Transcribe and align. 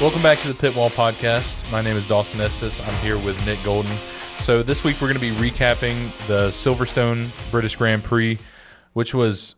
Welcome 0.00 0.22
back 0.22 0.38
to 0.40 0.48
the 0.48 0.54
Pit 0.54 0.76
Wall 0.76 0.90
Podcast. 0.90 1.68
My 1.72 1.80
name 1.80 1.96
is 1.96 2.06
Dawson 2.06 2.40
Estes. 2.40 2.78
I'm 2.78 2.94
here 3.02 3.18
with 3.18 3.44
Nick 3.44 3.58
Golden. 3.64 3.90
So 4.38 4.62
this 4.62 4.84
week 4.84 5.00
we're 5.00 5.12
going 5.12 5.20
to 5.20 5.20
be 5.20 5.50
recapping 5.50 6.12
the 6.28 6.50
Silverstone 6.50 7.30
British 7.50 7.74
Grand 7.74 8.04
Prix, 8.04 8.38
which 8.92 9.12
was 9.12 9.56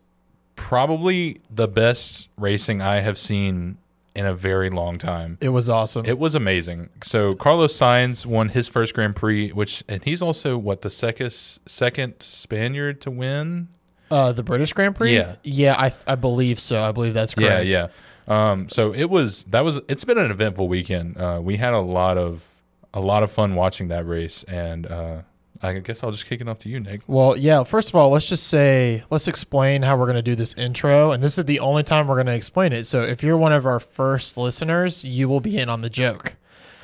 probably 0.55 1.39
the 1.51 1.67
best 1.67 2.29
racing 2.37 2.81
I 2.81 3.01
have 3.01 3.19
seen 3.19 3.77
in 4.15 4.25
a 4.25 4.33
very 4.33 4.71
long 4.71 4.97
time. 4.97 5.37
It 5.41 5.49
was 5.49 5.69
awesome. 5.69 6.07
It 6.07 6.17
was 6.17 6.33
amazing. 6.33 6.89
So 7.03 7.35
Carlos 7.35 7.77
Sainz 7.77 8.25
won 8.25 8.49
his 8.49 8.67
first 8.67 8.95
Grand 8.95 9.15
Prix, 9.15 9.49
which 9.49 9.83
and 9.87 10.03
he's 10.03 10.23
also 10.23 10.57
what 10.57 10.81
the 10.81 10.89
second 10.89 11.31
second 11.67 12.15
Spaniard 12.19 12.99
to 13.01 13.11
win. 13.11 13.67
uh, 14.09 14.31
the 14.31 14.43
British 14.43 14.73
Grand 14.73 14.95
Prix. 14.95 15.13
Yeah. 15.15 15.35
yeah, 15.43 15.75
I 15.77 15.93
I 16.07 16.15
believe 16.15 16.59
so. 16.59 16.83
I 16.83 16.91
believe 16.91 17.13
that's 17.13 17.35
correct. 17.35 17.67
Yeah, 17.67 17.81
yeah. 17.83 17.87
Um, 18.27 18.69
so 18.69 18.93
it 18.93 19.09
was 19.09 19.43
that 19.45 19.61
was 19.61 19.79
it's 19.87 20.03
been 20.03 20.17
an 20.17 20.31
eventful 20.31 20.67
weekend. 20.67 21.17
Uh, 21.17 21.39
we 21.43 21.57
had 21.57 21.73
a 21.73 21.79
lot 21.79 22.17
of 22.17 22.47
a 22.93 22.99
lot 22.99 23.23
of 23.23 23.31
fun 23.31 23.55
watching 23.55 23.87
that 23.89 24.05
race, 24.05 24.43
and 24.43 24.85
uh, 24.85 25.21
I 25.61 25.79
guess 25.79 26.03
I'll 26.03 26.11
just 26.11 26.25
kick 26.25 26.41
it 26.41 26.47
off 26.47 26.59
to 26.59 26.69
you, 26.69 26.79
Nick. 26.79 27.01
Well, 27.07 27.35
yeah. 27.35 27.63
First 27.63 27.89
of 27.89 27.95
all, 27.95 28.09
let's 28.09 28.27
just 28.27 28.47
say 28.47 29.03
let's 29.09 29.27
explain 29.27 29.81
how 29.81 29.97
we're 29.97 30.05
going 30.05 30.15
to 30.15 30.21
do 30.21 30.35
this 30.35 30.53
intro, 30.55 31.11
and 31.11 31.23
this 31.23 31.37
is 31.37 31.45
the 31.45 31.59
only 31.59 31.83
time 31.83 32.07
we're 32.07 32.15
going 32.15 32.27
to 32.27 32.35
explain 32.35 32.73
it. 32.73 32.85
So 32.85 33.01
if 33.01 33.23
you're 33.23 33.37
one 33.37 33.53
of 33.53 33.65
our 33.65 33.79
first 33.79 34.37
listeners, 34.37 35.03
you 35.05 35.27
will 35.27 35.41
be 35.41 35.57
in 35.57 35.69
on 35.69 35.81
the 35.81 35.89
joke. 35.89 36.35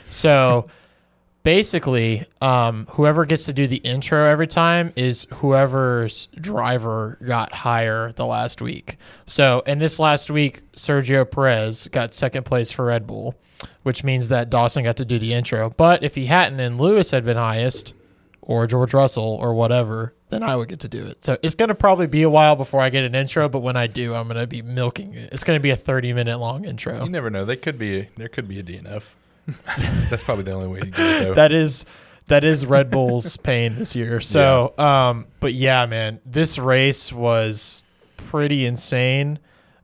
So. 0.10 0.68
Basically, 1.48 2.26
um, 2.42 2.88
whoever 2.92 3.24
gets 3.24 3.46
to 3.46 3.54
do 3.54 3.68
the 3.68 3.78
intro 3.78 4.30
every 4.30 4.48
time 4.48 4.92
is 4.98 5.28
whoever's 5.36 6.26
driver 6.36 7.18
got 7.26 7.54
higher 7.54 8.12
the 8.12 8.26
last 8.26 8.62
week. 8.62 8.98
So, 9.26 9.62
in 9.66 9.80
this 9.80 9.98
last 9.98 10.30
week, 10.30 10.70
Sergio 10.74 11.24
Perez 11.24 11.88
got 11.88 12.14
second 12.14 12.44
place 12.44 12.70
for 12.70 12.84
Red 12.84 13.08
Bull, 13.08 13.34
which 13.84 14.04
means 14.04 14.28
that 14.28 14.50
Dawson 14.50 14.84
got 14.84 14.98
to 14.98 15.06
do 15.06 15.18
the 15.18 15.34
intro. 15.34 15.70
But 15.70 16.04
if 16.04 16.16
he 16.16 16.26
hadn't 16.26 16.60
and 16.60 16.78
Lewis 16.78 17.12
had 17.12 17.24
been 17.24 17.38
highest, 17.38 17.94
or 18.42 18.68
George 18.68 18.94
Russell 18.94 19.38
or 19.40 19.54
whatever, 19.54 20.14
then 20.28 20.44
I 20.44 20.58
would 20.58 20.68
get 20.68 20.82
to 20.82 20.90
do 20.90 21.06
it. 21.06 21.24
So 21.24 21.38
it's 21.42 21.56
going 21.56 21.70
to 21.70 21.76
probably 21.76 22.08
be 22.08 22.24
a 22.24 22.30
while 22.30 22.58
before 22.58 22.82
I 22.82 22.90
get 22.90 23.06
an 23.06 23.16
intro, 23.16 23.48
but 23.48 23.60
when 23.62 23.78
I 23.78 23.88
do, 23.88 24.14
I'm 24.14 24.28
going 24.28 24.38
to 24.38 24.48
be 24.48 24.62
milking 24.62 25.14
it. 25.14 25.32
It's 25.32 25.46
going 25.46 25.58
to 25.58 25.64
be 25.64 25.70
a 25.70 25.78
30 25.78 26.12
minute 26.12 26.40
long 26.40 26.66
intro. 26.66 27.06
You 27.06 27.10
never 27.10 27.30
know. 27.30 27.46
They 27.46 27.56
could 27.56 27.80
be 27.80 28.10
there 28.18 28.28
could 28.28 28.50
be 28.50 28.60
a 28.60 28.64
DNF. 28.64 29.04
That's 30.10 30.24
probably 30.24 30.44
the 30.44 30.52
only 30.52 30.68
way 30.68 30.80
to 30.82 30.88
get 30.88 31.00
it 31.00 31.26
though. 31.26 31.34
that 31.36 31.52
is 31.52 31.86
that 32.28 32.44
is 32.44 32.66
Red 32.66 32.90
Bull's 32.90 33.38
pain 33.38 33.76
this 33.76 33.96
year. 33.96 34.20
So, 34.20 34.74
um, 34.78 35.28
but 35.40 35.54
yeah, 35.54 35.86
man, 35.86 36.20
this 36.26 36.58
race 36.60 37.12
was 37.14 37.84
pretty 38.18 38.66
insane. 38.66 39.40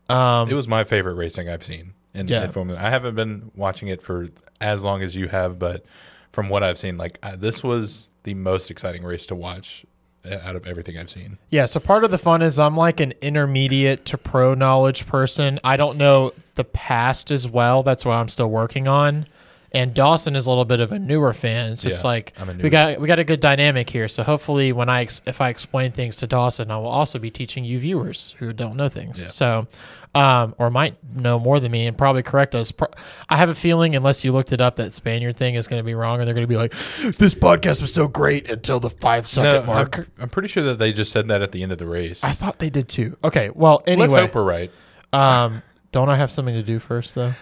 Um, 0.09 0.49
it 0.49 0.53
was 0.53 0.67
my 0.67 0.83
favorite 0.83 1.13
racing 1.13 1.47
I've 1.49 1.63
seen 1.63 1.93
in, 2.13 2.27
Yeah. 2.27 2.43
in 2.43 2.51
Formula. 2.51 2.79
I 2.79 2.89
haven't 2.89 3.15
been 3.15 3.51
watching 3.55 3.87
it 3.87 4.01
for 4.01 4.27
as 4.59 4.83
long 4.83 5.01
as 5.01 5.15
you 5.15 5.27
have, 5.29 5.57
but 5.57 5.85
from 6.33 6.49
what 6.49 6.63
I've 6.63 6.77
seen, 6.77 6.97
like 6.97 7.17
uh, 7.23 7.37
this 7.37 7.63
was 7.63 8.09
the 8.23 8.33
most 8.33 8.69
exciting 8.69 9.03
race 9.03 9.25
to 9.27 9.35
watch 9.35 9.85
uh, 10.29 10.37
out 10.43 10.55
of 10.57 10.67
everything 10.67 10.97
I've 10.97 11.09
seen. 11.09 11.37
Yeah, 11.49 11.65
so 11.65 11.79
part 11.79 12.03
of 12.03 12.11
the 12.11 12.17
fun 12.17 12.41
is 12.41 12.59
I'm 12.59 12.75
like 12.75 12.99
an 12.99 13.13
intermediate 13.21 14.03
to 14.07 14.17
pro 14.17 14.53
knowledge 14.53 15.05
person. 15.07 15.59
I 15.63 15.77
don't 15.77 15.97
know 15.97 16.33
the 16.55 16.63
past 16.65 17.31
as 17.31 17.47
well. 17.47 17.83
That's 17.83 18.03
what 18.03 18.13
I'm 18.15 18.27
still 18.29 18.49
working 18.49 18.87
on. 18.89 19.27
And 19.75 19.93
Dawson 19.95 20.35
is 20.35 20.45
a 20.45 20.49
little 20.51 20.65
bit 20.65 20.79
of 20.79 20.91
a 20.91 20.99
newer 20.99 21.33
fan. 21.33 21.77
So 21.77 21.87
it's 21.87 22.03
Yeah, 22.03 22.07
like 22.07 22.33
we 22.61 22.69
got 22.69 22.99
we 22.99 23.07
got 23.07 23.17
a 23.17 23.23
good 23.23 23.39
dynamic 23.39 23.89
here. 23.89 24.07
So 24.07 24.21
hopefully 24.21 24.71
when 24.71 24.87
I 24.87 25.01
ex- 25.01 25.21
if 25.25 25.41
I 25.41 25.49
explain 25.49 25.91
things 25.91 26.17
to 26.17 26.27
Dawson, 26.27 26.69
I 26.69 26.77
will 26.77 26.85
also 26.85 27.17
be 27.17 27.31
teaching 27.31 27.65
you 27.65 27.79
viewers 27.79 28.35
who 28.37 28.53
don't 28.53 28.75
know 28.75 28.87
things. 28.87 29.21
Yeah. 29.21 29.27
So 29.29 29.67
um, 30.15 30.53
or 30.59 30.69
might 30.69 30.95
know 31.15 31.39
more 31.39 31.59
than 31.59 31.71
me 31.71 31.87
and 31.87 31.97
probably 31.97 32.21
correct 32.21 32.53
us. 32.53 32.71
Pro- 32.71 32.91
I 33.29 33.37
have 33.37 33.49
a 33.49 33.55
feeling, 33.55 33.95
unless 33.95 34.23
you 34.23 34.31
looked 34.31 34.51
it 34.51 34.61
up, 34.61 34.75
that 34.75 34.93
Spaniard 34.93 35.35
thing 35.35 35.55
is 35.55 35.67
going 35.67 35.79
to 35.79 35.83
be 35.83 35.95
wrong, 35.95 36.19
and 36.19 36.27
they're 36.27 36.35
going 36.35 36.43
to 36.45 36.47
be 36.47 36.55
like, 36.57 36.71
"This 37.17 37.33
podcast 37.33 37.81
was 37.81 37.91
so 37.91 38.07
great 38.07 38.47
until 38.49 38.79
the 38.79 38.91
five 38.91 39.25
second 39.27 39.65
No, 39.65 39.73
mark." 39.73 39.97
I'm, 39.97 40.11
I'm 40.19 40.29
pretty 40.29 40.49
sure 40.49 40.61
that 40.63 40.77
they 40.77 40.93
just 40.93 41.11
said 41.11 41.27
that 41.29 41.41
at 41.41 41.51
the 41.51 41.63
end 41.63 41.71
of 41.71 41.79
the 41.79 41.87
race. 41.87 42.23
I 42.23 42.33
thought 42.33 42.59
they 42.59 42.69
did 42.69 42.89
too. 42.89 43.17
Okay, 43.23 43.49
well, 43.55 43.81
anyway, 43.87 44.07
Let's 44.07 44.21
hope 44.21 44.35
we're 44.35 44.43
right. 44.43 44.71
um, 45.13 45.63
don't 45.91 46.09
I 46.09 46.15
have 46.17 46.31
something 46.31 46.53
to 46.53 46.63
do 46.63 46.77
first 46.77 47.15
though? 47.15 47.33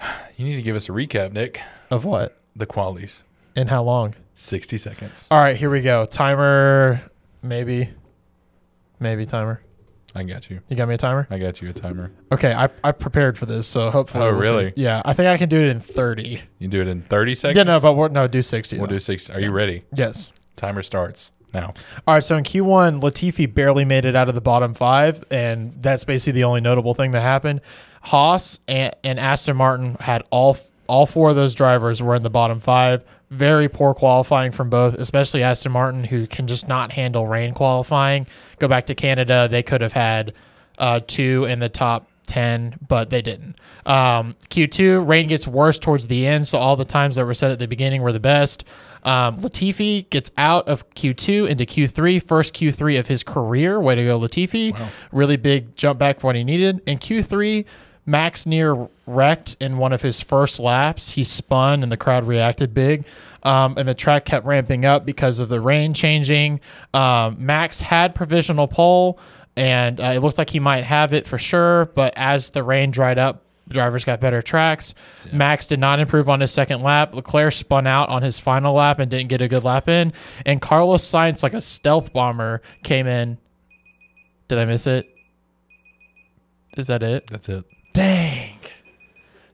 You 0.36 0.44
need 0.44 0.56
to 0.56 0.62
give 0.62 0.76
us 0.76 0.88
a 0.90 0.92
recap, 0.92 1.32
Nick. 1.32 1.60
Of 1.90 2.04
what 2.04 2.38
The 2.54 2.66
qualies. 2.66 3.22
and 3.54 3.70
how 3.70 3.82
long? 3.82 4.14
60 4.34 4.76
seconds. 4.76 5.26
All 5.30 5.38
right, 5.40 5.56
here 5.56 5.70
we 5.70 5.80
go. 5.80 6.04
Timer, 6.04 7.00
maybe, 7.42 7.88
maybe 9.00 9.24
timer. 9.24 9.62
I 10.14 10.24
got 10.24 10.50
you. 10.50 10.60
You 10.68 10.76
got 10.76 10.88
me 10.88 10.94
a 10.94 10.98
timer? 10.98 11.26
I 11.30 11.38
got 11.38 11.62
you 11.62 11.70
a 11.70 11.72
timer. 11.72 12.10
Okay, 12.32 12.52
I, 12.52 12.68
I 12.84 12.92
prepared 12.92 13.38
for 13.38 13.46
this, 13.46 13.66
so 13.66 13.90
hopefully. 13.90 14.24
Oh, 14.24 14.32
we'll 14.34 14.42
see. 14.42 14.50
really? 14.50 14.72
Yeah, 14.76 15.00
I 15.06 15.14
think 15.14 15.28
I 15.28 15.38
can 15.38 15.48
do 15.48 15.58
it 15.60 15.68
in 15.68 15.80
thirty. 15.80 16.42
You 16.58 16.68
do 16.68 16.80
it 16.82 16.88
in 16.88 17.00
30 17.02 17.34
seconds? 17.34 17.56
Yeah, 17.56 17.62
no, 17.62 17.80
but 17.80 17.94
we're, 17.94 18.08
no, 18.08 18.26
do 18.26 18.42
sixty. 18.42 18.76
we'll 18.78 18.86
though. 18.88 18.94
do 18.96 19.00
60. 19.00 19.32
Are 19.32 19.40
you 19.40 19.50
ready? 19.52 19.82
yes. 19.94 20.32
Timer 20.56 20.82
starts 20.82 21.32
now. 21.52 21.72
All 22.06 22.14
right, 22.14 22.24
so 22.24 22.36
in 22.36 22.44
Q1, 22.44 23.00
Latifi 23.02 23.52
barely 23.52 23.84
made 23.84 24.04
it 24.06 24.16
out 24.16 24.28
of 24.30 24.34
the 24.34 24.40
bottom 24.40 24.72
five, 24.74 25.22
and 25.30 25.74
that's 25.82 26.04
basically 26.04 26.32
the 26.32 26.44
only 26.44 26.60
notable 26.62 26.92
thing 26.94 27.10
that 27.12 27.20
happened. 27.20 27.60
Haas 28.06 28.60
and, 28.68 28.94
and 29.02 29.18
Aston 29.18 29.56
Martin 29.56 29.96
had 29.98 30.22
all 30.30 30.56
all 30.86 31.06
four 31.06 31.30
of 31.30 31.36
those 31.36 31.56
drivers 31.56 32.00
were 32.00 32.14
in 32.14 32.22
the 32.22 32.30
bottom 32.30 32.60
five. 32.60 33.02
Very 33.30 33.68
poor 33.68 33.92
qualifying 33.92 34.52
from 34.52 34.70
both, 34.70 34.94
especially 34.94 35.42
Aston 35.42 35.72
Martin, 35.72 36.04
who 36.04 36.28
can 36.28 36.46
just 36.46 36.68
not 36.68 36.92
handle 36.92 37.26
rain 37.26 37.52
qualifying. 37.52 38.28
Go 38.60 38.68
back 38.68 38.86
to 38.86 38.94
Canada, 38.94 39.48
they 39.50 39.64
could 39.64 39.80
have 39.80 39.92
had 39.92 40.32
uh, 40.78 41.00
two 41.04 41.46
in 41.46 41.58
the 41.58 41.68
top 41.68 42.08
10, 42.28 42.76
but 42.86 43.10
they 43.10 43.22
didn't. 43.22 43.56
Um, 43.84 44.36
Q2, 44.50 45.08
rain 45.08 45.26
gets 45.26 45.48
worse 45.48 45.80
towards 45.80 46.06
the 46.06 46.24
end, 46.24 46.46
so 46.46 46.58
all 46.58 46.76
the 46.76 46.84
times 46.84 47.16
that 47.16 47.24
were 47.24 47.34
said 47.34 47.50
at 47.50 47.58
the 47.58 47.66
beginning 47.66 48.02
were 48.02 48.12
the 48.12 48.20
best. 48.20 48.64
Um, 49.02 49.36
Latifi 49.38 50.08
gets 50.10 50.30
out 50.38 50.68
of 50.68 50.88
Q2 50.90 51.48
into 51.48 51.64
Q3, 51.64 52.22
first 52.22 52.54
Q3 52.54 53.00
of 53.00 53.08
his 53.08 53.24
career. 53.24 53.80
Way 53.80 53.96
to 53.96 54.04
go, 54.04 54.20
Latifi. 54.20 54.72
Really 55.10 55.36
big 55.36 55.74
jump 55.76 55.98
back 55.98 56.20
for 56.20 56.28
what 56.28 56.36
he 56.36 56.44
needed. 56.44 56.80
In 56.86 56.98
Q3, 56.98 57.64
Max 58.06 58.46
near 58.46 58.88
wrecked 59.04 59.56
in 59.60 59.78
one 59.78 59.92
of 59.92 60.00
his 60.00 60.20
first 60.20 60.60
laps. 60.60 61.10
He 61.10 61.24
spun 61.24 61.82
and 61.82 61.90
the 61.90 61.96
crowd 61.96 62.24
reacted 62.24 62.72
big. 62.72 63.04
Um, 63.42 63.76
and 63.76 63.88
the 63.88 63.94
track 63.94 64.24
kept 64.24 64.46
ramping 64.46 64.84
up 64.84 65.04
because 65.04 65.38
of 65.40 65.48
the 65.48 65.60
rain 65.60 65.92
changing. 65.92 66.60
Um, 66.94 67.36
Max 67.38 67.80
had 67.80 68.14
provisional 68.14 68.68
pole 68.68 69.18
and 69.56 70.00
uh, 70.00 70.12
it 70.14 70.20
looked 70.20 70.38
like 70.38 70.50
he 70.50 70.60
might 70.60 70.84
have 70.84 71.12
it 71.12 71.26
for 71.26 71.38
sure. 71.38 71.86
But 71.86 72.14
as 72.16 72.50
the 72.50 72.62
rain 72.62 72.90
dried 72.90 73.18
up, 73.18 73.42
drivers 73.68 74.04
got 74.04 74.20
better 74.20 74.42
tracks. 74.42 74.94
Max 75.32 75.66
did 75.66 75.80
not 75.80 75.98
improve 75.98 76.28
on 76.28 76.40
his 76.40 76.52
second 76.52 76.82
lap. 76.82 77.14
Leclerc 77.14 77.52
spun 77.52 77.86
out 77.86 78.08
on 78.08 78.22
his 78.22 78.38
final 78.38 78.74
lap 78.74 78.98
and 79.00 79.10
didn't 79.10 79.28
get 79.28 79.42
a 79.42 79.48
good 79.48 79.64
lap 79.64 79.88
in. 79.88 80.12
And 80.44 80.60
Carlos 80.60 81.04
Sainz, 81.04 81.42
like 81.42 81.54
a 81.54 81.60
stealth 81.60 82.12
bomber, 82.12 82.62
came 82.84 83.06
in. 83.06 83.38
Did 84.48 84.58
I 84.58 84.64
miss 84.64 84.86
it? 84.86 85.08
Is 86.76 86.86
that 86.86 87.02
it? 87.02 87.26
That's 87.28 87.48
it. 87.48 87.64
Dang. 87.96 88.58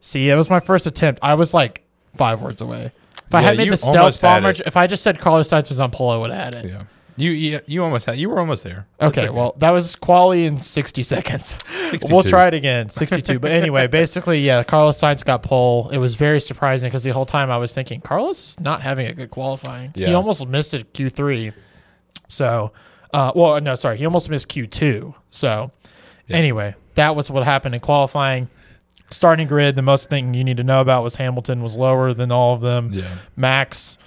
See, 0.00 0.28
it 0.28 0.34
was 0.34 0.50
my 0.50 0.60
first 0.60 0.86
attempt. 0.86 1.20
I 1.22 1.34
was 1.34 1.54
like 1.54 1.82
five 2.16 2.42
words 2.42 2.60
away. 2.60 2.91
If 3.26 3.34
I 3.34 3.41
Yeah, 3.41 3.48
had 3.48 3.56
made 3.56 3.64
you 3.66 3.70
the 3.70 3.76
stealth 3.76 3.97
almost 3.97 4.20
had 4.20 4.34
bomber, 4.42 4.50
it. 4.50 4.60
if 4.66 4.76
I 4.76 4.86
just 4.86 5.03
said 5.03 5.20
Carlos 5.20 5.48
Sainz 5.48 5.69
was 5.69 5.78
on 5.80 5.91
pole, 5.91 6.10
I 6.10 6.16
would 6.16 6.30
have 6.32 6.54
had 6.54 6.64
it. 6.64 6.70
Yeah. 6.70 6.82
You, 7.16 7.31
you 7.31 7.60
you 7.66 7.84
almost 7.84 8.06
had 8.06 8.19
you 8.19 8.31
were 8.31 8.41
almost 8.41 8.64
there. 8.64 8.86
Okay, 9.00 9.28
well, 9.28 9.54
that 9.58 9.70
was 9.70 9.94
quality 9.97 10.47
in 10.47 10.58
60 10.58 11.02
seconds. 11.02 11.56
62. 11.91 12.12
We'll 12.12 12.22
try 12.25 12.48
it 12.48 12.54
again, 12.54 12.88
62. 12.88 13.38
but 13.38 13.50
anyway, 13.50 13.86
basically, 13.86 14.41
yeah, 14.41 14.62
Carlos 14.64 14.97
Sainz 14.98 15.22
got 15.22 15.42
pole. 15.42 15.91
It 15.91 15.98
was 15.98 16.14
very 16.14 16.41
surprising 16.41 16.88
because 16.88 17.04
the 17.04 17.10
whole 17.10 17.26
time 17.26 17.50
I 17.50 17.58
was 17.58 17.75
thinking 17.75 18.00
Carlos 18.00 18.42
is 18.42 18.60
not 18.60 18.81
having 18.81 19.06
a 19.06 19.12
good 19.12 19.31
qualifying. 19.31 19.92
He 19.94 20.02
Yeah. 20.06 20.14
almost 20.14 20.47
missed 20.48 20.72
it 20.72 20.92
Q3. 20.94 21.52
So, 22.28 22.72
uh, 23.12 23.31
well, 23.36 23.60
no, 23.60 23.75
sorry, 23.75 23.98
he 23.98 24.06
almost 24.06 24.31
missed 24.31 24.48
Q2. 24.48 25.14
So, 25.28 25.70
anyway, 26.31 26.75
that 26.94 27.16
was 27.16 27.30
what 27.30 27.44
happened 27.44 27.74
in 27.74 27.80
qualifying. 27.80 28.48
Starting 29.10 29.46
grid, 29.46 29.76
the 29.76 29.82
most 29.82 30.08
thing 30.08 30.32
you 30.34 30.42
need 30.44 30.56
to 30.56 30.64
know 30.64 30.80
about 30.80 31.02
was 31.02 31.16
Hamilton 31.16 31.62
was 31.62 31.76
lower 31.76 32.14
than 32.14 32.32
all 32.32 32.54
of 32.54 32.60
them. 32.62 32.90
yeah. 32.92 33.18
Max 33.36 33.98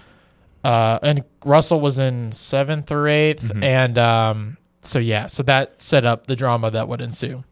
uh, 0.63 0.97
and 1.03 1.23
Russell 1.43 1.79
was 1.79 1.99
in 1.99 2.31
seventh 2.31 2.91
or 2.91 3.03
8th 3.07 3.41
Mhm. 3.51 3.63
and 3.63 3.97
um, 3.99 4.57
so 4.81 4.97
yeah, 4.97 5.27
so 5.27 5.43
that 5.43 5.79
set 5.81 6.05
up 6.05 6.25
the 6.27 6.35
drama 6.35 6.71
that 6.71 6.87
would 6.87 7.01
ensue. 7.01 7.43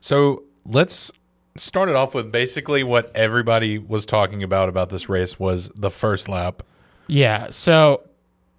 So 0.00 0.44
let's 0.66 1.10
start 1.56 1.88
it 1.88 1.94
off 1.94 2.14
with 2.14 2.30
basically 2.30 2.82
what 2.82 3.10
everybody 3.14 3.78
was 3.78 4.04
talking 4.04 4.42
about 4.42 4.68
about 4.68 4.90
this 4.90 5.08
race 5.08 5.38
was 5.40 5.70
the 5.74 5.90
first 5.90 6.28
lap. 6.28 6.62
Yeah, 7.06 7.46
so 7.50 8.02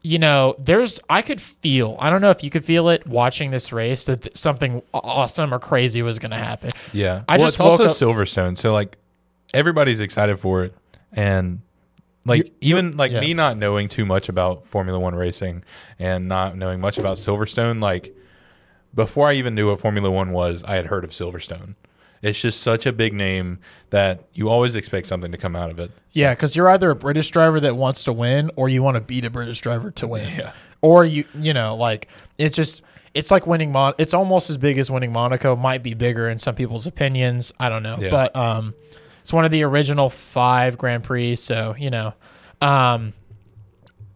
you 0.03 0.19
know, 0.19 0.53
there's 0.59 0.99
I 1.09 1.21
could 1.21 1.41
feel. 1.41 1.95
I 1.99 2.09
don't 2.09 2.21
know 2.21 2.29
if 2.29 2.43
you 2.43 2.49
could 2.49 2.65
feel 2.65 2.89
it 2.89 3.07
watching 3.07 3.51
this 3.51 3.71
race 3.71 4.05
that 4.05 4.21
th- 4.23 4.37
something 4.37 4.81
awesome 4.93 5.53
or 5.53 5.59
crazy 5.59 6.01
was 6.01 6.19
going 6.19 6.31
to 6.31 6.37
happen. 6.37 6.69
Yeah. 6.91 7.23
I 7.27 7.37
well, 7.37 7.47
just 7.47 7.55
it's 7.55 7.59
also 7.61 7.85
up- 7.85 7.91
Silverstone, 7.91 8.57
so 8.57 8.73
like 8.73 8.97
everybody's 9.53 9.99
excited 10.01 10.37
for 10.39 10.63
it, 10.65 10.75
and 11.13 11.61
like 12.25 12.45
You- 12.45 12.51
even 12.61 12.97
like 12.97 13.11
yeah. 13.13 13.21
me 13.21 13.33
not 13.33 13.57
knowing 13.57 13.87
too 13.87 14.05
much 14.05 14.27
about 14.29 14.67
Formula 14.67 14.99
One 14.99 15.15
racing 15.15 15.63
and 15.99 16.27
not 16.27 16.57
knowing 16.57 16.79
much 16.81 16.97
about 16.97 17.17
Silverstone, 17.17 17.81
like 17.81 18.13
before 18.93 19.27
I 19.29 19.33
even 19.33 19.55
knew 19.55 19.69
what 19.69 19.79
Formula 19.79 20.11
One 20.11 20.31
was, 20.31 20.63
I 20.63 20.75
had 20.75 20.87
heard 20.87 21.03
of 21.03 21.11
Silverstone, 21.11 21.75
It's 22.23 22.39
just 22.41 22.61
such 22.61 22.85
a 22.87 22.91
big 22.93 23.13
name 23.13 23.59
that 23.91 24.23
you 24.33 24.49
always 24.49 24.75
expect 24.75 25.05
something 25.07 25.31
to 25.31 25.37
come 25.37 25.55
out 25.55 25.69
of 25.69 25.77
it. 25.77 25.91
Yeah, 26.11 26.33
because 26.33 26.55
you're 26.55 26.69
either 26.69 26.89
a 26.89 26.95
British 26.95 27.29
driver 27.29 27.59
that 27.59 27.75
wants 27.77 28.05
to 28.05 28.13
win, 28.13 28.49
or 28.55 28.69
you 28.69 28.81
want 28.81 28.95
to 28.95 29.01
beat 29.01 29.25
a 29.25 29.29
British 29.29 29.59
driver 29.61 29.91
to 29.91 30.07
win. 30.07 30.33
Yeah. 30.37 30.53
Or 30.81 31.05
you, 31.05 31.25
you 31.35 31.53
know, 31.53 31.75
like 31.75 32.07
it's 32.37 32.55
just 32.55 32.81
it's 33.13 33.29
like 33.29 33.45
winning 33.45 33.71
Mon. 33.71 33.93
It's 33.99 34.13
almost 34.13 34.49
as 34.49 34.57
big 34.57 34.77
as 34.79 34.89
winning 34.89 35.11
Monaco. 35.13 35.55
Might 35.55 35.83
be 35.83 35.93
bigger 35.93 36.29
in 36.29 36.39
some 36.39 36.55
people's 36.55 36.87
opinions. 36.87 37.53
I 37.59 37.69
don't 37.69 37.83
know, 37.83 37.97
Yeah. 37.99 38.09
but 38.09 38.35
um, 38.35 38.73
it's 39.21 39.31
one 39.31 39.45
of 39.45 39.51
the 39.51 39.63
original 39.63 40.09
five 40.09 40.77
Grand 40.77 41.03
Prix. 41.03 41.35
So 41.35 41.75
you 41.77 41.89
know, 41.91 42.13
um, 42.61 43.13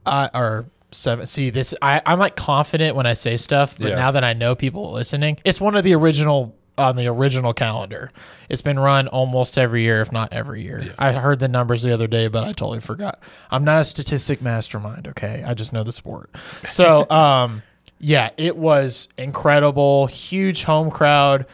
I 0.06 0.30
or 0.34 0.66
seven. 0.92 1.26
See 1.26 1.50
this, 1.50 1.74
I 1.82 2.02
I'm 2.06 2.20
like 2.20 2.36
confident 2.36 2.96
when 2.96 3.06
I 3.06 3.14
say 3.14 3.38
stuff, 3.38 3.78
but 3.78 3.90
Yeah. 3.90 3.96
now 3.96 4.12
that 4.12 4.24
I 4.24 4.34
know 4.34 4.56
people 4.56 4.92
listening, 4.94 5.38
it's 5.46 5.62
one 5.62 5.76
of 5.76 5.84
the 5.84 5.94
original 5.96 6.56
on 6.78 6.96
the 6.96 7.08
original 7.08 7.54
calendar. 7.54 8.12
It's 8.50 8.62
been 8.62 8.80
run 8.80 9.08
almost 9.08 9.58
every 9.58 9.82
year, 9.84 10.02
if 10.02 10.12
not 10.12 10.32
every 10.32 10.62
year. 10.62 10.94
I 11.00 11.12
heard 11.14 11.40
the 11.40 11.48
numbers 11.48 11.84
the 11.84 11.94
other 11.94 12.08
day, 12.08 12.28
but 12.28 12.44
I 12.44 12.48
totally 12.48 12.80
forgot. 12.80 13.20
I'm 13.52 13.64
not 13.64 13.82
a 13.82 13.86
statistic 13.86 14.42
mastermind. 14.42 15.08
Okay, 15.10 15.44
I 15.46 15.54
just 15.54 15.74
know 15.74 15.84
the 15.84 15.92
sport. 15.92 16.30
So 16.68 17.10
um, 17.10 17.64
yeah, 18.00 18.30
it 18.38 18.56
was 18.56 19.08
incredible. 19.18 20.08
Huge 20.08 20.64
home 20.64 20.92
crowd. 20.92 21.46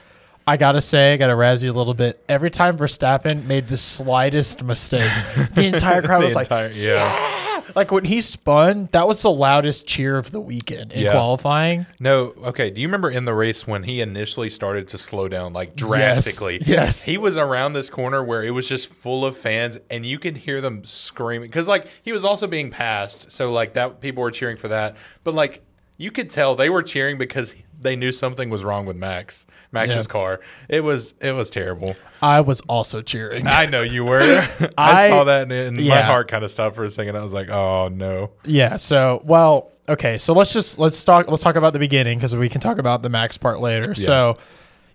I 0.46 0.58
gotta 0.58 0.82
say, 0.82 1.14
I 1.14 1.18
gotta 1.18 1.36
razz 1.36 1.64
you 1.64 1.72
a 1.72 1.74
little 1.74 1.94
bit. 1.94 2.22
Every 2.28 2.50
time 2.52 2.78
Verstappen 2.78 3.46
made 3.46 3.68
the 3.68 3.78
slightest 3.78 4.62
mistake, 4.62 5.10
the 5.54 5.68
entire 5.68 6.02
crowd 6.02 6.20
The 6.22 6.26
was 6.26 6.36
like, 6.36 6.48
entire- 6.48 6.72
yeah. 6.74 7.53
Like 7.76 7.92
when 7.92 8.06
he 8.06 8.22
spun, 8.22 8.90
that 8.92 9.08
was 9.08 9.22
the 9.22 9.32
loudest 9.32 9.88
cheer 9.88 10.18
of 10.18 10.32
the 10.32 10.40
weekend 10.40 10.92
in 10.92 11.02
Yeah. 11.04 11.12
qualifying. 11.12 11.86
No, 12.00 12.34
okay. 12.46 12.70
Do 12.70 12.82
you 12.82 12.88
remember 12.88 13.10
in 13.10 13.26
the 13.26 13.34
race 13.34 13.66
when 13.68 13.84
he 13.84 14.02
initially 14.02 14.50
started 14.50 14.88
to 14.90 14.98
slow 14.98 15.28
down 15.28 15.54
like 15.54 15.76
drastically? 15.76 16.60
yes. 16.66 17.04
He 17.06 17.18
was 17.18 17.38
around 17.38 17.74
this 17.74 17.90
corner 17.90 18.24
where 18.24 18.44
it 18.44 18.52
was 18.52 18.68
just 18.68 18.94
full 18.94 19.26
of 19.26 19.38
fans 19.38 19.78
and 19.90 20.06
you 20.06 20.20
could 20.20 20.38
hear 20.38 20.62
them 20.62 20.84
screaming 20.84 21.50
cuz 21.52 21.68
like 21.68 21.88
he 22.04 22.12
was 22.12 22.24
also 22.26 22.48
being 22.48 22.70
passed, 22.70 23.32
so 23.32 23.52
like 23.52 23.74
that 23.74 24.02
people 24.02 24.22
were 24.24 24.32
cheering 24.32 24.58
for 24.58 24.68
that. 24.70 24.96
But 25.24 25.34
like 25.34 25.62
you 25.98 26.12
could 26.12 26.30
tell 26.30 26.56
they 26.56 26.70
were 26.70 26.84
cheering 26.84 27.18
because 27.18 27.54
they 27.84 27.96
knew 27.96 28.12
something 28.12 28.50
was 28.50 28.64
wrong 28.64 28.86
with 28.86 28.96
Max. 28.96 29.46
Max's 29.72 30.06
Yeah. 30.08 30.12
car. 30.12 30.40
It 30.70 30.84
was 30.84 31.14
it 31.22 31.32
was 31.34 31.50
terrible. 31.50 31.96
I 32.22 32.42
was 32.42 32.62
also 32.62 33.02
cheering. 33.02 33.48
I 33.48 33.66
know 33.66 33.82
you 33.82 34.06
were. 34.06 34.20
I, 34.78 35.06
I- 35.06 35.08
saw 35.10 35.24
that 35.26 35.44
and, 35.44 35.78
and 35.78 35.88
my 35.88 36.02
heart 36.02 36.28
kind 36.28 36.44
of 36.44 36.52
stopped 36.52 36.76
for 36.76 36.84
a 36.86 36.90
second. 36.90 37.16
I 37.16 37.22
was 37.22 37.34
like, 37.34 37.50
"Oh 37.50 37.90
no." 37.90 38.32
Yeah. 38.46 38.78
So, 38.78 39.22
well, 39.26 39.72
okay. 39.90 40.18
So 40.18 40.34
let's 40.34 40.54
just 40.54 40.80
let's 40.80 41.04
talk. 41.04 41.30
Let's 41.30 41.44
talk 41.44 41.56
about 41.56 41.74
the 41.74 41.80
beginning 41.80 42.18
because 42.18 42.36
we 42.36 42.50
can 42.50 42.62
talk 42.62 42.78
about 42.78 43.02
the 43.02 43.10
Max 43.10 43.38
part 43.38 43.60
later. 43.60 43.96
So, 43.96 44.38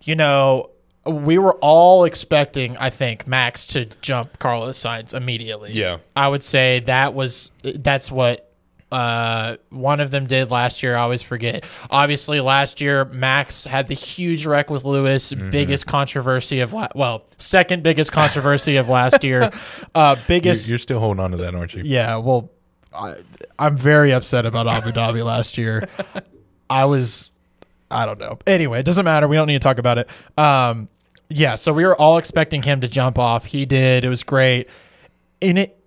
you 0.03 0.15
know, 0.15 0.69
we 1.05 1.37
were 1.37 1.55
all 1.55 2.03
expecting, 2.05 2.77
I 2.77 2.89
think, 2.89 3.27
Max 3.27 3.67
to 3.67 3.85
jump 4.01 4.39
Carlos 4.39 4.77
Sainz 4.77 5.13
immediately. 5.13 5.73
Yeah. 5.73 5.97
I 6.15 6.27
would 6.27 6.43
say 6.43 6.79
that 6.81 7.13
was 7.13 7.51
that's 7.63 8.11
what 8.11 8.48
uh, 8.91 9.57
one 9.69 9.99
of 9.99 10.09
them 10.11 10.25
did 10.25 10.49
last 10.51 10.81
year. 10.81 10.95
I 10.95 11.01
always 11.01 11.21
forget. 11.21 11.63
Obviously, 11.91 12.41
last 12.41 12.81
year 12.81 13.05
Max 13.05 13.65
had 13.65 13.87
the 13.87 13.93
huge 13.93 14.45
wreck 14.45 14.69
with 14.69 14.83
Lewis, 14.85 15.31
Mm-hmm. 15.31 15.49
biggest 15.51 15.85
controversy 15.85 16.59
of 16.61 16.73
la- 16.73 16.87
well, 16.95 17.23
second 17.37 17.83
biggest 17.83 18.11
controversy 18.11 18.77
of 18.77 18.89
last 18.89 19.23
year, 19.23 19.51
uh, 19.95 20.15
You're, 20.17 20.25
biggest 20.27 20.67
you're 20.69 20.77
still 20.79 20.99
holding 20.99 21.23
on 21.23 21.31
to 21.31 21.37
that, 21.37 21.53
aren't 21.55 21.73
you? 21.73 21.83
yeah, 21.85 22.15
well, 22.17 22.49
I, 22.93 23.15
I'm 23.59 23.77
very 23.77 24.11
upset 24.11 24.45
about 24.47 24.67
Abu 24.67 24.91
Dhabi 24.91 25.23
last 25.23 25.57
year. 25.57 25.87
I 26.69 26.85
was, 26.85 27.29
I 27.91 28.05
don't 28.07 28.19
know. 28.19 28.39
Anyway, 28.47 28.79
it 28.79 28.85
doesn't 28.85 29.05
matter. 29.05 29.27
We 29.27 29.35
don't 29.35 29.47
need 29.47 29.53
to 29.53 29.59
talk 29.59 29.77
about 29.77 29.99
it. 29.99 30.09
Um, 30.37 30.89
yeah, 31.29 31.53
so 31.55 31.71
we 31.73 31.85
were 31.85 31.95
all 31.95 32.17
expecting 32.17 32.63
him 32.63 32.81
to 32.81 32.87
jump 32.87 33.19
off. 33.19 33.45
He 33.45 33.65
did. 33.67 34.03
It 34.03 34.09
was 34.09 34.23
great. 34.23 34.67
And 35.41 35.59
it, 35.59 35.78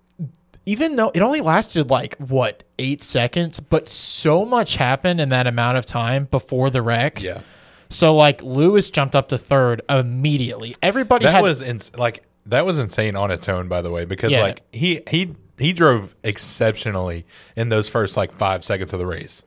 even 0.65 0.95
though 0.95 1.11
it 1.13 1.21
only 1.21 1.41
lasted 1.41 1.89
like 1.89 2.15
what 2.17 2.63
eight 2.79 3.01
seconds, 3.03 3.59
but 3.59 3.89
so 3.89 4.45
much 4.45 4.75
happened 4.77 5.19
in 5.21 5.29
that 5.29 5.47
amount 5.47 5.77
of 5.77 5.85
time 5.85 6.25
before 6.31 6.69
the 6.69 6.81
wreck. 6.81 7.21
Yeah. 7.21 7.41
So 7.89 8.15
like 8.15 8.41
Lewis 8.41 8.89
jumped 8.89 9.15
up 9.15 9.29
to 9.29 9.37
third 9.37 9.81
immediately. 9.89 10.73
Everybody 10.81 11.25
That 11.25 11.35
had 11.35 11.43
was 11.43 11.61
ins- 11.61 11.95
like 11.97 12.23
that 12.47 12.65
was 12.65 12.77
insane 12.79 13.15
on 13.15 13.31
its 13.31 13.47
own, 13.47 13.67
by 13.67 13.81
the 13.81 13.91
way, 13.91 14.05
because 14.05 14.31
Yeah. 14.31 14.41
like 14.41 14.61
he 14.71 15.01
he 15.09 15.35
he 15.59 15.73
drove 15.73 16.15
exceptionally 16.23 17.25
in 17.55 17.69
those 17.69 17.87
first 17.89 18.17
like 18.17 18.31
five 18.33 18.63
seconds 18.65 18.93
of 18.93 18.99
the 18.99 19.05
race. 19.05 19.43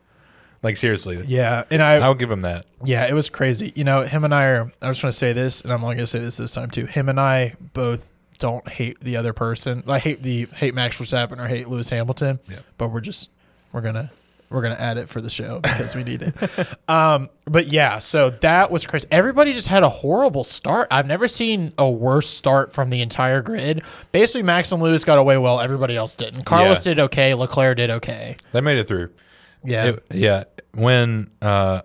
Like 0.63 0.77
seriously, 0.77 1.23
yeah, 1.27 1.65
and 1.71 1.83
I 1.83 1.97
I'll 1.97 2.15
give 2.15 2.31
him 2.31 2.41
that. 2.43 2.67
Yeah, 2.85 3.07
it 3.07 3.13
was 3.13 3.29
crazy. 3.29 3.73
You 3.77 3.85
know, 3.85 4.03
him 4.03 4.25
and 4.25 4.35
I 4.35 4.45
are. 4.47 4.73
I 4.83 4.89
was 4.89 5.01
going 5.01 5.13
to 5.13 5.17
say 5.17 5.33
this, 5.33 5.61
and 5.61 5.73
I'm 5.73 5.83
only 5.85 5.97
going 5.97 6.07
to 6.07 6.11
say 6.11 6.19
this 6.19 6.39
this 6.39 6.53
time 6.55 6.71
too. 6.71 6.87
Him 6.87 7.09
and 7.09 7.21
I 7.21 7.55
both 7.75 8.07
don't 8.39 8.67
hate 8.69 9.01
the 9.01 9.17
other 9.17 9.33
person. 9.33 9.83
I 9.87 9.99
hate 9.99 10.23
the 10.23 10.47
hate 10.55 10.75
Max 10.75 10.99
Verstappen 10.99 11.39
or 11.39 11.47
hate 11.49 11.69
Lewis 11.69 11.89
Hamilton. 11.91 12.39
Yeah. 12.49 12.59
But 12.79 12.89
we're 12.89 13.01
just 13.01 13.31
we're 13.73 13.81
gonna 13.81 14.11
we're 14.49 14.63
gonna 14.63 14.77
add 14.77 14.97
it 14.97 15.09
for 15.09 15.21
the 15.21 15.31
show 15.31 15.61
because 15.61 15.95
we 15.97 16.05
need 16.05 16.23
it. 16.23 16.35
um, 16.89 17.29
but 17.47 17.67
yeah, 17.67 17.99
so 17.99 18.31
that 18.31 18.71
was 18.71 18.87
crazy. 18.87 19.07
Everybody 19.11 19.53
just 19.53 19.69
had 19.69 19.83
a 19.83 19.89
horrible 19.89 20.45
start. 20.45 20.89
I've 20.91 21.07
never 21.07 21.27
seen 21.29 21.73
a 21.79 21.91
worse 21.91 22.29
start 22.29 22.73
from 22.73 22.91
the 22.91 23.03
entire 23.03 23.43
grid. 23.43 23.83
Basically, 24.13 24.43
Max 24.43 24.71
and 24.73 24.81
Lewis 24.83 25.03
got 25.05 25.19
away 25.19 25.37
well. 25.39 25.61
Everybody 25.61 25.97
else 25.97 26.15
didn't. 26.15 26.45
Carlos 26.45 26.87
Yeah. 26.87 26.95
did 26.95 27.01
okay. 27.05 27.35
Leclerc 27.35 27.77
did 27.77 27.91
okay. 27.91 28.37
They 28.53 28.61
made 28.61 28.79
it 28.79 28.87
through. 28.87 29.11
Yeah. 29.65 29.87
It- 29.87 30.05
yeah. 30.13 30.45
When 30.75 31.31
uh 31.43 31.83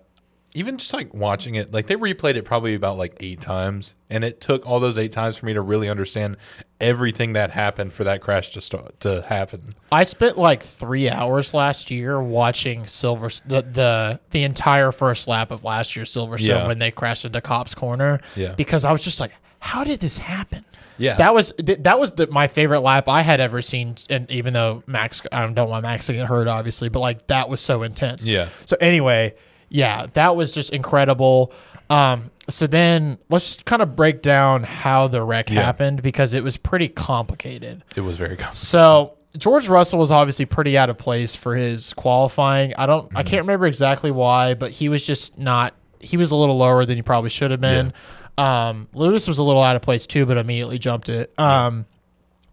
even 0.54 0.76
just 0.76 0.92
like 0.92 1.12
watching 1.14 1.54
it, 1.54 1.72
like 1.72 1.86
they 1.86 1.96
replayed 1.96 2.36
it 2.36 2.44
probably 2.44 2.74
about 2.74 2.98
like 2.98 3.16
eight 3.20 3.40
times, 3.40 3.94
and 4.10 4.22
it 4.24 4.40
took 4.40 4.66
all 4.66 4.80
those 4.80 4.98
eight 4.98 5.12
times 5.12 5.36
for 5.36 5.46
me 5.46 5.54
to 5.54 5.60
really 5.62 5.88
understand 5.88 6.36
everything 6.80 7.32
that 7.34 7.50
happened 7.50 7.92
for 7.92 8.04
that 8.04 8.20
crash 8.20 8.50
to 8.50 8.60
start 8.60 8.98
to 9.00 9.22
happen. 9.28 9.74
I 9.90 10.02
spent 10.02 10.36
like 10.36 10.62
three 10.62 11.08
hours 11.08 11.54
last 11.54 11.90
year 11.90 12.20
watching 12.20 12.86
Silver 12.86 13.28
the 13.46 13.62
the, 13.62 14.20
the 14.30 14.42
entire 14.44 14.92
first 14.92 15.28
lap 15.28 15.50
of 15.50 15.64
last 15.64 15.94
year's 15.96 16.10
Silverstone 16.14 16.40
Yeah. 16.46 16.66
when 16.66 16.78
they 16.78 16.90
crashed 16.90 17.24
into 17.24 17.40
Copse 17.40 17.74
Corner. 17.74 18.20
Yeah. 18.36 18.54
because 18.56 18.84
I 18.84 18.92
was 18.92 19.02
just 19.02 19.20
like, 19.20 19.32
how 19.60 19.84
did 19.84 20.00
this 20.00 20.18
happen? 20.18 20.64
Yeah. 20.98 21.16
that 21.16 21.34
was 21.34 21.52
that 21.58 21.98
was 21.98 22.10
the, 22.12 22.26
my 22.26 22.46
favorite 22.48 22.80
lap 22.80 23.08
I 23.08 23.22
had 23.22 23.40
ever 23.40 23.62
seen. 23.62 23.94
And 24.10 24.30
even 24.30 24.52
though 24.52 24.82
Max, 24.86 25.22
I 25.32 25.46
don't 25.46 25.70
want 25.70 25.82
Max 25.84 26.06
to 26.06 26.12
get 26.12 26.26
hurt, 26.26 26.46
obviously, 26.48 26.88
but 26.90 27.00
like 27.00 27.26
that 27.28 27.48
was 27.48 27.60
so 27.60 27.82
intense. 27.84 28.24
Yeah. 28.24 28.48
So 28.66 28.76
anyway, 28.80 29.34
yeah, 29.72 30.06
that 30.12 30.36
was 30.36 30.52
just 30.54 30.72
incredible. 30.72 31.52
Um, 31.90 32.30
so 32.48 32.66
then 32.66 33.18
let's 33.28 33.46
just 33.46 33.64
kind 33.64 33.82
of 33.82 33.94
break 33.96 34.22
down 34.22 34.62
how 34.64 35.08
the 35.08 35.22
wreck 35.22 35.50
Yeah. 35.50 35.62
happened 35.62 36.02
because 36.02 36.34
it 36.34 36.42
was 36.44 36.56
pretty 36.56 36.88
complicated. 36.88 37.84
It 37.96 38.00
was 38.02 38.16
very 38.16 38.36
complex. 38.36 38.58
So 38.60 39.14
George 39.36 39.68
Russell 39.68 39.98
was 39.98 40.10
obviously 40.10 40.44
pretty 40.44 40.76
out 40.76 40.90
of 40.90 40.98
place 40.98 41.34
for 41.34 41.54
his 41.54 41.92
qualifying. 41.94 42.74
I 42.76 42.86
don't, 42.86 43.06
Mm-hmm. 43.08 43.16
I 43.16 43.22
can't 43.22 43.42
remember 43.42 43.66
exactly 43.66 44.10
why, 44.10 44.54
but 44.54 44.70
he 44.72 44.88
was 44.88 45.06
just 45.06 45.38
not. 45.38 45.74
He 46.00 46.16
was 46.16 46.32
a 46.32 46.36
little 46.36 46.56
lower 46.58 46.84
than 46.84 46.96
he 46.96 47.02
probably 47.02 47.30
should 47.30 47.50
have 47.52 47.60
been. 47.60 47.92
Um, 48.36 48.88
Lewis 48.92 49.28
was 49.28 49.38
a 49.38 49.42
little 49.44 49.62
out 49.62 49.76
of 49.76 49.82
place 49.82 50.06
too, 50.06 50.26
but 50.26 50.36
immediately 50.36 50.78
jumped 50.78 51.08
it. 51.08 51.32
Um, 51.38 51.86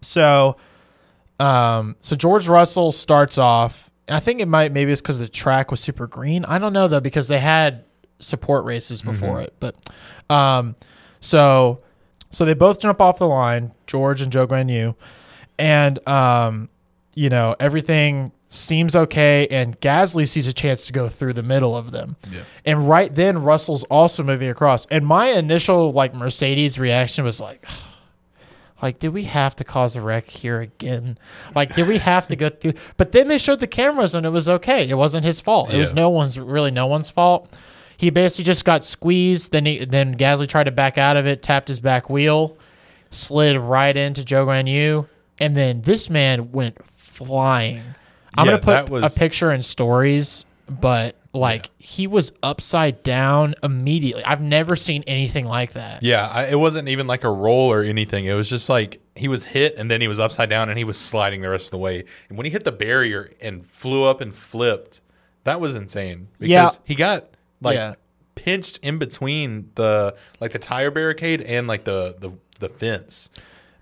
so, 0.02 0.56
um, 1.40 1.96
so 2.00 2.16
George 2.16 2.48
Russell 2.48 2.92
starts 2.92 3.38
off. 3.38 3.89
I 4.10 4.20
think 4.20 4.42
it 4.42 4.48
might 4.48 4.72
maybe 4.72 4.92
it's 4.92 5.02
because 5.02 5.20
the 5.20 5.28
track 5.30 5.72
was 5.72 5.80
super 5.80 6.08
green. 6.08 6.46
I 6.46 6.58
don't 6.60 6.74
know 6.74 6.88
though 6.88 7.00
because 7.00 7.28
they 7.28 7.40
had 7.40 7.84
support 8.20 8.66
races 8.66 9.02
before 9.02 9.42
it, 9.42 9.54
but 9.60 9.76
um, 10.30 10.76
so 11.20 11.80
so 12.32 12.46
they 12.46 12.54
both 12.54 12.80
jump 12.80 13.02
off 13.02 13.18
the 13.18 13.28
line, 13.28 13.72
George 13.88 14.22
and 14.22 14.32
Joe 14.32 14.46
Guan 14.48 14.72
Yu, 14.72 14.96
and 15.58 16.06
um, 16.08 16.70
you 17.16 17.30
know 17.30 17.56
everything 17.60 18.32
seems 18.48 18.96
okay, 18.96 19.48
and 19.52 19.80
Gasly 19.80 20.28
sees 20.28 20.48
a 20.48 20.54
chance 20.54 20.86
to 20.88 20.92
go 20.94 21.08
through 21.08 21.34
the 21.34 21.44
middle 21.44 21.76
of 21.78 21.92
them, 21.92 22.16
Yeah. 22.32 22.42
and 22.66 22.90
right 22.90 23.14
then 23.14 23.38
Russell's 23.44 23.84
also 23.86 24.24
moving 24.24 24.50
across, 24.50 24.86
and 24.88 25.06
my 25.06 25.28
initial 25.28 25.92
like 25.92 26.14
Mercedes 26.16 26.78
reaction 26.80 27.24
was 27.24 27.40
like. 27.40 27.66
Like, 28.82 29.00
did 29.00 29.10
we 29.10 29.24
have 29.26 29.56
to 29.58 29.64
cause 29.64 29.96
a 29.96 30.02
wreck 30.02 30.28
here 30.30 30.62
again? 30.62 31.18
Like, 31.54 31.76
did 31.76 31.88
we 31.88 31.98
have 31.98 32.28
to 32.28 32.36
go 32.36 32.50
through? 32.62 32.74
But 32.98 33.12
then 33.12 33.28
they 33.28 33.38
showed 33.38 33.60
the 33.60 33.68
cameras 33.68 34.16
and 34.16 34.26
it 34.26 34.30
was 34.30 34.48
okay. 34.48 34.88
It 34.88 34.96
wasn't 34.96 35.26
his 35.26 35.40
fault. 35.40 35.74
It 35.74 35.78
was 35.78 35.94
no 35.94 36.10
one's 36.10 36.40
really 36.40 36.72
no 36.72 36.88
one's 36.88 37.10
fault. 37.10 37.52
He 37.98 38.10
basically 38.10 38.46
just 38.46 38.64
got 38.64 38.86
squeezed. 38.86 39.52
Then 39.52 39.66
he 39.66 39.84
then 39.84 40.16
Gasly 40.16 40.48
tried 40.48 40.64
to 40.66 40.72
back 40.72 40.98
out 40.98 41.18
of 41.18 41.28
it, 41.28 41.42
tapped 41.44 41.68
his 41.68 41.82
back 41.82 42.10
wheel, 42.10 42.56
slid 43.12 43.58
right 43.58 43.96
into 43.98 44.24
Joe 44.24 44.46
Guan 44.46 44.70
Yu, 44.72 45.08
and 45.40 45.58
then 45.58 45.82
this 45.82 46.10
man 46.10 46.54
went 46.54 46.78
flying. 46.96 47.84
I'm 48.38 48.46
Yeah, 48.48 48.60
gonna 48.60 48.84
put 48.86 48.90
was- 48.90 49.16
a 49.16 49.20
picture 49.20 49.52
in 49.52 49.62
stories, 49.62 50.46
but 50.70 51.16
like 51.34 51.70
he 51.78 52.08
was 52.08 52.32
upside 52.42 53.04
down 53.04 53.54
immediately. 53.62 54.24
I've 54.24 54.42
never 54.42 54.76
seen 54.76 55.04
anything 55.06 55.46
like 55.46 55.74
that. 55.74 56.02
Yeah, 56.02 56.28
I, 56.28 56.46
it 56.48 56.56
wasn't 56.60 56.88
even 56.90 57.06
like 57.06 57.24
a 57.24 57.30
roll 57.32 57.72
or 57.72 57.84
anything. 57.84 58.26
It 58.26 58.34
was 58.34 58.50
just 58.50 58.68
like 58.70 59.00
he 59.16 59.28
was 59.28 59.44
hit 59.44 59.76
and 59.78 59.92
then 59.92 60.02
he 60.02 60.08
was 60.08 60.20
upside 60.20 60.50
down 60.50 60.70
and 60.70 60.78
he 60.78 60.84
was 60.84 60.98
sliding 60.98 61.42
the 61.42 61.50
rest 61.50 61.68
of 61.68 61.72
the 61.72 61.78
way. 61.78 62.04
And 62.30 62.38
when 62.38 62.46
he 62.46 62.52
hit 62.52 62.64
the 62.64 62.72
barrier 62.72 63.32
and 63.42 63.64
flew 63.66 64.04
up 64.06 64.22
and 64.22 64.36
flipped, 64.36 65.02
that 65.44 65.62
was 65.62 65.76
insane. 65.76 66.30
Because 66.40 66.50
Yeah. 66.50 66.70
he 66.86 66.96
got 66.96 67.30
like 67.62 67.76
Yeah. 67.76 67.94
pinched 68.36 68.80
in 68.82 68.98
between 68.98 69.70
the 69.76 70.16
like 70.40 70.52
the 70.54 70.60
tire 70.60 70.90
barricade 70.92 71.42
and 71.42 71.68
like 71.68 71.84
the 71.84 72.16
the, 72.20 72.32
the 72.60 72.70
fence. 72.70 73.30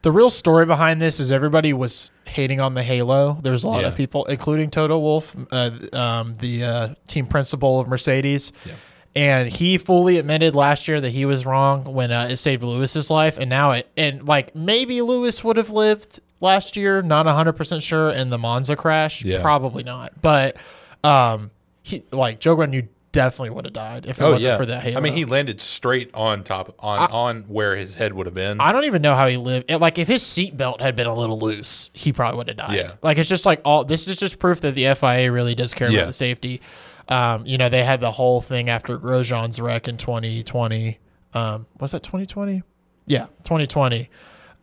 The 0.07 0.11
real 0.13 0.29
story 0.29 0.65
behind 0.65 1.01
this 1.01 1.19
is 1.19 1.33
everybody 1.33 1.73
was 1.73 2.11
hating 2.23 2.61
on 2.61 2.75
the 2.75 2.81
Halo. 2.81 3.39
There's 3.41 3.65
a 3.65 3.67
lot 3.67 3.81
Yeah. 3.81 3.87
of 3.89 3.97
people, 3.97 4.23
including 4.23 4.69
Toto 4.69 4.97
Wolff, 4.97 5.35
uh, 5.51 5.71
um, 5.91 6.33
the 6.35 6.63
uh, 6.63 6.87
team 7.09 7.27
principal 7.27 7.81
of 7.81 7.89
Mercedes. 7.89 8.53
Yeah. 8.65 8.71
And 9.17 9.49
he 9.49 9.77
fully 9.77 10.17
admitted 10.17 10.55
last 10.55 10.87
year 10.87 11.01
that 11.01 11.09
he 11.09 11.25
was 11.25 11.45
wrong 11.45 11.83
when 11.93 12.13
uh, 12.13 12.29
it 12.31 12.37
saved 12.37 12.63
Lewis's 12.63 13.09
life. 13.09 13.37
And 13.37 13.49
now 13.49 13.71
it, 13.71 13.89
and 13.97 14.25
like 14.25 14.55
maybe 14.55 15.01
Lewis 15.01 15.43
would 15.43 15.57
have 15.57 15.71
lived 15.71 16.21
last 16.39 16.77
year, 16.77 17.01
not 17.01 17.25
100% 17.25 17.81
sure, 17.81 18.09
in 18.09 18.29
the 18.29 18.37
Monza 18.37 18.77
crash. 18.77 19.25
Yeah. 19.25 19.41
Probably 19.41 19.83
not. 19.83 20.13
But 20.21 20.55
um, 21.03 21.51
he, 21.83 22.03
like 22.13 22.39
Joe 22.39 22.55
Guan, 22.55 22.71
you 22.73 22.87
definitely 23.17 23.49
would 23.49 23.65
have 23.65 23.73
died 23.73 24.05
if 24.05 24.21
it 24.21 24.23
wasn't 24.23 24.57
for 24.57 24.65
that 24.67 24.83
Halo. 24.83 24.95
Oh, 24.95 24.99
I 24.99 25.01
mean, 25.01 25.13
he 25.13 25.25
landed 25.25 25.59
straight 25.59 26.09
on 26.13 26.43
top 26.43 26.75
on 26.79 26.99
on 27.11 27.41
where 27.47 27.75
his 27.75 27.95
head 27.95 28.13
would 28.13 28.27
have 28.27 28.35
been. 28.35 28.61
I 28.61 28.71
don't 28.71 28.85
even 28.85 29.01
know 29.01 29.15
how 29.15 29.27
he 29.27 29.37
lived. 29.37 29.65
It- 29.69 29.79
like 29.81 29.97
if 29.97 30.07
his 30.07 30.23
seatbelt 30.23 30.81
had 30.81 30.95
been 30.95 31.07
a 31.07 31.13
little 31.15 31.39
loose, 31.39 31.89
he 31.93 32.13
probably 32.13 32.37
would 32.37 32.47
have 32.47 32.57
died. 32.57 32.75
Yeah. 32.77 32.91
Like 33.01 33.17
it's 33.17 33.27
just 33.29 33.45
like 33.45 33.61
all 33.65 33.83
this 33.83 34.07
is 34.07 34.17
just 34.17 34.37
proof 34.39 34.61
that 34.61 34.75
the 34.75 34.93
FIA 34.95 35.31
really 35.31 35.55
does 35.55 35.73
care 35.73 35.89
Yeah. 35.89 35.99
about 35.99 36.07
the 36.07 36.13
safety. 36.13 36.61
Um, 37.09 37.45
you 37.45 37.57
know, 37.57 37.69
they 37.69 37.83
had 37.83 38.01
the 38.01 38.11
whole 38.11 38.41
thing 38.41 38.69
after 38.69 38.97
Grosjean's 38.99 39.59
wreck 39.59 39.87
in 39.87 39.97
2020. 39.97 40.99
Um, 41.33 41.65
was 41.79 41.91
that 41.93 42.03
2020? 42.03 42.63
Yeah, 43.05 43.25
2020. 43.45 44.09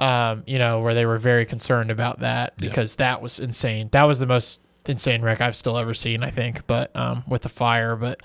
Um, 0.01 0.43
you 0.47 0.59
know, 0.59 0.81
where 0.81 0.93
they 0.95 1.07
were 1.07 1.19
very 1.19 1.47
concerned 1.47 1.91
about 1.91 2.21
that 2.21 2.57
because 2.59 2.97
that 2.97 3.23
was 3.23 3.39
insane. 3.39 3.89
That 3.93 4.05
was 4.05 4.19
the 4.19 4.27
most 4.27 4.61
insane 4.87 5.23
wreck 5.23 5.41
I've 5.41 5.57
still 5.57 5.79
ever 5.79 5.95
seen, 5.95 6.23
I 6.23 6.31
think, 6.31 6.67
but 6.67 6.95
um, 6.95 7.25
with 7.27 7.43
the 7.43 7.49
fire. 7.49 7.97
But 7.97 8.21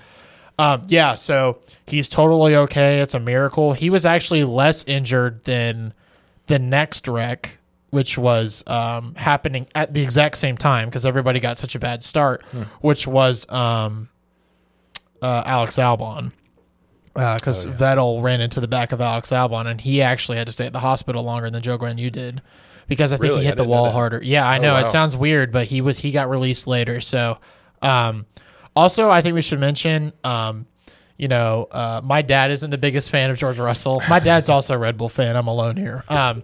um, 0.60 0.82
yeah, 0.88 1.14
so 1.14 1.58
he's 1.86 2.08
totally 2.08 2.54
okay. 2.56 3.00
It's 3.00 3.14
a 3.14 3.20
miracle. 3.20 3.72
He 3.72 3.90
was 3.90 4.04
actually 4.04 4.44
less 4.44 4.84
injured 4.84 5.44
than 5.44 5.92
the 6.46 6.58
next 6.58 7.08
wreck, 7.08 7.58
which 7.90 8.18
was 8.18 8.62
um, 8.66 9.14
happening 9.14 9.66
at 9.74 9.94
the 9.94 10.02
exact 10.02 10.36
same 10.36 10.56
time 10.56 10.88
because 10.88 11.06
everybody 11.06 11.40
got 11.40 11.56
such 11.58 11.74
a 11.74 11.78
bad 11.78 12.02
start, 12.04 12.44
which 12.80 13.06
was 13.06 13.48
um, 13.50 14.08
uh, 15.22 15.42
Alex 15.46 15.76
Albon. 15.76 16.32
Because 17.14 17.66
Vettel 17.66 18.22
ran 18.22 18.40
into 18.40 18.60
the 18.60 18.68
back 18.68 18.92
of 18.92 19.00
Alex 19.00 19.30
Albon, 19.30 19.66
and 19.66 19.80
he 19.80 20.00
actually 20.00 20.38
had 20.38 20.46
to 20.46 20.52
stay 20.52 20.66
at 20.66 20.72
the 20.72 20.78
hospital 20.80 21.22
longer 21.24 21.50
than 21.50 21.60
Joe 21.62 21.76
Guan 21.76 21.98
you 21.98 22.08
did, 22.10 22.40
because 22.86 23.12
I 23.12 23.16
think 23.16 23.30
Really? 23.30 23.40
he 23.42 23.46
hit 23.46 23.56
the 23.56 23.64
wall 23.64 23.90
harder. 23.90 24.20
Yeah, 24.22 24.46
I 24.46 24.58
Oh, 24.58 24.62
know 24.62 24.76
it 24.76 24.86
sounds 24.86 25.16
weird, 25.16 25.50
but 25.52 25.66
he 25.66 25.80
was 25.80 25.98
he 25.98 26.12
got 26.12 26.30
released 26.30 26.66
later. 26.68 27.00
So, 27.00 27.38
um, 27.82 28.26
also 28.74 29.10
I 29.10 29.22
think 29.22 29.34
we 29.34 29.42
should 29.42 29.60
mention, 29.60 30.12
um, 30.24 30.66
you 31.16 31.28
know, 31.28 31.68
uh, 31.70 32.00
my 32.02 32.22
dad 32.22 32.50
isn't 32.50 32.70
the 32.70 32.78
biggest 32.78 33.10
fan 33.10 33.30
of 33.30 33.36
George 33.38 33.58
Russell. 33.58 34.02
My 34.08 34.20
dad's 34.20 34.48
also 34.50 34.74
a 34.74 34.78
Red 34.78 34.96
Bull 34.96 35.08
fan. 35.08 35.36
I'm 35.36 35.48
alone 35.48 35.76
here. 35.76 36.04
Um, 36.08 36.42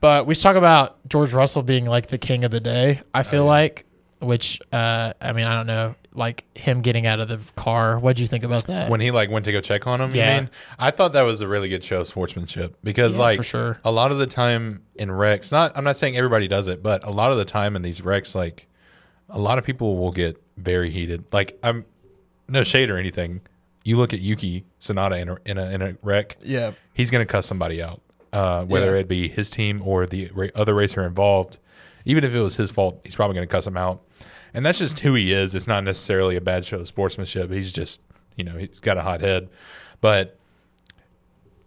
but 0.00 0.26
we 0.26 0.34
should 0.34 0.42
talk 0.42 0.56
about 0.56 1.08
George 1.08 1.32
Russell 1.32 1.62
being 1.62 1.86
like 1.86 2.08
the 2.08 2.18
king 2.18 2.44
of 2.44 2.50
the 2.50 2.60
day. 2.60 3.00
I 3.14 3.22
feel 3.22 3.44
yeah. 3.44 3.50
like, 3.50 3.86
which 4.20 4.60
uh, 4.72 5.14
I 5.20 5.32
mean, 5.32 5.46
I 5.46 5.54
don't 5.56 5.66
know, 5.66 5.94
like 6.12 6.44
him 6.56 6.80
getting 6.82 7.06
out 7.06 7.20
of 7.20 7.28
the 7.28 7.38
car. 7.54 7.98
What'd 7.98 8.18
you 8.18 8.26
think 8.26 8.44
about 8.44 8.66
that? 8.66 8.90
when 8.90 9.00
he 9.00 9.10
like 9.10 9.30
went 9.30 9.44
to 9.46 9.52
go 9.52 9.60
check 9.60 9.86
on 9.86 10.00
him. 10.00 10.14
Yeah. 10.14 10.34
You 10.34 10.40
mean? 10.42 10.50
I 10.78 10.90
thought 10.90 11.12
that 11.14 11.22
was 11.22 11.40
a 11.40 11.48
really 11.48 11.68
good 11.68 11.84
show 11.84 12.00
of 12.02 12.08
sportsmanship 12.08 12.76
because 12.84 13.16
Yeah, 13.16 13.22
like 13.22 13.36
for 13.38 13.42
sure. 13.44 13.80
a 13.84 13.90
lot 13.90 14.12
of 14.12 14.18
the 14.18 14.26
time 14.26 14.82
in 14.96 15.10
wrecks, 15.10 15.50
not 15.50 15.72
I'm 15.76 15.84
not 15.84 15.96
saying 15.96 16.16
everybody 16.16 16.48
does 16.48 16.68
it, 16.68 16.82
but 16.82 17.04
a 17.04 17.10
lot 17.10 17.32
of 17.32 17.38
the 17.38 17.44
time 17.44 17.76
in 17.76 17.82
these 17.82 18.02
wrecks, 18.02 18.34
like 18.34 18.68
a 19.28 19.38
lot 19.38 19.58
of 19.58 19.64
people 19.64 19.96
will 19.96 20.12
get 20.12 20.42
very 20.56 20.90
heated. 20.90 21.24
Like 21.32 21.58
I'm 21.62 21.84
no 22.48 22.62
shade 22.62 22.90
or 22.90 22.96
anything. 22.96 23.40
You 23.84 23.96
look 23.98 24.12
at 24.12 24.20
Yuki 24.20 24.64
Tsunoda 24.80 25.20
in 25.20 25.28
a 25.28 25.36
in 25.46 25.58
a, 25.58 25.70
in 25.70 25.82
a 25.82 25.96
wreck, 26.02 26.36
yeah, 26.42 26.72
he's 26.92 27.10
to 27.26 27.30
cuss 27.30 27.46
somebody 27.46 27.82
out, 27.82 28.00
uh, 28.32 28.64
whether 28.64 28.94
Yeah. 28.94 29.00
it 29.00 29.08
be 29.08 29.28
his 29.28 29.48
team 29.50 29.80
or 29.84 30.06
the 30.06 30.30
ra- 30.34 30.48
other 30.54 30.74
racer 30.74 31.04
involved. 31.06 31.58
Even 32.04 32.22
if 32.24 32.34
it 32.34 32.40
was 32.40 32.56
his 32.56 32.70
fault, 32.70 33.00
he's 33.04 33.16
probably 33.16 33.34
to 33.46 33.52
cuss 33.52 33.66
him 33.66 33.76
out. 33.76 34.02
And 34.54 34.64
that's 34.64 34.78
just 34.78 35.00
who 35.00 35.14
he 35.14 35.32
is. 35.32 35.54
It's 35.54 35.66
not 35.66 35.82
necessarily 35.84 36.36
a 36.36 36.40
bad 36.40 36.64
show 36.64 36.78
of 36.78 36.88
sportsmanship. 36.88 37.50
He's 37.50 37.72
just, 37.72 38.00
you 38.36 38.44
know, 38.44 38.56
he's 38.56 38.78
got 38.80 38.96
a 38.96 39.02
hot 39.02 39.20
head. 39.20 39.48
But 40.00 40.38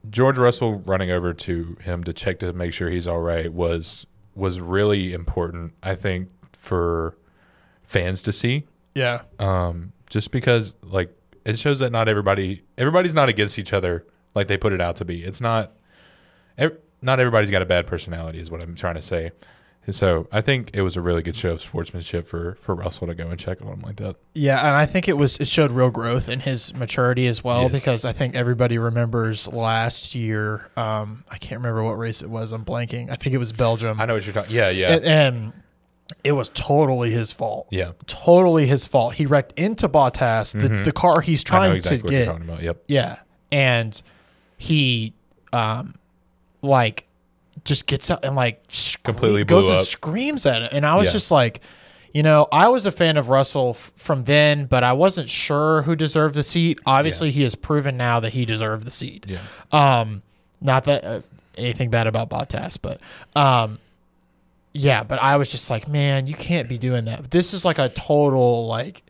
George 0.09 0.37
Russell 0.37 0.75
running 0.85 1.11
over 1.11 1.33
to 1.33 1.77
him 1.81 2.03
to 2.05 2.13
check 2.13 2.39
to 2.39 2.53
make 2.53 2.73
sure 2.73 2.89
he's 2.89 3.07
all 3.07 3.19
right 3.19 3.51
was 3.51 4.05
was 4.35 4.59
really 4.61 5.13
important, 5.13 5.73
I 5.83 5.95
think, 5.95 6.29
for 6.53 7.17
fans 7.83 8.21
to 8.23 8.31
see 8.31 8.65
yeah, 8.99 9.21
um, 9.39 9.91
just 10.09 10.31
because 10.31 10.75
like 10.83 11.09
it 11.45 11.57
shows 11.57 11.79
that 11.79 11.91
not 11.91 12.07
everybody 12.07 12.61
everybody's 12.77 13.13
not 13.15 13.29
against 13.29 13.57
each 13.57 13.73
other 13.73 14.05
like 14.35 14.47
they 14.47 14.57
put 14.57 14.73
it 14.73 14.81
out 14.81 14.95
to 14.97 15.05
be. 15.05 15.23
It's 15.23 15.41
not 15.41 15.71
ev- 16.57 16.77
not 17.01 17.19
everybody's 17.19 17.49
got 17.51 17.61
a 17.61 17.65
bad 17.65 17.87
personality 17.87 18.39
is 18.39 18.51
what 18.51 18.61
I'm 18.61 18.75
trying 18.75 18.95
to 18.95 19.01
say. 19.01 19.31
And 19.85 19.95
so 19.95 20.27
I 20.31 20.41
think 20.41 20.71
it 20.73 20.81
was 20.83 20.97
a 20.97 21.01
really 21.01 21.23
good 21.23 21.35
show 21.35 21.51
of 21.51 21.61
sportsmanship 21.61 22.27
for 22.27 22.57
for 22.61 22.75
Russell 22.75 23.07
to 23.07 23.15
go 23.15 23.27
and 23.29 23.39
check 23.39 23.61
on 23.61 23.67
him 23.69 23.81
like 23.81 23.95
that. 23.95 24.17
yeah. 24.35 24.59
And 24.59 24.75
I 24.75 24.85
think 24.85 25.07
it 25.07 25.17
was 25.17 25.37
it 25.37 25.47
showed 25.47 25.71
real 25.71 25.89
growth 25.89 26.29
in 26.29 26.41
his 26.41 26.73
maturity 26.75 27.25
as 27.27 27.43
well 27.43 27.63
Yes. 27.63 27.71
because 27.71 28.05
I 28.05 28.11
think 28.11 28.35
everybody 28.35 28.77
remembers 28.77 29.47
last 29.47 30.13
year. 30.13 30.69
Um, 30.75 31.23
I 31.31 31.37
can't 31.37 31.59
remember 31.61 31.83
what 31.83 31.97
race 31.97 32.21
it 32.21 32.29
was. 32.29 32.51
I'm 32.51 32.65
blanking. 32.65 33.09
I 33.09 33.15
think 33.15 33.33
it 33.33 33.39
was 33.39 33.51
Belgium. 33.53 33.99
I 33.99 34.05
know 34.05 34.13
what 34.15 34.25
you're 34.25 34.33
talking. 34.33 34.53
Yeah, 34.53 34.69
yeah, 34.69 34.95
and, 34.95 35.05
and 35.05 35.53
it 36.23 36.33
was 36.33 36.49
totally 36.49 37.11
his 37.11 37.31
fault. 37.31 37.67
yeah. 37.71 37.91
Totally 38.07 38.65
his 38.65 38.85
fault. 38.85 39.13
He 39.15 39.25
wrecked 39.25 39.53
into 39.57 39.87
Bottas, 39.87 40.51
the, 40.59 40.83
the 40.83 40.91
car 40.91 41.21
he's 41.21 41.43
Mm-hmm. 41.43 41.55
I 41.55 41.59
know 41.59 41.65
trying 41.67 41.75
exactly 41.77 41.97
to 41.99 42.03
what 42.03 42.11
you're 42.11 42.21
get. 42.21 42.25
talking 42.31 42.43
about. 42.49 42.63
Yep. 42.63 42.83
Yeah. 42.87 43.15
And 43.51 44.01
he 44.57 45.13
um 45.53 45.95
like 46.61 47.07
just 47.63 47.85
gets 47.85 48.09
up 48.09 48.23
and 48.23 48.35
like 48.35 48.61
scre- 48.69 49.01
Completely 49.03 49.43
goes 49.45 49.65
blew 49.67 49.77
and 49.77 49.87
screams 49.87 50.45
at 50.45 50.61
it. 50.63 50.71
And 50.73 50.85
I 50.85 50.95
was 50.95 51.07
Yeah. 51.07 51.11
just 51.13 51.31
like, 51.31 51.61
you 52.13 52.23
know, 52.23 52.47
I 52.51 52.67
was 52.69 52.85
a 52.85 52.91
fan 52.91 53.17
of 53.17 53.29
Russell 53.29 53.71
f- 53.71 53.91
from 53.95 54.23
then, 54.25 54.65
but 54.65 54.83
I 54.83 54.93
wasn't 54.93 55.29
sure 55.29 55.83
who 55.83 55.95
deserved 55.95 56.35
the 56.35 56.43
seat. 56.43 56.79
Obviously, 56.85 57.31
he 57.31 57.43
has 57.43 57.55
proven 57.55 57.97
now 57.97 58.19
that 58.21 58.33
he 58.33 58.45
deserved 58.45 58.85
the 58.85 58.91
seat. 58.91 59.25
Yeah. 59.27 59.39
Um, 59.71 60.21
not 60.61 60.85
that 60.85 61.03
uh, 61.03 61.21
anything 61.57 61.89
bad 61.89 62.07
about 62.07 62.29
Bottas, 62.29 62.77
but 62.81 62.99
um, 63.39 63.77
yeah. 64.73 65.03
But 65.03 65.21
I 65.21 65.37
was 65.37 65.51
just 65.51 65.69
like, 65.69 65.87
man, 65.87 66.27
you 66.27 66.33
can't 66.35 66.67
be 66.69 66.77
doing 66.77 67.05
that. 67.05 67.31
This 67.31 67.53
is 67.53 67.65
like 67.65 67.79
a 67.79 67.89
total 67.89 68.67
like 68.67 69.03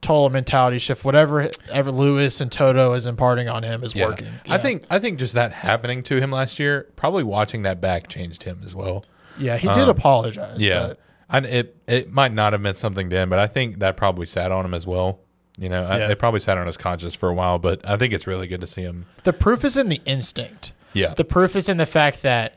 total 0.00 0.30
mentality 0.30 0.78
shift. 0.78 1.04
Whatever 1.04 1.50
ever 1.70 1.90
Lewis 1.92 2.40
and 2.40 2.50
Toto 2.50 2.94
is 2.94 3.06
imparting 3.06 3.48
on 3.48 3.62
him 3.62 3.84
is 3.84 3.94
Yeah. 3.94 4.06
working. 4.06 4.28
I 4.48 4.58
think 4.58 4.84
I 4.90 4.98
think 4.98 5.18
just 5.18 5.34
that 5.34 5.52
happening 5.52 6.02
to 6.04 6.20
him 6.20 6.30
last 6.30 6.58
year, 6.58 6.88
probably 6.96 7.22
watching 7.24 7.62
that 7.62 7.80
back 7.80 8.08
changed 8.08 8.42
him 8.44 8.60
as 8.64 8.74
well. 8.74 9.04
Yeah, 9.38 9.56
he 9.56 9.68
did 9.68 9.88
apologize. 9.88 10.54
Um, 10.56 10.60
Yeah, 10.60 10.92
it 11.32 11.76
it 11.86 12.10
might 12.12 12.32
not 12.32 12.52
have 12.52 12.60
meant 12.62 12.76
something 12.76 13.08
then, 13.10 13.28
but 13.28 13.38
I 13.38 13.46
think 13.46 13.78
that 13.80 13.96
probably 13.96 14.26
sat 14.26 14.50
on 14.52 14.64
him 14.64 14.74
as 14.74 14.86
well. 14.86 15.20
You 15.58 15.68
know, 15.68 15.84
I, 15.84 16.10
it 16.10 16.18
probably 16.18 16.40
sat 16.40 16.56
on 16.56 16.66
his 16.66 16.78
conscience 16.78 17.14
for 17.14 17.28
a 17.28 17.34
while, 17.34 17.58
but 17.58 17.86
I 17.86 17.98
think 17.98 18.14
it's 18.14 18.26
really 18.26 18.46
good 18.46 18.62
to 18.62 18.66
see 18.66 18.80
him. 18.80 19.04
the 19.24 19.32
proof 19.34 19.62
is 19.64 19.76
in 19.76 19.90
the 19.90 20.00
instinct. 20.06 20.72
Yeah, 20.94 21.12
The 21.14 21.24
proof 21.24 21.54
is 21.54 21.68
in 21.68 21.76
the 21.76 21.84
fact 21.86 22.22
that, 22.22 22.54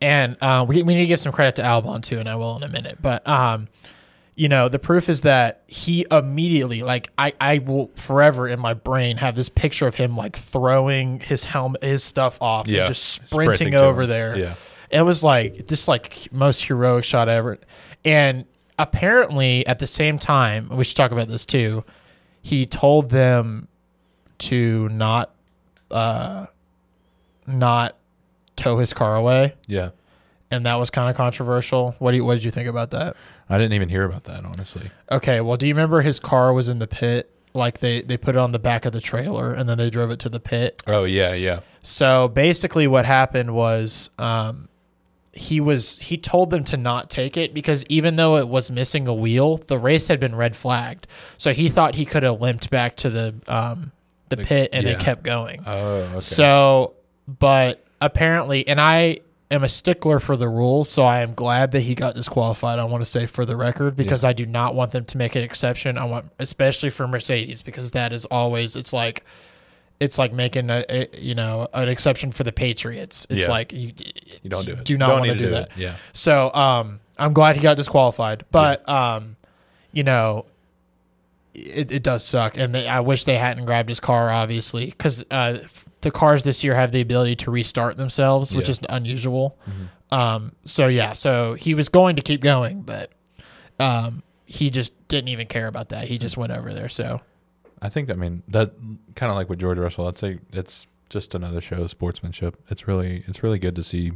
and 0.00 0.36
uh, 0.42 0.64
we, 0.66 0.82
we 0.82 0.94
need 0.94 1.00
to 1.02 1.06
give 1.06 1.20
some 1.20 1.32
credit 1.32 1.56
to 1.56 1.62
Albon 1.62 2.02
too, 2.02 2.18
and 2.18 2.28
I 2.28 2.36
will 2.36 2.56
in 2.56 2.62
a 2.62 2.68
minute. 2.68 2.98
But 3.02 3.26
um, 3.28 3.68
you 4.34 4.48
know, 4.48 4.68
the 4.68 4.78
proof 4.78 5.08
is 5.08 5.20
that 5.22 5.62
he 5.66 6.06
immediately, 6.10 6.82
like, 6.82 7.10
I 7.18 7.34
I 7.40 7.58
will 7.58 7.90
forever 7.96 8.48
in 8.48 8.58
my 8.60 8.72
brain 8.74 9.18
have 9.18 9.34
this 9.34 9.48
picture 9.48 9.86
of 9.86 9.96
him 9.96 10.16
like 10.16 10.36
throwing 10.36 11.20
his 11.20 11.44
helmet, 11.44 11.82
his 11.82 12.02
stuff 12.02 12.40
off, 12.40 12.66
Yeah. 12.66 12.80
and 12.80 12.88
just 12.88 13.04
sprinting, 13.04 13.54
Sprinting 13.56 13.74
over 13.74 14.06
there. 14.06 14.38
Yeah. 14.38 14.54
it 14.90 15.02
was 15.02 15.22
like 15.22 15.66
just 15.66 15.88
like 15.88 16.28
most 16.32 16.64
heroic 16.64 17.04
shot 17.04 17.28
ever. 17.28 17.58
And 18.04 18.46
apparently, 18.78 19.66
at 19.66 19.78
the 19.78 19.86
same 19.86 20.18
time, 20.18 20.68
we 20.74 20.84
should 20.84 20.96
talk 20.96 21.10
about 21.12 21.28
this 21.28 21.44
too. 21.44 21.84
He 22.40 22.64
told 22.64 23.10
them 23.10 23.68
to 24.38 24.88
not 24.88 25.34
uh 25.90 26.46
not 27.46 27.96
tow 28.60 28.78
his 28.78 28.92
car 28.92 29.16
away 29.16 29.54
yeah. 29.66 29.90
and 30.50 30.66
that 30.66 30.76
was 30.76 30.90
kind 30.90 31.08
of 31.08 31.16
controversial 31.16 31.94
what 31.98 32.10
do 32.12 32.18
you, 32.18 32.24
what 32.24 32.34
did 32.34 32.44
you 32.44 32.50
think 32.50 32.68
about 32.68 32.90
that 32.90 33.16
I 33.48 33.58
didn't 33.58 33.72
even 33.72 33.88
hear 33.88 34.04
about 34.04 34.24
that 34.24 34.44
honestly. 34.44 34.90
okay 35.10 35.40
well 35.40 35.56
do 35.56 35.66
you 35.66 35.74
remember 35.74 36.02
his 36.02 36.18
car 36.18 36.52
was 36.52 36.68
in 36.68 36.78
the 36.78 36.86
pit 36.86 37.30
like 37.54 37.80
they 37.80 38.02
they 38.02 38.16
put 38.16 38.36
it 38.36 38.38
on 38.38 38.52
the 38.52 38.58
back 38.58 38.84
of 38.84 38.92
the 38.92 39.00
trailer 39.00 39.52
and 39.52 39.68
then 39.68 39.78
they 39.78 39.90
drove 39.90 40.10
it 40.10 40.20
to 40.20 40.28
the 40.28 40.38
pit 40.38 40.82
Oh 40.86 41.04
yeah, 41.04 41.32
yeah, 41.32 41.60
so 41.82 42.28
basically 42.28 42.86
what 42.86 43.06
happened 43.06 43.54
was 43.54 44.10
um 44.18 44.68
he 45.32 45.60
was 45.60 45.96
he 45.98 46.16
told 46.16 46.50
them 46.50 46.64
to 46.64 46.76
not 46.76 47.08
take 47.08 47.36
it 47.36 47.54
because 47.54 47.84
even 47.88 48.16
though 48.16 48.36
it 48.36 48.48
was 48.48 48.70
missing 48.70 49.06
a 49.06 49.14
wheel 49.14 49.56
the 49.56 49.78
race 49.78 50.08
had 50.08 50.18
been 50.18 50.34
red 50.34 50.56
flagged 50.56 51.06
so 51.38 51.52
he 51.52 51.68
thought 51.68 51.94
he 51.94 52.04
could 52.04 52.22
have 52.24 52.40
limped 52.40 52.68
back 52.70 52.96
to 52.96 53.10
the 53.10 53.34
um 53.46 53.92
the 54.28 54.36
pit 54.36 54.70
and 54.72 54.84
yeah. 54.84 54.92
then 54.92 55.00
kept 55.00 55.22
going 55.22 55.60
Oh, 55.66 55.72
okay. 55.72 56.20
So, 56.20 56.94
but 57.26 57.84
apparently, 58.00 58.66
and 58.66 58.80
I 58.80 59.18
am 59.50 59.64
a 59.64 59.68
stickler 59.68 60.20
for 60.20 60.36
the 60.36 60.48
rules, 60.48 60.88
so 60.88 61.02
I 61.04 61.20
am 61.22 61.34
glad 61.34 61.72
that 61.72 61.80
he 61.80 61.94
got 61.94 62.14
disqualified. 62.14 62.78
I 62.78 62.84
want 62.84 63.00
to 63.02 63.06
say 63.10 63.26
for 63.26 63.44
the 63.44 63.56
record 63.56 63.96
because 63.96 64.22
I 64.24 64.32
do 64.32 64.46
not 64.46 64.74
want 64.74 64.92
them 64.92 65.04
to 65.06 65.18
make 65.18 65.34
an 65.36 65.42
exception. 65.42 65.98
I 65.98 66.04
want, 66.04 66.30
especially 66.38 66.90
for 66.90 67.06
Mercedes, 67.08 67.62
because 67.62 67.90
that 67.92 68.12
is 68.12 68.24
always 68.26 68.76
it's 68.76 68.92
like 68.92 69.24
it's 69.98 70.18
like 70.18 70.32
making 70.32 70.70
a, 70.70 70.84
a 70.88 71.08
you 71.18 71.34
know 71.34 71.68
an 71.74 71.88
exception 71.88 72.32
for 72.32 72.44
the 72.44 72.52
Patriots. 72.52 73.26
It's 73.28 73.44
Yeah. 73.46 73.50
like 73.50 73.72
you, 73.72 73.92
You 74.42 74.50
don't 74.50 74.64
do 74.64 74.72
it. 74.72 74.84
Do 74.84 74.96
not 74.96 75.10
want 75.18 75.24
to 75.26 75.34
do, 75.36 75.50
that. 75.50 75.70
it. 75.72 75.76
Yeah. 75.76 75.96
So 76.12 76.52
um, 76.54 77.00
I'm 77.18 77.32
glad 77.32 77.56
he 77.56 77.62
got 77.62 77.76
disqualified, 77.76 78.44
but 78.50 78.88
um, 78.88 79.36
you 79.92 80.04
know, 80.04 80.46
it, 81.54 81.90
it 81.90 82.02
does 82.04 82.24
suck, 82.24 82.56
and 82.56 82.74
they, 82.74 82.86
I 82.86 83.00
wish 83.00 83.24
they 83.24 83.36
hadn't 83.36 83.64
grabbed 83.66 83.88
his 83.88 83.98
car, 84.00 84.30
obviously, 84.30 84.86
because 84.86 85.24
uh, 85.30 85.58
the 86.02 86.10
cars 86.10 86.42
this 86.44 86.64
year 86.64 86.74
have 86.74 86.92
the 86.92 87.00
ability 87.00 87.36
to 87.36 87.50
restart 87.50 87.96
themselves, 87.96 88.54
which 88.54 88.68
Yeah. 88.68 88.72
is 88.72 88.80
unusual. 88.88 89.58
Um, 90.10 90.52
so 90.64 90.86
yeah, 90.88 91.12
so 91.12 91.54
he 91.54 91.74
was 91.74 91.88
going 91.88 92.16
to 92.16 92.22
keep 92.22 92.40
going, 92.40 92.82
but 92.82 93.10
um, 93.78 94.22
he 94.46 94.70
just 94.70 94.92
didn't 95.08 95.28
even 95.28 95.46
care 95.46 95.66
about 95.66 95.90
that. 95.90 96.08
He 96.08 96.18
just 96.18 96.36
went 96.36 96.52
over 96.52 96.72
there. 96.74 96.88
So 96.88 97.20
I 97.82 97.88
think 97.88 98.10
I 98.10 98.14
mean 98.14 98.42
that 98.48 98.72
kind 99.14 99.30
of 99.30 99.36
like 99.36 99.48
with 99.48 99.58
George 99.60 99.78
Russell. 99.78 100.08
I'd 100.08 100.18
say 100.18 100.38
it's 100.52 100.86
just 101.08 101.34
another 101.34 101.60
show 101.60 101.76
of 101.82 101.90
sportsmanship. 101.90 102.56
It's 102.70 102.86
really 102.88 103.24
it's 103.26 103.42
really 103.42 103.58
good 103.58 103.76
to 103.76 103.82
see. 103.82 104.12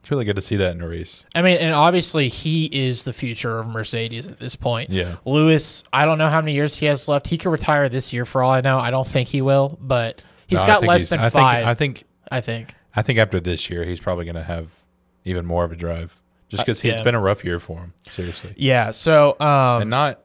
It's 0.00 0.10
really 0.12 0.24
good 0.24 0.36
to 0.36 0.42
see 0.42 0.54
that 0.56 0.70
in 0.72 0.80
a 0.82 0.86
race. 0.88 1.24
I 1.34 1.42
mean, 1.42 1.56
and 1.58 1.74
obviously 1.74 2.28
he 2.28 2.66
is 2.66 3.02
the 3.02 3.12
future 3.12 3.58
of 3.58 3.66
Mercedes 3.66 4.28
at 4.28 4.38
this 4.38 4.54
point. 4.54 4.90
Yeah. 4.90 5.16
Lewis, 5.24 5.82
I 5.92 6.04
don't 6.04 6.18
know 6.18 6.28
how 6.28 6.40
many 6.40 6.52
years 6.52 6.76
he 6.76 6.86
has 6.86 7.08
left. 7.08 7.26
He 7.26 7.36
could 7.36 7.50
retire 7.50 7.88
this 7.88 8.12
year 8.12 8.24
for 8.24 8.40
all 8.44 8.52
I 8.52 8.60
know. 8.60 8.78
I 8.78 8.90
don't 8.92 9.08
think 9.08 9.26
he 9.28 9.42
will, 9.42 9.76
but 9.80 10.22
he's 10.46 10.60
No, 10.60 10.66
got 10.66 10.82
less 10.84 11.08
than 11.08 11.20
I 11.20 11.30
five. 11.30 11.58
Think, 11.58 11.68
I 11.68 11.74
think 11.74 12.04
I 12.30 12.40
think. 12.40 12.74
I 12.94 13.02
think 13.02 13.18
after 13.18 13.40
this 13.40 13.68
year, 13.70 13.84
he's 13.84 14.00
probably 14.00 14.24
going 14.24 14.36
to 14.36 14.42
have 14.42 14.84
even 15.24 15.44
more 15.46 15.64
of 15.64 15.72
a 15.72 15.76
drive, 15.76 16.20
just 16.48 16.64
because 16.64 16.78
Uh, 16.84 16.88
it's 16.88 16.98
yeah. 16.98 17.04
been 17.04 17.14
a 17.14 17.20
rough 17.20 17.44
year 17.44 17.58
for 17.60 17.78
him. 17.80 17.92
Seriously, 18.10 18.54
Yeah. 18.56 18.90
So, 18.92 19.36
um, 19.40 19.82
and 19.82 19.90
not 19.90 20.20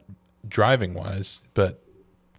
driving 0.48 0.94
wise, 0.94 1.40
but 1.54 1.80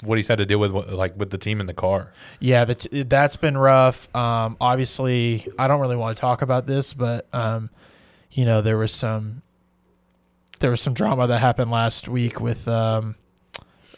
what 0.01 0.17
he's 0.17 0.27
had 0.27 0.39
to 0.39 0.45
deal 0.45 0.59
with, 0.59 0.71
like 0.71 1.17
with 1.17 1.29
the 1.29 1.37
team 1.37 1.61
in 1.61 1.65
the 1.67 1.73
car. 1.73 2.11
yeah, 2.39 2.65
that 2.65 2.85
that's 3.09 3.37
been 3.37 3.57
rough. 3.57 4.13
Um, 4.15 4.57
obviously, 4.59 5.47
I 5.59 5.67
don't 5.67 5.79
really 5.79 5.95
want 5.95 6.17
to 6.17 6.19
talk 6.21 6.41
about 6.41 6.65
this, 6.67 6.93
but 6.93 7.27
um, 7.33 7.69
you 8.31 8.43
know, 8.45 8.61
there 8.61 8.77
was 8.77 8.91
some 8.91 9.43
there 10.59 10.69
was 10.71 10.81
some 10.81 10.93
drama 10.93 11.27
that 11.27 11.39
happened 11.39 11.71
last 11.71 12.07
week 12.07 12.39
with 12.41 12.67
um, 12.67 13.15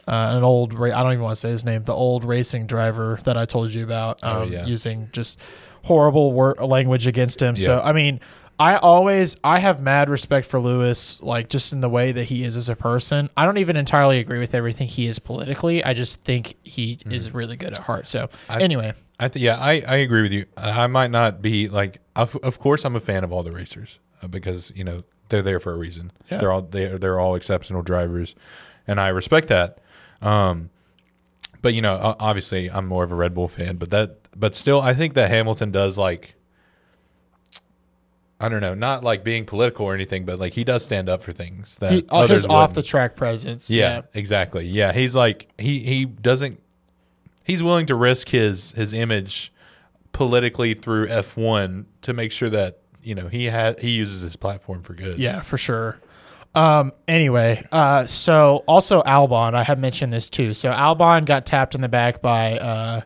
uh, 0.07 0.33
an 0.37 0.43
old. 0.43 0.73
Ra- 0.73 0.97
I 0.97 1.03
don't 1.03 1.13
even 1.13 1.23
want 1.23 1.33
to 1.35 1.39
say 1.39 1.49
his 1.49 1.65
name. 1.65 1.83
The 1.83 1.93
old 1.93 2.23
racing 2.23 2.67
driver 2.67 3.19
that 3.25 3.37
I 3.37 3.45
told 3.45 3.73
you 3.73 3.83
about. 3.83 4.23
Um, 4.23 4.37
Oh, 4.37 4.43
yeah. 4.45 4.65
using 4.65 5.09
just 5.11 5.39
horrible 5.83 6.31
word 6.31 6.59
language 6.59 7.07
against 7.07 7.41
him. 7.41 7.55
So, 7.55 7.81
I 7.83 7.91
mean. 7.91 8.19
I 8.57 8.77
always 8.77 9.35
I 9.43 9.59
have 9.59 9.81
mad 9.81 10.09
respect 10.09 10.47
for 10.47 10.61
Lewis, 10.61 11.21
like 11.21 11.49
just 11.49 11.73
in 11.73 11.81
the 11.81 11.89
way 11.89 12.13
that 12.13 12.23
he 12.23 12.45
is 12.45 12.55
as 12.55 12.69
a 12.69 12.75
person. 12.77 13.29
I 13.35 13.43
don't 13.43 13.57
even 13.57 13.75
entirely 13.75 14.19
agree 14.19 14.39
with 14.39 14.55
everything 14.55 14.87
he 14.87 15.07
is 15.07 15.19
politically. 15.19 15.83
I 15.83 15.93
just 15.93 16.21
think 16.23 16.53
he 16.63 16.97
is 17.05 17.33
really 17.33 17.57
good 17.57 17.73
at 17.73 17.79
heart. 17.79 18.07
So. 18.07 18.29
I- 18.49 18.61
anyway, 18.61 18.93
I 19.19 19.27
th- 19.27 19.43
yeah, 19.43 19.57
I, 19.57 19.83
I 19.85 19.95
agree 19.97 20.21
with 20.21 20.31
you. 20.31 20.45
I 20.55 20.83
I 20.83 20.87
might 20.87 21.11
not 21.11 21.41
be 21.41 21.67
like, 21.67 21.97
of, 22.15 22.33
of 22.37 22.57
course, 22.57 22.85
I'm 22.85 22.95
a 22.95 23.01
fan 23.01 23.25
of 23.25 23.33
all 23.33 23.43
the 23.43 23.51
racers 23.51 23.99
uh, 24.23 24.27
because 24.27 24.71
you 24.73 24.85
know 24.85 25.03
they're 25.27 25.41
there 25.41 25.59
for 25.59 25.73
a 25.73 25.77
reason. 25.77 26.13
Yeah. 26.31 26.37
They're 26.37 26.51
all 26.53 26.61
they 26.61 26.85
they're 26.97 27.19
all 27.19 27.35
exceptional 27.35 27.81
drivers, 27.81 28.35
and 28.87 29.01
I 29.01 29.09
respect 29.09 29.49
that. 29.49 29.79
Um, 30.25 30.69
but 31.61 31.73
you 31.73 31.81
know, 31.81 32.15
obviously, 32.19 32.69
I'm 32.69 32.85
more 32.87 33.03
of 33.03 33.11
a 33.11 33.15
Red 33.15 33.33
Bull 33.33 33.47
fan. 33.47 33.77
But 33.77 33.91
that, 33.91 34.27
but 34.37 34.55
still, 34.55 34.81
I 34.81 34.93
think 34.93 35.13
that 35.13 35.29
Hamilton 35.29 35.71
does 35.71 35.97
like, 35.97 36.35
I 38.39 38.49
don't 38.49 38.61
know, 38.61 38.73
not 38.73 39.03
like 39.03 39.23
being 39.23 39.45
political 39.45 39.85
or 39.85 39.93
anything, 39.93 40.25
but 40.25 40.39
like 40.39 40.53
he 40.53 40.63
does 40.63 40.83
stand 40.83 41.09
up 41.09 41.23
for 41.23 41.31
things 41.31 41.77
that 41.77 41.91
he, 41.91 42.05
uh, 42.09 42.17
others 42.17 42.41
his 42.41 42.45
off 42.45 42.73
the 42.73 42.83
track 42.83 43.15
presence. 43.15 43.71
Yeah, 43.71 44.01
exactly. 44.13 44.67
Yeah, 44.67 44.91
he's 44.91 45.15
like 45.15 45.49
he 45.57 45.79
he 45.79 46.05
doesn't 46.05 46.59
he's 47.43 47.63
willing 47.63 47.85
to 47.85 47.95
risk 47.95 48.29
his 48.29 48.71
his 48.73 48.91
image 48.93 49.53
politically 50.11 50.73
through 50.73 51.07
F1 51.07 51.85
to 52.01 52.13
make 52.13 52.31
sure 52.31 52.49
that, 52.49 52.79
you 53.03 53.15
know, 53.15 53.27
he 53.27 53.45
has 53.45 53.75
he 53.79 53.91
uses 53.91 54.21
his 54.21 54.35
platform 54.35 54.81
for 54.81 54.93
good. 54.93 55.17
Yeah, 55.17 55.41
for 55.41 55.57
sure. 55.57 55.99
Um, 56.55 56.93
anyway, 57.07 57.65
uh, 57.71 58.05
so 58.05 58.63
also 58.67 59.01
Albon, 59.03 59.53
I 59.53 59.63
have 59.63 59.77
mentioned 59.79 60.13
this 60.13 60.29
too. 60.29 60.53
So 60.53 60.71
Albon 60.71 61.25
got 61.25 61.45
tapped 61.45 61.75
in 61.75 61.81
the 61.81 61.89
back 61.89 62.21
by 62.21 62.57
uh, 62.57 63.01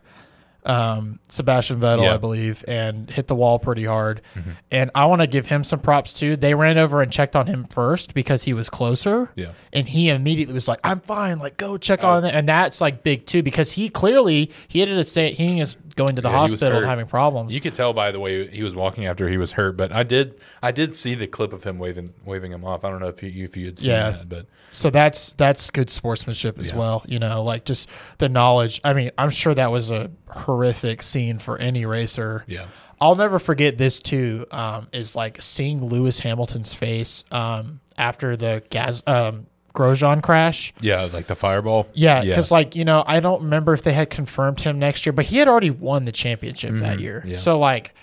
um, 0.66 1.20
Sebastian 1.30 1.80
Vettel, 1.80 2.04
Yeah. 2.04 2.14
I 2.14 2.18
believe, 2.18 2.64
and 2.68 3.10
hit 3.10 3.28
the 3.28 3.36
wall 3.36 3.58
pretty 3.60 3.86
hard. 3.86 4.22
Mm-hmm. 4.36 4.52
And 4.72 4.92
I 4.94 5.06
want 5.06 5.22
to 5.22 5.28
give 5.28 5.48
him 5.48 5.64
some 5.64 5.80
props 5.80 6.14
too. 6.14 6.36
They 6.36 6.54
ran 6.54 6.78
over 6.78 7.02
and 7.02 7.12
checked 7.12 7.36
on 7.36 7.48
him 7.48 7.64
first 7.66 8.14
because 8.14 8.44
he 8.44 8.54
was 8.54 8.70
closer. 8.70 9.32
Yeah. 9.36 9.54
And 9.74 9.88
he 9.88 10.10
immediately 10.10 10.54
was 10.54 10.68
like, 10.68 10.80
"I'm 10.84 11.00
fine. 11.00 11.40
Like, 11.40 11.58
go 11.58 11.78
check 11.78 12.04
Oh. 12.04 12.10
on 12.10 12.26
it." 12.26 12.36
And 12.36 12.48
that's 12.48 12.82
like 12.82 13.04
big 13.04 13.26
too 13.26 13.42
because 13.42 13.72
he 13.72 13.90
clearly 13.90 14.52
he 14.68 14.82
ended 14.82 15.00
up 15.00 15.06
stay. 15.06 15.34
He 15.34 15.60
is 15.60 15.76
going 16.00 16.16
to 16.16 16.22
the 16.22 16.30
Yeah, 16.30 16.38
hospital 16.38 16.78
and 16.80 16.86
having 16.88 17.06
problems. 17.06 17.54
You 17.54 17.62
could 17.62 17.76
tell 17.76 17.94
by 17.94 18.12
the 18.12 18.20
way 18.20 18.48
he 18.48 18.64
was 18.64 18.74
walking 18.74 19.06
after 19.06 19.30
he 19.30 19.38
was 19.38 19.52
hurt, 19.52 19.78
but 19.78 19.92
I 19.92 20.04
did 20.04 20.42
I 20.64 20.72
did 20.72 20.96
see 20.96 21.14
the 21.14 21.28
clip 21.28 21.54
of 21.54 21.64
him 21.64 21.78
waving 21.78 22.10
waving 22.26 22.52
him 22.52 22.66
off. 22.66 22.84
I 22.84 22.90
don't 22.90 23.00
know 23.02 23.08
if 23.10 23.22
you 23.22 23.44
if 23.46 23.56
you 23.56 23.66
had 23.68 23.78
seen 23.80 23.92
Yeah. 23.92 24.10
that, 24.12 24.30
but 24.30 24.46
So 24.72 24.90
that's 24.90 25.34
that's 25.34 25.70
good 25.70 25.90
sportsmanship 25.90 26.58
as 26.58 26.72
Yeah. 26.72 26.78
well. 26.78 27.04
You 27.08 27.20
know, 27.20 27.44
like 27.44 27.66
just 27.66 27.88
the 28.18 28.30
knowledge. 28.30 28.82
I 28.84 28.94
mean, 28.94 29.12
I'm 29.18 29.30
sure 29.30 29.54
that 29.54 29.72
was 29.72 29.92
a 29.92 30.10
horrific 30.30 31.04
scene 31.04 31.38
for 31.40 31.58
any 31.58 31.86
racer. 31.86 32.46
yeah. 32.48 32.66
I'll 33.02 33.16
never 33.16 33.40
forget 33.40 33.78
this 33.78 34.00
too. 34.00 34.46
Um, 34.52 34.90
is 34.92 35.16
like 35.16 35.42
seeing 35.42 35.86
Lewis 35.86 36.20
Hamilton's 36.20 36.74
face 36.74 37.24
um, 37.32 37.80
after 37.98 38.36
the 38.36 38.62
gas 38.70 39.02
um, 39.08 39.46
Grosjean 39.74 40.22
crash. 40.24 40.74
Yeah, 40.82 41.08
like 41.14 41.28
the 41.28 41.36
fireball. 41.36 41.88
Yeah, 41.94 42.24
because 42.24 42.52
like 42.52 42.76
you 42.76 42.86
know, 42.86 43.04
I 43.06 43.20
don't 43.20 43.44
remember 43.44 43.74
if 43.74 43.84
they 43.84 43.94
had 43.94 44.10
confirmed 44.10 44.62
him 44.62 44.80
next 44.80 45.06
year, 45.06 45.14
but 45.14 45.26
he 45.26 45.38
had 45.38 45.48
already 45.48 45.70
won 45.70 46.06
the 46.06 46.12
championship 46.12 46.74
that 46.76 47.00
year. 47.00 47.20
Mm-hmm. 47.20 47.30
yeah. 47.30 47.36
So 47.36 47.60
like, 47.60 47.94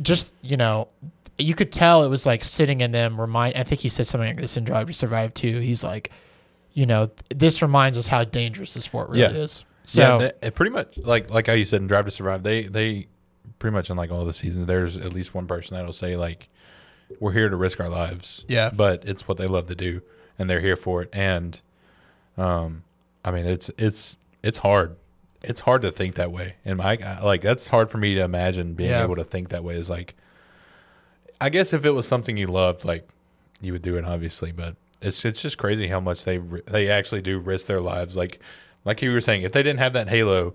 just 0.00 0.32
you 0.42 0.56
know, 0.56 0.88
you 1.38 1.54
could 1.54 1.72
tell 1.72 2.02
it 2.04 2.08
was 2.08 2.26
like 2.26 2.44
sitting 2.44 2.80
in 2.80 2.90
them. 2.90 3.20
Remind, 3.20 3.56
I 3.56 3.62
think 3.62 3.80
he 3.80 3.88
said 3.88 4.06
something 4.06 4.28
like 4.28 4.36
this 4.38 4.56
in 4.56 4.64
Drive 4.64 4.88
to 4.88 4.92
Survive 4.92 5.32
too. 5.34 5.58
He's 5.60 5.84
like, 5.84 6.10
you 6.74 6.86
know, 6.86 7.10
this 7.34 7.62
reminds 7.62 7.96
us 7.98 8.06
how 8.08 8.24
dangerous 8.24 8.74
the 8.74 8.80
sport 8.80 9.08
really 9.10 9.20
Yeah. 9.20 9.30
is. 9.30 9.64
So 9.84 10.02
yeah, 10.02 10.18
they- 10.40 10.46
it 10.48 10.54
pretty 10.54 10.70
much 10.70 10.98
like 10.98 11.30
like 11.30 11.46
how 11.46 11.54
you 11.54 11.64
said 11.64 11.80
in 11.80 11.86
Drive 11.86 12.04
to 12.04 12.10
Survive, 12.10 12.42
they 12.42 12.62
they 12.64 13.08
pretty 13.58 13.74
much 13.74 13.90
in 13.90 13.96
like 13.96 14.10
all 14.10 14.24
the 14.24 14.32
seasons, 14.32 14.66
there's 14.66 14.96
at 14.96 15.12
least 15.12 15.34
one 15.34 15.46
person 15.46 15.76
that'll 15.76 15.92
say 15.92 16.16
like, 16.16 16.48
"We're 17.20 17.32
here 17.32 17.48
to 17.48 17.56
risk 17.56 17.78
our 17.80 17.88
lives." 17.88 18.44
Yeah. 18.48 18.70
but 18.74 19.04
it's 19.06 19.26
what 19.28 19.38
they 19.38 19.46
love 19.46 19.66
to 19.68 19.74
do, 19.74 20.02
and 20.42 20.50
they're 20.50 20.60
here 20.60 20.76
for 20.76 21.00
it. 21.02 21.08
And, 21.14 21.58
um, 22.36 22.82
I 23.24 23.30
mean, 23.30 23.46
it's 23.46 23.70
it's 23.78 24.16
it's 24.42 24.58
hard. 24.58 24.96
It's 25.42 25.60
hard 25.60 25.82
to 25.82 25.90
think 25.90 26.16
that 26.16 26.30
way, 26.30 26.56
and 26.64 26.76
my 26.78 26.96
like 27.22 27.40
that's 27.40 27.68
hard 27.68 27.90
for 27.90 27.96
me 27.98 28.14
to 28.16 28.20
imagine 28.22 28.74
being 28.74 28.90
Yeah. 28.90 29.02
able 29.02 29.16
to 29.16 29.24
think 29.24 29.48
that 29.48 29.64
way. 29.64 29.74
Is 29.76 29.88
like, 29.88 30.14
I 31.40 31.48
guess 31.48 31.72
if 31.72 31.84
it 31.84 31.90
was 31.90 32.06
something 32.06 32.36
you 32.36 32.46
loved, 32.46 32.84
like 32.84 33.08
you 33.60 33.72
would 33.72 33.82
do 33.82 33.96
it, 33.96 34.04
obviously, 34.04 34.52
but. 34.52 34.76
It's, 35.04 35.24
it's 35.24 35.42
just 35.42 35.58
crazy 35.58 35.88
how 35.88 35.98
much 35.98 36.24
they 36.24 36.38
they 36.38 36.88
actually 36.88 37.22
do 37.22 37.40
risk 37.40 37.66
their 37.66 37.80
lives. 37.80 38.16
Like 38.16 38.38
like 38.84 39.02
you 39.02 39.10
were 39.12 39.20
saying, 39.20 39.42
if 39.42 39.50
they 39.50 39.60
didn't 39.64 39.80
have 39.80 39.94
that 39.94 40.08
halo, 40.08 40.54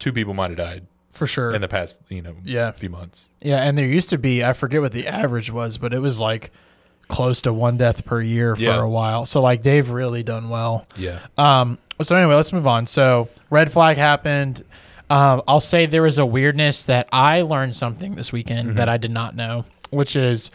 two 0.00 0.12
people 0.12 0.34
might 0.34 0.50
have 0.50 0.56
died 0.58 0.84
for 1.12 1.28
sure, 1.28 1.54
in 1.54 1.60
the 1.60 1.68
past, 1.68 1.96
you 2.08 2.20
know, 2.20 2.34
Yeah. 2.42 2.72
few 2.72 2.90
months. 2.90 3.28
yeah. 3.40 3.62
And 3.62 3.78
there 3.78 3.86
used 3.86 4.10
to 4.10 4.18
be, 4.18 4.42
I 4.44 4.52
forget 4.52 4.80
what 4.80 4.90
the 4.90 5.06
average 5.06 5.52
was, 5.52 5.78
but 5.78 5.94
it 5.94 6.00
was 6.00 6.20
like 6.20 6.50
close 7.08 7.40
to 7.42 7.52
one 7.52 7.76
death 7.78 8.04
per 8.04 8.20
year 8.20 8.54
for 8.54 8.62
Yeah. 8.62 8.80
a 8.80 8.88
while. 8.88 9.24
So 9.26 9.40
like 9.40 9.62
they've 9.62 9.88
really 9.88 10.22
done 10.22 10.48
well. 10.48 10.84
Yeah. 10.96 11.18
Um, 11.36 11.78
so 12.02 12.14
anyway, 12.16 12.34
let's 12.34 12.52
move 12.52 12.66
on. 12.66 12.86
So 12.86 13.28
red 13.50 13.72
flag 13.72 13.96
happened. 13.96 14.62
Um, 15.10 15.42
I'll 15.48 15.60
say 15.60 15.86
there 15.86 16.02
was 16.02 16.18
a 16.18 16.26
weirdness 16.26 16.82
that 16.84 17.08
I 17.12 17.42
learned 17.42 17.74
something 17.76 18.14
this 18.14 18.30
weekend 18.32 18.76
that 18.76 18.88
I 18.90 18.98
did 18.98 19.10
not 19.10 19.34
know, 19.34 19.64
which 19.90 20.14
is 20.16 20.50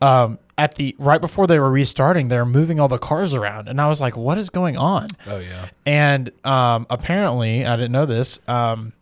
um, 0.00 0.38
at 0.56 0.76
the 0.76 0.96
right 0.98 1.20
before 1.20 1.46
they 1.46 1.58
were 1.58 1.70
restarting, 1.70 2.28
they're 2.28 2.46
moving 2.46 2.80
all 2.80 2.88
the 2.88 2.98
cars 2.98 3.34
around, 3.34 3.68
and 3.68 3.80
I 3.80 3.88
was 3.88 4.00
like, 4.00 4.16
"What 4.16 4.38
is 4.38 4.48
going 4.48 4.76
on?" 4.78 5.08
Oh 5.26 5.38
yeah. 5.38 5.66
And 5.84 6.30
um, 6.44 6.86
apparently, 6.88 7.66
I 7.66 7.76
didn't 7.76 7.92
know 7.92 8.06
this. 8.06 8.38
Um, 8.48 8.92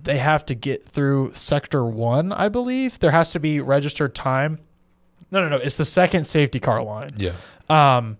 they 0.00 0.18
have 0.18 0.46
to 0.46 0.54
get 0.54 0.86
through 0.86 1.32
sector 1.34 1.84
one, 1.84 2.30
I 2.32 2.48
believe. 2.48 2.98
There 3.00 3.10
has 3.10 3.32
to 3.32 3.40
be 3.40 3.60
registered 3.60 4.14
time. 4.14 4.60
No, 5.30 5.40
no, 5.42 5.48
no. 5.48 5.56
It's 5.56 5.76
the 5.76 5.84
second 5.84 6.24
safety 6.24 6.60
car 6.60 6.82
line. 6.82 7.12
Yeah. 7.16 7.32
Um, 7.68 8.16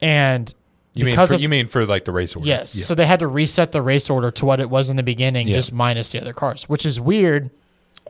and 0.00 0.52
You 0.94 1.04
mean 1.04 1.14
for, 1.16 1.34
of 1.34 1.40
you 1.40 1.48
mean 1.48 1.66
for 1.66 1.84
like 1.86 2.04
the 2.04 2.12
race 2.12 2.34
order? 2.34 2.48
Yes. 2.48 2.74
Yeah. 2.74 2.84
So 2.84 2.94
they 2.94 3.06
had 3.06 3.20
to 3.20 3.26
reset 3.26 3.72
the 3.72 3.82
race 3.82 4.08
order 4.08 4.30
to 4.32 4.46
what 4.46 4.60
it 4.60 4.70
was 4.70 4.90
in 4.90 4.96
the 4.96 5.02
beginning, 5.02 5.48
Yeah. 5.48 5.54
just 5.56 5.72
minus 5.72 6.12
the 6.12 6.20
other 6.20 6.32
cars, 6.32 6.68
which 6.68 6.86
is 6.86 6.98
weird 7.00 7.50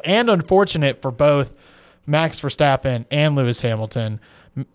and 0.05 0.31
unfortunate 0.31 1.03
for 1.03 1.11
both 1.11 1.57
Max 2.07 2.40
Verstappen 2.40 3.05
and 3.11 3.35
Lewis 3.35 3.61
Hamilton. 3.61 4.20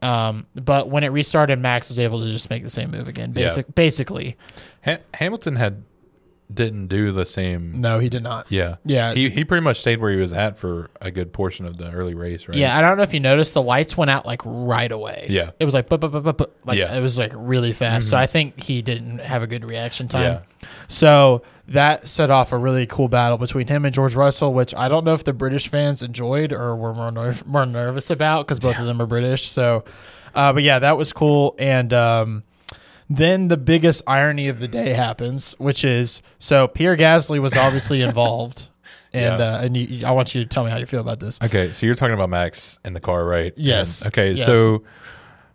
Um, 0.01 0.45
but 0.55 0.89
when 0.89 1.03
it 1.03 1.09
restarted, 1.09 1.59
Max 1.59 1.89
was 1.89 1.99
able 1.99 2.19
to 2.23 2.31
just 2.31 2.49
make 2.49 2.63
the 2.63 2.69
same 2.69 2.91
move 2.91 3.07
again. 3.07 3.33
Yeah. 3.35 3.47
Basic, 3.47 3.75
basically, 3.75 4.37
Ha- 4.85 4.99
Hamilton 5.13 5.55
had 5.57 5.83
didn't 6.53 6.87
do 6.87 7.11
the 7.11 7.25
same. 7.25 7.81
No, 7.81 7.99
he 7.99 8.09
did 8.09 8.23
not. 8.23 8.45
Yeah, 8.49 8.75
Yeah. 8.85 9.13
He 9.13 9.29
he 9.29 9.43
pretty 9.43 9.63
much 9.63 9.79
stayed 9.81 9.99
where 9.99 10.11
he 10.11 10.17
was 10.17 10.33
at 10.33 10.57
for 10.59 10.89
a 11.01 11.11
good 11.11 11.33
portion 11.33 11.65
of 11.65 11.77
the 11.77 11.91
early 11.91 12.13
race, 12.13 12.47
right? 12.47 12.57
Yeah, 12.57 12.77
I 12.77 12.81
don't 12.81 12.97
know 12.97 13.03
if 13.03 13.13
you 13.13 13.19
noticed 13.19 13.53
the 13.53 13.61
lights 13.61 13.97
went 13.97 14.11
out 14.11 14.25
like 14.25 14.41
right 14.45 14.91
away. 14.91 15.27
Yeah. 15.29 15.51
It 15.59 15.65
was 15.65 15.73
like 15.73 15.89
but 15.89 15.99
but 15.99 16.09
but 16.11 16.23
but, 16.23 16.37
but 16.37 16.55
like 16.65 16.77
Yeah. 16.77 16.95
it 16.95 17.01
was 17.01 17.17
like 17.17 17.31
really 17.35 17.73
fast. 17.73 18.09
So 18.09 18.17
I 18.17 18.27
think 18.27 18.61
he 18.63 18.81
didn't 18.81 19.19
have 19.19 19.41
a 19.43 19.47
good 19.47 19.65
reaction 19.65 20.07
time. 20.07 20.23
Yeah. 20.23 20.67
So 20.87 21.41
that 21.67 22.07
set 22.07 22.29
off 22.29 22.51
a 22.51 22.57
really 22.57 22.85
cool 22.85 23.07
battle 23.07 23.37
between 23.37 23.67
him 23.67 23.85
and 23.85 23.93
George 23.93 24.15
Russell, 24.15 24.53
which 24.53 24.73
I 24.75 24.87
don't 24.89 25.05
know 25.05 25.13
if 25.13 25.23
the 25.23 25.33
British 25.33 25.67
fans 25.69 26.03
enjoyed 26.03 26.51
or 26.53 26.75
were 26.75 26.93
more 26.93 27.11
ner- 27.11 27.35
more 27.45 27.65
nervous 27.65 28.09
about 28.09 28.45
because 28.47 28.59
both 28.59 28.77
of 28.79 28.85
them 28.85 29.01
are 29.01 29.05
British. 29.05 29.47
So, 29.47 29.83
uh, 30.35 30.53
but 30.53 30.63
yeah, 30.63 30.79
that 30.79 30.97
was 30.97 31.13
cool. 31.13 31.55
And 31.57 31.93
um, 31.93 32.43
then 33.17 33.47
the 33.47 33.57
biggest 33.57 34.01
irony 34.07 34.47
of 34.47 34.59
the 34.59 34.67
day 34.67 34.93
happens, 34.93 35.53
which 35.59 35.83
is 35.83 36.21
so 36.39 36.67
Pierre 36.67 36.95
Gasly 36.97 37.39
was 37.41 37.55
obviously 37.55 38.01
involved. 38.09 38.67
And 39.13 39.39
Yeah. 39.39 39.55
uh, 39.55 39.61
and 39.61 39.77
you, 39.77 40.05
I 40.05 40.11
want 40.11 40.33
you 40.33 40.41
to 40.43 40.49
tell 40.49 40.63
me 40.63 40.71
how 40.71 40.77
you 40.77 40.85
feel 40.87 41.01
about 41.01 41.19
this. 41.19 41.39
Okay, 41.41 41.71
so 41.71 41.85
you're 41.85 41.93
talking 41.95 42.15
about 42.15 42.29
Max 42.29 42.79
in 42.83 42.93
the 42.93 42.99
car, 42.99 43.23
right? 43.25 43.53
Yes. 43.55 44.01
And- 44.01 44.07
okay, 44.13 44.31
Yes. 44.31 44.45
so 44.45 44.83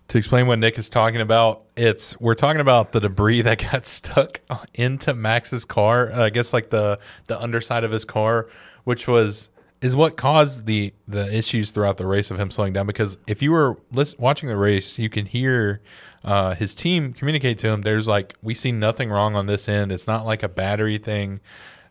to 0.09 0.18
explain 0.18 0.47
what 0.47 0.59
Nick 0.59 0.79
is 0.79 0.88
talking 0.88 1.21
about, 1.21 1.62
it's 1.77 2.18
we're 2.21 2.35
talking 2.35 2.61
about 2.61 2.92
the 2.92 3.01
debris 3.01 3.42
that 3.49 3.59
got 3.71 3.85
stuck 3.85 4.40
into 4.75 5.12
Max's 5.14 5.64
car. 5.64 6.12
uh, 6.12 6.25
I 6.27 6.31
guess 6.31 6.53
like 6.53 6.71
the 6.71 6.99
the 7.27 7.40
underside 7.40 7.83
of 7.85 7.90
his 7.90 8.05
car, 8.05 8.47
which 8.85 9.09
was 9.09 9.51
is 9.81 9.94
what 9.97 10.16
caused 10.16 10.66
the 10.66 10.92
the 11.09 11.37
issues 11.37 11.71
throughout 11.73 11.97
the 11.99 12.07
race 12.07 12.31
of 12.31 12.38
him 12.38 12.51
slowing 12.51 12.73
down. 12.73 12.87
Because 12.87 13.18
if 13.27 13.42
you 13.42 13.51
were 13.53 13.77
listen, 13.92 14.21
watching 14.21 14.49
the 14.49 14.57
race, 14.57 14.99
you 14.99 15.09
can 15.09 15.27
hear 15.27 15.81
uh, 16.24 16.54
his 16.54 16.74
team 16.74 17.12
communicate 17.12 17.59
to 17.59 17.68
him. 17.68 17.83
There's 17.83 18.09
like 18.09 18.35
we 18.42 18.54
see 18.54 18.72
nothing 18.72 19.11
wrong 19.11 19.37
on 19.37 19.46
this 19.46 19.68
end. 19.68 19.92
It's 19.92 20.07
not 20.07 20.26
like 20.26 20.42
a 20.42 20.48
battery 20.48 20.98
thing, 20.98 21.40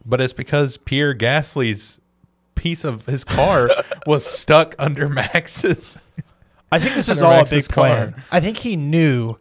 but 0.06 0.20
it's 0.22 0.34
because 0.34 0.78
Pierre 0.78 1.14
Gasly's 1.16 2.00
piece 2.56 2.84
of 2.84 3.06
his 3.06 3.24
car 3.24 3.70
was 4.06 4.26
stuck 4.26 4.76
under 4.80 5.08
Max's. 5.10 5.98
I 6.72 6.80
think 6.80 6.96
this 6.96 7.08
is 7.08 7.20
Under 7.22 7.26
all 7.26 7.34
a 7.34 7.38
Max's 7.38 7.68
big 7.68 7.74
plan. 7.74 8.14
car. 8.14 8.24
I 8.32 8.40
think 8.42 8.58
he 8.58 8.76
knew. 8.76 9.38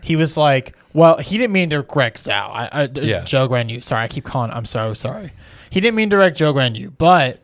He 0.00 0.14
was 0.14 0.36
like, 0.36 0.76
well, 0.92 1.18
he 1.18 1.36
didn't 1.36 1.52
mean 1.52 1.70
to 1.70 1.82
correct 1.82 2.18
Zhao. 2.18 2.50
I, 2.50 2.68
I, 2.70 2.82
Yeah. 2.92 3.24
Joe 3.24 3.48
Guanyu. 3.48 3.82
Sorry, 3.82 4.04
I 4.04 4.08
keep 4.08 4.24
calling. 4.24 4.52
I'm 4.52 4.64
so 4.64 4.94
sorry. 4.94 5.32
He 5.70 5.80
didn't 5.80 5.96
mean 5.96 6.08
to 6.10 6.16
direct 6.16 6.36
Joe 6.36 6.54
Guanyu, 6.54 6.92
but 6.96 7.40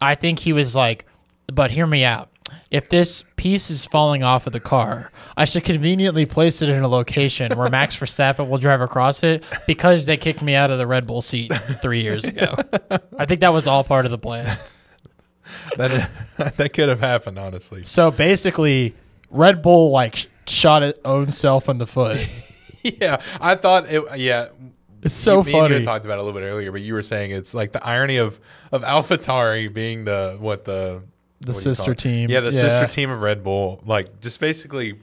I 0.00 0.14
think 0.14 0.40
he 0.40 0.52
was 0.52 0.76
like, 0.76 1.06
but 1.50 1.70
hear 1.70 1.86
me 1.86 2.04
out. 2.04 2.28
If 2.70 2.88
this 2.88 3.24
piece 3.36 3.70
is 3.70 3.84
falling 3.84 4.22
off 4.22 4.46
of 4.46 4.52
the 4.52 4.60
car, 4.60 5.10
I 5.36 5.44
should 5.44 5.64
conveniently 5.64 6.26
place 6.26 6.62
it 6.62 6.68
in 6.68 6.82
a 6.82 6.88
location 6.88 7.52
where 7.56 7.68
Max 7.70 7.96
Verstappen 8.00 8.48
will 8.48 8.58
drive 8.58 8.80
across 8.80 9.22
it 9.22 9.44
because 9.66 10.06
they 10.06 10.16
kicked 10.16 10.42
me 10.42 10.54
out 10.54 10.70
of 10.70 10.78
the 10.78 10.86
Red 10.86 11.06
Bull 11.06 11.22
seat 11.22 11.52
three 11.82 12.02
years 12.02 12.24
ago. 12.24 12.56
I 13.18 13.24
think 13.24 13.40
that 13.40 13.52
was 13.52 13.66
all 13.66 13.84
part 13.84 14.04
of 14.04 14.10
the 14.10 14.18
plan. 14.18 14.58
That 15.76 16.10
that 16.56 16.72
could 16.72 16.88
have 16.88 16.98
happened, 16.98 17.38
honestly. 17.38 17.84
So 17.84 18.10
basically, 18.10 18.94
Red 19.30 19.62
Bull 19.62 19.90
like 19.92 20.26
shot 20.48 20.82
its 20.82 20.98
own 21.04 21.30
self 21.30 21.68
in 21.68 21.78
the 21.78 21.86
foot. 21.86 22.18
Yeah, 22.82 23.20
I 23.40 23.56
thought 23.56 23.86
it. 23.88 24.02
Yeah, 24.16 24.46
It's 25.02 25.12
so 25.12 25.38
you, 25.38 25.44
me 25.44 25.52
you 25.52 25.58
funny. 25.58 25.74
had 25.74 25.84
talked 25.84 26.04
about 26.04 26.18
it 26.18 26.20
a 26.20 26.22
little 26.22 26.40
bit 26.40 26.46
earlier, 26.46 26.70
but 26.70 26.82
you 26.82 26.94
were 26.94 27.02
saying 27.02 27.32
it's 27.32 27.52
like 27.52 27.72
the 27.72 27.84
irony 27.84 28.16
of 28.18 28.38
of 28.70 28.82
AlphaTauri 28.82 29.72
being 29.74 30.04
the 30.04 30.36
what 30.38 30.64
the 30.64 31.02
The 31.40 31.52
what 31.52 31.54
do 31.54 31.58
you 31.60 31.64
call 31.64 31.74
sister 31.74 31.94
team. 31.94 32.30
Yeah, 32.30 32.40
the 32.40 32.50
Yeah. 32.50 32.60
sister 32.68 32.86
team 32.86 33.10
of 33.10 33.20
Red 33.20 33.44
Bull, 33.44 33.82
like 33.84 34.20
just 34.20 34.40
basically 34.40 34.94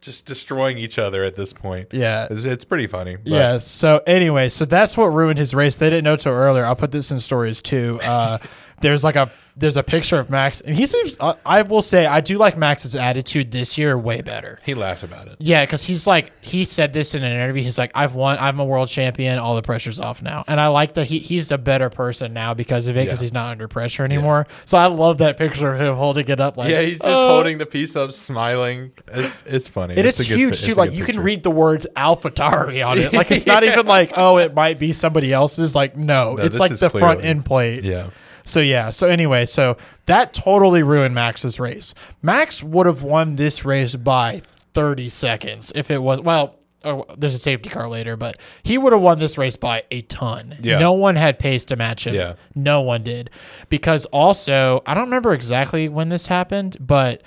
just 0.00 0.24
destroying 0.24 0.78
each 0.78 0.98
other 0.98 1.24
at 1.24 1.34
this 1.34 1.52
point. 1.52 1.88
Yeah. 1.90 2.28
It's, 2.30 2.44
it's 2.44 2.64
pretty 2.64 2.86
funny. 2.86 3.16
but- 3.16 3.26
Yes. 3.26 3.66
So 3.66 4.02
anyway, 4.06 4.48
so 4.50 4.64
that's 4.64 4.96
what 4.96 5.06
ruined 5.06 5.38
his 5.38 5.52
race. 5.54 5.74
They 5.76 5.90
didn't 5.90 6.04
know 6.04 6.16
till 6.16 6.32
earlier. 6.32 6.64
I'll 6.64 6.76
put 6.76 6.92
this 6.92 7.10
in 7.10 7.18
stories 7.18 7.60
too. 7.60 7.98
Uh, 8.02 8.38
there's 8.82 9.02
like 9.02 9.16
a 9.16 9.30
there's 9.58 9.76
a 9.78 9.82
picture 9.82 10.18
of 10.18 10.28
Max, 10.28 10.60
and 10.60 10.76
he 10.76 10.84
seems. 10.84 11.16
Uh, 11.18 11.34
I 11.46 11.62
will 11.62 11.80
say 11.80 12.04
I 12.04 12.20
do 12.20 12.36
like 12.36 12.58
Max's 12.58 12.94
attitude 12.94 13.50
this 13.52 13.78
year 13.78 13.96
way 13.96 14.20
better. 14.20 14.58
He 14.66 14.74
laughed 14.74 15.02
about 15.02 15.28
it. 15.28 15.36
Yeah, 15.38 15.64
because 15.64 15.82
he's 15.82 16.06
like 16.06 16.30
he 16.44 16.64
said 16.66 16.92
this 16.92 17.14
in 17.14 17.24
an 17.24 17.32
interview. 17.32 17.62
He's 17.62 17.78
like, 17.78 17.90
"I've 17.94 18.14
won. 18.14 18.36
I'm 18.38 18.60
a 18.60 18.64
world 18.66 18.88
champion. 18.88 19.38
All 19.38 19.54
the 19.54 19.62
pressure's 19.62 19.98
off 19.98 20.20
now." 20.20 20.44
And 20.46 20.60
I 20.60 20.66
like 20.68 20.92
that 20.94 21.06
he 21.06 21.20
he's 21.20 21.50
a 21.52 21.58
better 21.58 21.88
person 21.88 22.34
now 22.34 22.52
because 22.52 22.86
of 22.86 22.96
it. 22.98 23.04
Because 23.06 23.20
Yeah. 23.22 23.24
he's 23.24 23.32
not 23.32 23.50
under 23.50 23.66
pressure 23.66 24.04
anymore. 24.04 24.46
So 24.66 24.76
I 24.76 24.86
love 24.86 25.18
that 25.18 25.38
picture 25.38 25.72
of 25.72 25.80
him 25.80 25.94
holding 25.94 26.28
it 26.28 26.38
up. 26.40 26.56
Like, 26.58 26.70
Yeah, 26.70 26.82
he's 26.82 26.98
just 26.98 27.08
"Oh." 27.10 27.28
holding 27.28 27.58
the 27.58 27.66
piece 27.66 27.96
up, 27.96 28.12
smiling. 28.12 28.92
It's 29.08 29.42
it's 29.46 29.68
funny. 29.68 29.94
It 29.96 30.04
It's 30.04 30.20
is 30.20 30.26
a 30.26 30.28
good 30.28 30.38
huge 30.38 30.60
pi- 30.60 30.66
too. 30.66 30.74
Like 30.74 30.90
good 30.90 30.98
you 30.98 31.04
can 31.04 31.20
read 31.20 31.42
the 31.42 31.50
words 31.50 31.86
AlphaTauri 31.96 32.86
on 32.86 32.98
it. 32.98 33.12
Like 33.14 33.30
it's 33.30 33.46
not 33.46 33.64
even 33.64 33.86
like 33.86 34.12
oh, 34.16 34.36
it 34.38 34.54
might 34.54 34.78
be 34.78 34.92
somebody 34.92 35.32
else's. 35.32 35.74
Like 35.74 35.96
no, 35.96 36.34
No, 36.34 36.42
it's 36.44 36.58
like 36.60 36.76
the 36.76 36.90
front 36.90 37.20
clearly- 37.20 37.24
end 37.24 37.44
plate. 37.46 37.84
Yeah. 37.84 38.08
So 38.46 38.60
yeah. 38.60 38.90
So 38.90 39.08
anyway, 39.08 39.44
so 39.44 39.76
that 40.06 40.32
totally 40.32 40.82
ruined 40.82 41.14
Max's 41.14 41.60
race. 41.60 41.92
Max 42.22 42.62
would 42.62 42.86
have 42.86 43.02
won 43.02 43.36
this 43.36 43.64
race 43.64 43.96
by 43.96 44.40
30 44.72 45.08
seconds 45.10 45.72
if 45.74 45.90
it 45.90 45.98
was 45.98 46.20
well. 46.20 46.58
Oh, 46.84 47.04
there's 47.18 47.34
a 47.34 47.38
safety 47.38 47.68
car 47.68 47.88
later, 47.88 48.16
but 48.16 48.38
he 48.62 48.78
would 48.78 48.92
have 48.92 49.02
won 49.02 49.18
this 49.18 49.36
race 49.36 49.56
by 49.56 49.82
a 49.90 50.02
ton. 50.02 50.56
Yeah. 50.60 50.78
No 50.78 50.92
one 50.92 51.16
had 51.16 51.36
pace 51.40 51.64
to 51.66 51.76
match 51.76 52.06
him. 52.06 52.14
Yeah. 52.14 52.34
No 52.54 52.80
one 52.82 53.02
did. 53.02 53.30
Because 53.68 54.06
also, 54.06 54.84
I 54.86 54.94
don't 54.94 55.04
remember 55.04 55.34
exactly 55.34 55.88
when 55.88 56.10
this 56.10 56.26
happened, 56.26 56.76
but 56.78 57.22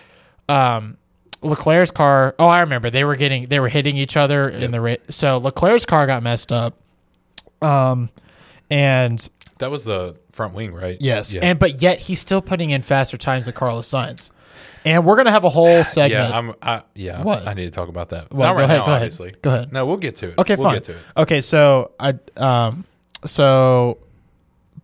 um, 0.48 0.98
Leclerc's 1.42 1.92
car. 1.92 2.36
Oh, 2.40 2.48
I 2.48 2.62
remember. 2.62 2.90
They 2.90 3.04
were 3.04 3.18
getting 3.18 3.48
they 3.48 3.60
were 3.60 3.68
hitting 3.68 3.98
each 3.98 4.16
other 4.16 4.48
in 4.48 4.72
the 4.72 4.80
race. 4.80 5.00
So 5.10 5.38
Leclerc's 5.40 5.86
car 5.86 6.08
got 6.08 6.24
messed 6.24 6.54
up. 6.54 6.78
Um, 7.62 8.10
and 8.70 9.28
That 9.60 9.70
was 9.72 9.84
the 9.84 10.16
front 10.32 10.54
wing, 10.54 10.74
right? 10.74 10.98
yes, 11.00 11.34
Yeah. 11.36 11.42
and 11.44 11.60
but 11.60 11.82
yet 11.82 12.00
he's 12.00 12.20
still 12.20 12.42
putting 12.42 12.72
in 12.72 12.82
faster 12.82 13.18
times 13.18 13.46
than 13.46 13.54
Carlos 13.54 13.88
Sainz. 13.88 14.32
And 14.86 15.06
we're 15.06 15.18
gonna 15.18 15.32
have 15.32 15.44
a 15.44 15.50
whole 15.50 15.84
segment. 15.84 16.30
yeah, 16.30 16.38
I'm. 16.38 16.54
I, 16.62 16.84
yeah, 16.96 17.22
What? 17.22 17.46
I 17.48 17.54
need 17.54 17.66
to 17.66 17.72
talk 17.72 17.90
about 17.90 18.10
that. 18.10 18.34
Well, 18.34 18.48
Not 18.48 18.54
go 18.54 18.60
right 18.60 18.64
ahead, 18.66 18.80
now, 18.80 18.86
go 18.86 18.92
ahead. 18.94 19.02
obviously. 19.04 19.36
Go 19.42 19.50
ahead. 19.50 19.74
No, 19.74 19.86
we'll 19.86 19.98
get 19.98 20.16
to 20.18 20.30
it. 20.30 20.38
Okay, 20.38 20.56
we'll 20.56 20.68
fine. 20.68 20.76
get 20.76 20.84
to 20.86 20.92
it. 20.94 20.98
Okay, 21.18 21.42
so 21.42 21.92
I 22.00 22.14
um 22.38 22.86
so 23.26 23.98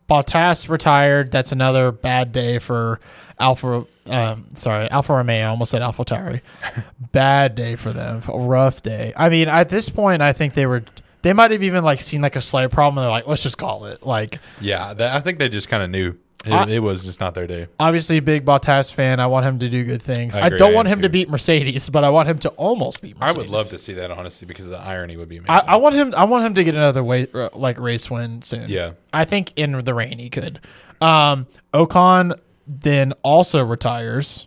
Bottas 0.10 0.70
retired. 0.70 1.32
That's 1.32 1.52
another 1.52 1.92
bad 1.92 2.32
day 2.32 2.60
for 2.60 3.00
Alpha 3.40 3.86
um 4.08 4.48
sorry, 4.56 4.90
Alfa 4.92 5.14
Romeo, 5.14 5.46
I 5.46 5.50
almost 5.50 5.72
said 5.72 5.82
Alpha 5.82 6.04
Tauri. 6.06 6.42
bad 7.12 7.56
day 7.56 7.76
for 7.76 7.92
them. 7.92 8.22
A 8.28 8.38
rough 8.38 8.82
day. 8.84 9.14
I 9.16 9.30
mean, 9.30 9.48
at 9.48 9.70
this 9.70 9.90
point 9.90 10.22
I 10.22 10.32
think 10.34 10.54
they 10.54 10.66
were 10.68 10.84
they 11.26 11.34
might 11.34 11.50
have 11.50 11.64
even 11.64 11.84
like 11.84 12.02
seen 12.02 12.22
like 12.22 12.36
a 12.36 12.42
slight 12.42 12.70
problem 12.70 13.00
and 13.00 13.06
they're 13.06 13.10
like, 13.10 13.26
let's 13.26 13.42
just 13.42 13.58
call 13.58 13.86
it. 13.86 14.06
Like 14.06 14.38
Yeah, 14.62 14.94
that, 14.94 15.16
I 15.16 15.20
think 15.22 15.40
they 15.40 15.50
just 15.50 15.68
kind 15.70 15.82
of 15.82 15.90
knew 15.90 16.16
it, 16.46 16.54
I- 16.54 16.70
it 16.70 16.84
was 16.84 17.04
just 17.04 17.20
not 17.20 17.34
their 17.34 17.48
day. 17.48 17.66
obviously 17.80 18.20
big 18.20 18.46
Bottas 18.46 18.94
fan. 18.94 19.20
I 19.20 19.26
want 19.26 19.44
him 19.44 19.58
to 19.58 19.68
do 19.68 19.84
good 19.84 20.04
things. 20.04 20.38
I 20.38 20.46
I, 20.46 20.50
don't 20.50 20.76
want 20.76 20.88
him 20.88 21.02
to 21.02 21.10
beat 21.10 21.28
Mercedes, 21.28 21.90
but 21.90 22.04
I 22.04 22.12
want 22.12 22.30
him 22.30 22.38
to 22.40 22.50
almost 22.50 23.02
beat 23.02 23.18
Mercedes. 23.18 23.36
I 23.36 23.40
would 23.40 23.50
love 23.50 23.70
to 23.70 23.80
see 23.80 23.94
that 23.94 24.12
honestly 24.12 24.46
because 24.46 24.68
the 24.68 24.78
irony 24.78 25.18
would 25.18 25.28
be 25.28 25.38
amazing. 25.38 25.68
I, 25.68 25.74
I 25.74 25.76
want 25.78 25.96
him. 25.96 26.14
I 26.16 26.26
want 26.26 26.46
him 26.46 26.54
to 26.54 26.64
get 26.64 26.76
another 26.76 27.04
way, 27.04 27.26
uh, 27.34 27.50
like 27.56 27.80
race 27.80 28.12
win 28.12 28.44
soon. 28.44 28.70
Yeah. 28.70 28.92
I 29.12 29.26
think 29.26 29.54
in 29.56 29.72
the 29.84 29.96
rain 29.96 30.20
he 30.20 30.30
could. 30.30 30.60
Um, 31.02 31.48
Ocon 31.74 32.40
then 32.68 33.14
also 33.24 33.66
retires. 33.66 34.46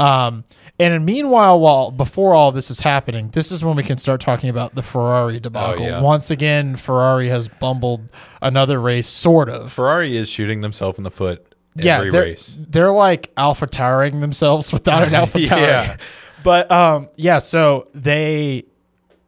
Um, 0.00 0.44
and 0.78 1.04
meanwhile, 1.04 1.60
while 1.60 1.90
before 1.90 2.34
all 2.34 2.52
this 2.52 2.70
is 2.70 2.80
happening, 2.80 3.30
this 3.30 3.52
is 3.52 3.62
when 3.62 3.76
we 3.76 3.82
can 3.82 3.98
start 3.98 4.20
talking 4.20 4.48
about 4.48 4.74
the 4.74 4.82
Ferrari 4.82 5.38
debacle. 5.38 5.84
Oh, 5.84 5.88
yeah. 5.88 6.00
Once 6.00 6.30
again, 6.30 6.76
Ferrari 6.76 7.28
has 7.28 7.48
bumbled 7.48 8.10
another 8.40 8.80
race, 8.80 9.08
sort 9.08 9.48
of. 9.48 9.72
Ferrari 9.72 10.16
is 10.16 10.28
shooting 10.28 10.62
themselves 10.62 10.96
in 10.96 11.04
the 11.04 11.10
foot 11.10 11.50
yeah, 11.76 12.00
they're, 12.02 12.22
race. 12.22 12.58
they're 12.68 12.92
like 12.92 13.30
alpha 13.36 13.66
towering 13.66 14.20
themselves 14.20 14.72
without 14.72 15.06
an 15.06 15.14
alpha 15.14 15.44
tower. 15.44 15.60
Yeah. 15.60 15.96
But 16.42 16.72
um, 16.72 17.10
yeah, 17.16 17.38
so 17.38 17.88
they 17.92 18.64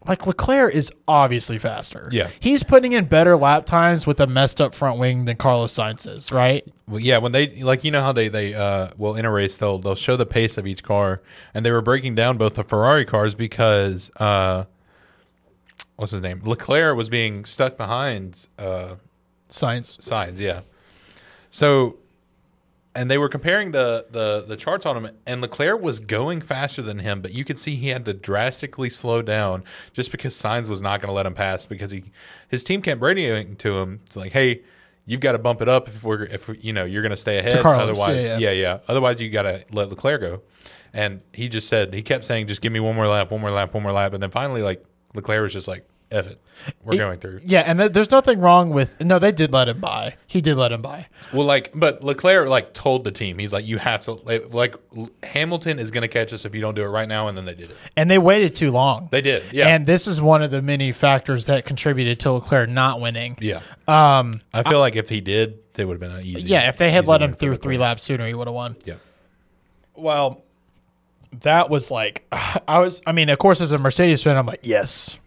like 0.06 0.26
Leclerc 0.26 0.74
is 0.74 0.90
obviously 1.06 1.58
faster. 1.58 2.08
Yeah. 2.10 2.30
he's 2.40 2.62
putting 2.62 2.92
in 2.94 3.04
better 3.04 3.36
lap 3.36 3.66
times 3.66 4.06
with 4.06 4.18
a 4.18 4.26
messed 4.26 4.62
up 4.62 4.74
front 4.74 4.98
wing 4.98 5.26
than 5.26 5.36
Carlos 5.36 5.74
Sainz 5.74 6.08
is, 6.08 6.32
right? 6.32 6.66
Well, 6.92 7.00
yeah, 7.00 7.16
when 7.16 7.32
they 7.32 7.62
like 7.62 7.84
you 7.84 7.90
know 7.90 8.02
how 8.02 8.12
they 8.12 8.28
they 8.28 8.52
uh 8.52 8.90
well 8.98 9.14
in 9.14 9.24
a 9.24 9.30
race 9.30 9.56
they'll 9.56 9.78
they'll 9.78 9.94
show 9.94 10.14
the 10.14 10.26
pace 10.26 10.58
of 10.58 10.66
each 10.66 10.82
car 10.82 11.22
and 11.54 11.64
they 11.64 11.70
were 11.70 11.80
breaking 11.80 12.16
down 12.16 12.36
both 12.36 12.52
the 12.52 12.64
Ferrari 12.64 13.06
cars 13.06 13.34
because 13.34 14.10
uh 14.16 14.64
what's 15.96 16.12
his 16.12 16.20
name 16.20 16.42
Leclerc 16.44 16.94
was 16.94 17.08
being 17.08 17.46
stuck 17.46 17.78
behind 17.78 18.46
uh 18.58 18.96
Sainz. 19.48 20.02
sides, 20.02 20.38
yeah. 20.38 20.60
So 21.48 21.96
and 22.94 23.10
they 23.10 23.16
were 23.16 23.30
comparing 23.30 23.72
the 23.72 24.04
the 24.10 24.44
the 24.46 24.56
charts 24.58 24.84
on 24.84 25.02
him 25.02 25.16
and 25.24 25.40
Leclerc 25.40 25.80
was 25.80 25.98
going 25.98 26.42
faster 26.42 26.82
than 26.82 26.98
him, 26.98 27.22
but 27.22 27.32
you 27.32 27.42
could 27.42 27.58
see 27.58 27.74
he 27.74 27.88
had 27.88 28.04
to 28.04 28.12
drastically 28.12 28.90
slow 28.90 29.22
down 29.22 29.64
just 29.94 30.12
because 30.12 30.36
Sainz 30.36 30.68
was 30.68 30.82
not 30.82 31.00
going 31.00 31.08
to 31.08 31.14
let 31.14 31.24
him 31.24 31.32
pass 31.32 31.64
because 31.64 31.90
he 31.90 32.04
his 32.48 32.62
team 32.62 32.82
kept 32.82 33.00
radioing 33.00 33.56
to 33.56 33.78
him 33.78 34.00
it's 34.04 34.14
like, 34.14 34.32
"Hey, 34.32 34.60
you've 35.06 35.20
got 35.20 35.32
to 35.32 35.38
bump 35.38 35.62
it 35.62 35.68
up 35.68 35.88
if 35.88 36.04
we're 36.04 36.24
if 36.24 36.50
you 36.60 36.72
know, 36.72 36.84
you're 36.84 37.02
going 37.02 37.10
to 37.10 37.16
stay 37.16 37.38
ahead 37.38 37.60
Carlos, 37.60 37.98
otherwise 37.98 38.24
yeah, 38.24 38.38
yeah, 38.38 38.50
yeah. 38.50 38.52
yeah, 38.52 38.78
Otherwise 38.88 39.20
you 39.20 39.30
got 39.30 39.42
to 39.42 39.64
let 39.70 39.88
Leclerc 39.88 40.20
go." 40.20 40.42
And 40.92 41.22
he 41.32 41.48
just 41.48 41.68
said 41.68 41.94
he 41.94 42.02
kept 42.02 42.24
saying, 42.24 42.46
"Just 42.46 42.60
give 42.60 42.72
me 42.72 42.80
one 42.80 42.94
more 42.94 43.08
lap, 43.08 43.30
one 43.30 43.40
more 43.40 43.50
lap, 43.50 43.74
one 43.74 43.82
more 43.82 43.92
lap." 43.92 44.12
And 44.12 44.22
then 44.22 44.30
finally 44.30 44.62
like 44.62 44.84
Leclerc 45.14 45.42
was 45.42 45.52
just 45.52 45.68
like, 45.68 45.88
F 46.12 46.26
it, 46.28 46.40
we're 46.84 46.96
going 46.96 47.18
through. 47.18 47.40
Yeah, 47.44 47.60
and 47.60 47.78
th- 47.78 47.92
there's 47.92 48.10
nothing 48.10 48.38
wrong 48.38 48.70
with. 48.70 49.00
No, 49.00 49.18
they 49.18 49.32
did 49.32 49.52
let 49.52 49.68
him 49.68 49.80
by. 49.80 50.14
He 50.26 50.40
did 50.40 50.56
let 50.56 50.70
him 50.70 50.82
by. 50.82 51.06
Well, 51.32 51.46
like, 51.46 51.72
but 51.74 52.04
Leclerc 52.04 52.48
like 52.48 52.72
told 52.74 53.04
the 53.04 53.10
team, 53.10 53.38
he's 53.38 53.52
like, 53.52 53.66
you 53.66 53.78
have 53.78 54.02
to 54.04 54.12
like, 54.12 54.76
Hamilton 55.24 55.78
is 55.78 55.90
going 55.90 56.02
to 56.02 56.08
catch 56.08 56.32
us 56.32 56.44
if 56.44 56.54
you 56.54 56.60
don't 56.60 56.74
do 56.74 56.82
it 56.82 56.88
right 56.88 57.08
now, 57.08 57.28
and 57.28 57.36
then 57.36 57.44
they 57.46 57.54
did 57.54 57.70
it. 57.70 57.76
And 57.96 58.10
they 58.10 58.18
waited 58.18 58.54
too 58.54 58.70
long. 58.70 59.08
They 59.10 59.22
did, 59.22 59.42
yeah, 59.52 59.68
And 59.68 59.86
this 59.86 60.06
is 60.06 60.20
one 60.20 60.42
of 60.42 60.50
the 60.50 60.62
many 60.62 60.92
factors 60.92 61.46
that 61.46 61.64
contributed 61.64 62.20
to 62.20 62.32
Leclerc 62.32 62.68
not 62.68 63.00
winning. 63.00 63.36
yeah. 63.40 63.60
Um, 63.88 64.40
I 64.52 64.62
feel 64.62 64.78
like 64.78 64.94
if 64.94 65.08
he 65.08 65.20
did, 65.20 65.58
they 65.74 65.84
would 65.84 65.94
have 65.94 66.00
been 66.00 66.12
an 66.18 66.24
easy. 66.24 66.48
Yeah, 66.48 66.68
if 66.68 66.76
they 66.76 66.90
had 66.90 67.06
let 67.08 67.22
him 67.22 67.32
through 67.32 67.56
three 67.56 67.78
laps 67.78 68.02
sooner, 68.02 68.26
he 68.26 68.34
would 68.34 68.46
have 68.46 68.54
won. 68.54 68.76
Yeah, 68.84 68.94
Well, 69.94 70.44
that 71.40 71.70
was 71.70 71.90
like, 71.90 72.26
I 72.68 72.78
was, 72.78 73.00
I 73.06 73.12
mean, 73.12 73.28
of 73.30 73.38
course, 73.38 73.60
as 73.60 73.72
a 73.72 73.78
Mercedes 73.78 74.22
fan, 74.22 74.36
I'm 74.36 74.46
like, 74.46 74.60
yes, 74.62 75.18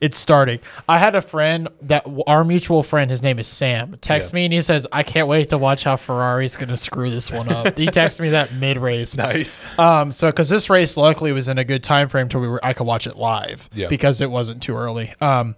it's 0.00 0.16
starting. 0.16 0.60
I 0.88 0.98
had 0.98 1.14
a 1.14 1.20
friend 1.22 1.68
that 1.82 2.06
our 2.26 2.44
mutual 2.44 2.82
friend, 2.82 3.10
his 3.10 3.22
name 3.22 3.38
is 3.38 3.48
Sam, 3.48 3.96
text 4.00 4.32
Yeah. 4.32 4.36
me 4.36 4.44
and 4.44 4.54
he 4.54 4.62
says, 4.62 4.86
I 4.92 5.02
can't 5.02 5.26
wait 5.28 5.48
to 5.50 5.58
watch 5.58 5.84
how 5.84 5.96
Ferrari's 5.96 6.54
going 6.56 6.68
to 6.68 6.76
screw 6.76 7.10
this 7.10 7.30
one 7.32 7.48
up. 7.48 7.76
he 7.76 7.86
texted 7.86 8.20
me 8.20 8.30
that 8.30 8.52
mid 8.54 8.76
race. 8.78 9.16
nice. 9.16 9.64
Um, 9.78 10.12
so 10.12 10.28
because 10.28 10.48
this 10.48 10.70
race 10.70 10.96
luckily 10.96 11.32
was 11.32 11.48
in 11.48 11.58
a 11.58 11.64
good 11.64 11.82
time 11.82 12.08
frame 12.08 12.28
to 12.28 12.38
we 12.38 12.46
were 12.48 12.64
I 12.64 12.72
could 12.74 12.86
watch 12.86 13.06
it 13.06 13.16
live 13.16 13.68
Yeah. 13.72 13.88
because 13.88 14.20
it 14.20 14.30
wasn't 14.30 14.62
too 14.62 14.76
early. 14.76 15.12
Um, 15.20 15.56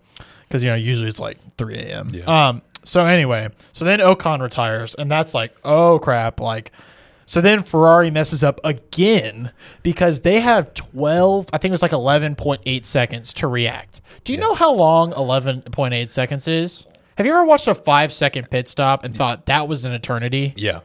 because 0.48 0.62
you 0.64 0.70
know 0.70 0.74
usually 0.76 1.08
it's 1.08 1.20
like 1.20 1.38
3 1.58 1.76
a.m. 1.78 2.10
Yeah. 2.12 2.24
Um, 2.48 2.62
so 2.82 3.04
anyway, 3.06 3.50
so 3.72 3.84
then 3.84 4.00
Ocon 4.00 4.40
retires, 4.40 4.94
and 4.94 5.10
that's 5.10 5.34
like 5.34 5.54
oh 5.64 5.98
crap, 5.98 6.40
like. 6.40 6.72
So 7.30 7.40
then 7.40 7.62
Ferrari 7.62 8.10
messes 8.10 8.42
up 8.42 8.60
again 8.64 9.52
because 9.84 10.22
they 10.22 10.40
have 10.40 10.74
12, 10.74 11.46
I 11.52 11.58
think 11.58 11.70
it 11.70 11.78
was 11.78 11.80
like 11.80 11.92
11.8 11.92 12.84
seconds 12.84 13.32
to 13.34 13.46
react. 13.46 14.00
Do 14.24 14.32
you 14.32 14.38
know 14.40 14.52
how 14.52 14.72
long 14.72 15.12
11.8 15.12 16.10
seconds 16.10 16.48
is? 16.48 16.86
Have 17.16 17.26
you 17.26 17.32
ever 17.32 17.44
watched 17.44 17.68
a 17.68 17.74
five 17.76 18.12
second 18.12 18.50
pit 18.50 18.66
stop 18.66 19.04
and 19.04 19.14
thought 19.14 19.46
that 19.46 19.68
was 19.68 19.84
an 19.84 19.92
eternity? 19.92 20.54
Yeah, 20.56 20.80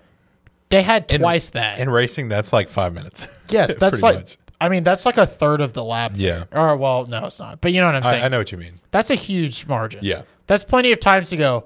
They 0.69 0.84
had 0.84 1.10
twice 1.10 1.49
that. 1.49 1.79
in 1.79 1.89
racing, 1.89 2.27
that's 2.27 2.53
like 2.53 2.69
five 2.69 2.93
minutes. 2.93 3.27
Yes, 3.49 3.73
that's 3.73 4.03
like. 4.03 4.15
much. 4.17 4.38
I 4.62 4.69
mean, 4.69 4.84
that's 4.84 5.03
like 5.08 5.17
a 5.17 5.25
third 5.25 5.62
of 5.62 5.73
the 5.73 5.84
lap. 5.84 6.12
Yeah. 6.13 6.43
Or 6.51 6.77
well, 6.77 7.08
no, 7.08 7.25
it's 7.25 7.39
not. 7.39 7.60
But 7.60 7.73
you 7.73 7.81
know 7.81 7.88
what 7.88 7.95
I'm 7.95 8.03
saying. 8.03 8.21
I, 8.21 8.27
I 8.27 8.29
know 8.29 8.38
what 8.38 8.51
you 8.51 8.60
mean. 8.60 8.73
That's 8.91 9.10
a 9.10 9.15
huge 9.15 9.65
margin. 9.65 10.01
Yeah. 10.03 10.21
That's 10.45 10.63
plenty 10.63 10.91
of 10.91 10.99
times 10.99 11.31
to 11.31 11.38
go. 11.38 11.65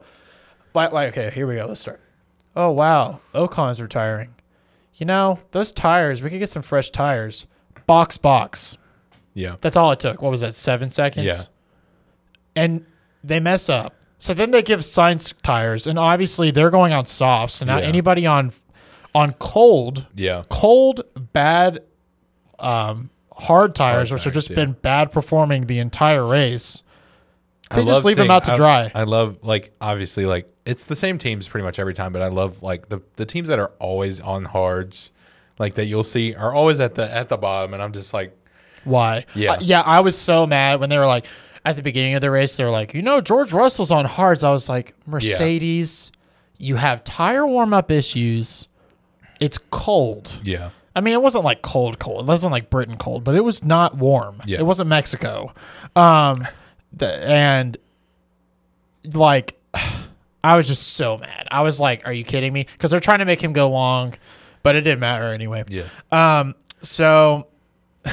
Like, 0.74 0.94
like, 0.94 1.10
okay, 1.18 1.32
here 1.36 1.48
we 1.48 1.56
go. 1.56 1.66
Let's 1.66 1.82
start. 1.82 2.00
Oh 2.56 2.72
wow, 2.72 3.20
Ocon's 3.36 3.82
retiring. 3.82 4.36
You 5.00 5.06
know 5.06 5.40
those 5.52 5.72
tires. 5.72 6.22
We 6.22 6.30
could 6.30 6.40
get 6.40 6.50
some 6.50 6.62
fresh 6.62 6.92
tires. 6.92 7.48
Box, 7.88 8.18
box. 8.18 8.78
Yeah, 9.34 9.56
That's 9.62 9.78
all 9.78 9.92
it 9.92 10.00
took. 10.02 10.22
What 10.22 10.30
was 10.32 10.42
that? 10.42 10.54
Seven 10.54 10.90
seconds. 10.90 11.26
Yeah. 11.26 11.42
And 12.56 12.86
they 13.24 13.40
mess 13.40 13.70
up. 13.70 13.96
So 14.18 14.34
then 14.34 14.52
they 14.52 14.62
give 14.62 14.82
Sainz 14.82 15.34
tires, 15.42 15.88
and 15.88 15.98
obviously 15.98 16.52
they're 16.52 16.70
going 16.70 16.92
on 16.92 17.06
soft. 17.06 17.54
So 17.54 17.66
now 17.66 17.78
Yeah. 17.78 17.86
anybody 17.86 18.26
on 18.26 18.52
on 19.16 19.32
cold 19.40 20.06
yeah, 20.14 20.44
cold, 20.50 21.02
bad, 21.34 21.80
um, 22.60 23.10
hard 23.36 23.74
tires, 23.74 24.10
Hard 24.10 24.18
which 24.20 24.26
have 24.26 24.34
just 24.34 24.50
yeah. 24.52 24.56
been 24.58 24.74
bad 24.74 25.12
performing 25.12 25.66
the 25.66 25.80
entire 25.80 26.24
race. 26.26 26.84
They 27.72 27.82
I 27.82 27.86
just 27.86 28.04
leave 28.06 28.18
them 28.18 28.32
out 28.32 28.46
to 28.46 28.56
dry. 28.56 28.92
I 28.96 29.04
love 29.04 29.40
like 29.44 29.74
obviously 29.80 30.26
like 30.26 30.52
it's 30.66 30.86
the 30.86 30.96
same 30.96 31.18
teams 31.18 31.48
pretty 31.48 31.64
much 31.64 31.78
every 31.80 31.94
time, 31.94 32.12
but 32.14 32.22
I 32.22 32.28
love 32.28 32.64
like 32.64 32.90
the 32.90 33.02
the 33.16 33.26
teams 33.26 33.48
that 33.50 33.60
are 33.60 33.72
always 33.80 34.20
on 34.22 34.46
hards, 34.46 35.12
like 35.60 35.76
that 35.76 35.86
you'll 35.86 36.04
see 36.04 36.34
are 36.34 36.54
always 36.54 36.80
at 36.80 36.96
the 36.96 37.12
at 37.12 37.30
the 37.30 37.38
bottom, 37.38 37.74
and 37.74 37.84
I'm 37.84 37.94
just 37.94 38.14
like, 38.14 38.36
Why? 38.86 39.26
Yeah. 39.36 39.54
Uh, 39.54 39.58
yeah. 39.62 39.82
I 39.82 40.00
was 40.00 40.18
so 40.18 40.48
mad 40.48 40.80
when 40.80 40.90
they 40.90 40.98
were 40.98 41.06
like 41.06 41.26
at 41.64 41.76
the 41.76 41.84
beginning 41.84 42.16
of 42.16 42.22
the 42.22 42.32
race. 42.32 42.56
They 42.58 42.64
were 42.64 42.72
like, 42.72 42.94
you 42.96 43.02
know, 43.04 43.22
George 43.22 43.54
Russell's 43.54 43.92
on 43.92 44.06
hards. 44.06 44.44
I 44.44 44.50
was 44.50 44.68
like, 44.68 44.96
Mercedes, 45.06 46.12
you 46.58 46.76
have 46.78 47.04
tire 47.04 47.46
warm 47.46 47.74
up 47.74 47.92
issues. 47.92 48.68
It's 49.40 49.58
cold. 49.72 50.40
yeah, 50.44 50.72
I 50.96 51.02
mean, 51.02 51.14
it 51.14 51.22
wasn't 51.22 51.44
like 51.46 51.62
cold, 51.62 52.00
cold. 52.00 52.22
It 52.22 52.28
wasn't 52.28 52.52
like 52.52 52.70
Britain 52.70 52.98
cold, 52.98 53.24
but 53.24 53.36
it 53.36 53.44
was 53.44 53.64
not 53.64 53.96
warm. 53.96 54.42
Yeah. 54.46 54.60
It 54.60 54.66
wasn't 54.66 54.90
Mexico. 54.90 55.54
Um, 55.96 56.46
the, 56.94 57.28
and 57.28 57.78
like, 59.14 59.60
I 60.44 60.56
was 60.58 60.68
just 60.68 60.94
so 60.94 61.18
mad. 61.18 61.48
I 61.52 61.62
was 61.62 61.80
like, 61.80 62.08
"Are 62.08 62.14
you 62.14 62.24
kidding 62.24 62.54
me?" 62.54 62.66
Because 62.72 62.92
they're 62.92 63.00
trying 63.00 63.20
to 63.20 63.26
make 63.26 63.42
him 63.44 63.52
go 63.54 63.70
long, 63.70 64.14
but 64.64 64.76
it 64.76 64.82
didn't 64.82 65.00
matter 65.00 65.34
anyway. 65.34 65.66
yeah, 65.68 65.84
Um, 66.12 66.56
so 66.82 67.48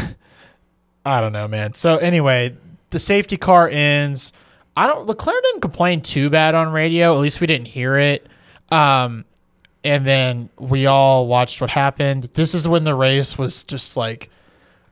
I 1.05 1.21
don't 1.21 1.33
know, 1.33 1.47
man. 1.47 1.75
So 1.75 1.97
anyway, 1.99 2.57
the 2.91 2.99
safety 2.99 3.37
car 3.37 3.69
ends. 3.69 4.33
I 4.77 4.87
don't. 4.87 5.07
Leclerc 5.07 5.43
didn't 5.43 5.61
complain 5.61 6.01
too 6.03 6.29
bad 6.31 6.55
on 6.55 6.71
radio. 6.73 7.15
At 7.15 7.21
least 7.21 7.41
we 7.41 7.47
didn't 7.47 7.69
hear 7.69 7.97
it. 7.97 8.27
Um, 8.73 9.25
and 9.85 10.05
then 10.05 10.51
we 10.59 10.87
all 10.87 11.29
watched 11.29 11.61
what 11.61 11.71
happened. 11.71 12.25
This 12.35 12.55
is 12.55 12.67
when 12.67 12.83
the 12.83 12.95
race 12.97 13.39
was 13.39 13.63
just 13.63 13.97
like 13.97 14.31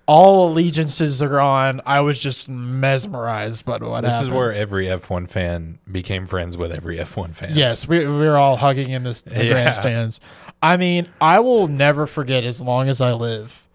all 0.07 0.51
allegiances 0.51 1.23
are 1.23 1.29
gone. 1.29 1.81
I 1.87 2.01
was 2.01 2.21
just 2.21 2.49
mesmerized 2.49 3.65
by 3.65 3.79
what 3.79 4.03
this 4.03 4.13
happened. 4.13 4.33
is 4.33 4.37
where 4.37 4.53
every 4.53 4.87
F1 4.87 5.29
fan 5.29 5.79
became 5.91 6.27
friends 6.27 6.57
with 6.59 6.73
every 6.73 6.99
F1 6.99 7.35
fan. 7.35 7.51
Yes, 7.55 7.89
we, 7.89 8.01
we 8.01 8.07
were 8.27 8.37
all 8.37 8.57
hugging 8.57 8.91
in 8.91 9.03
this, 9.05 9.23
the 9.23 9.35
Yeah. 9.45 9.53
grandstands. 9.53 10.21
I 10.63 10.77
mean, 10.77 11.09
I 11.21 11.41
will 11.41 11.69
never 11.69 12.07
forget 12.07 12.45
as 12.45 12.61
long 12.61 12.89
as 12.89 13.01
I 13.01 13.13
live 13.13 13.67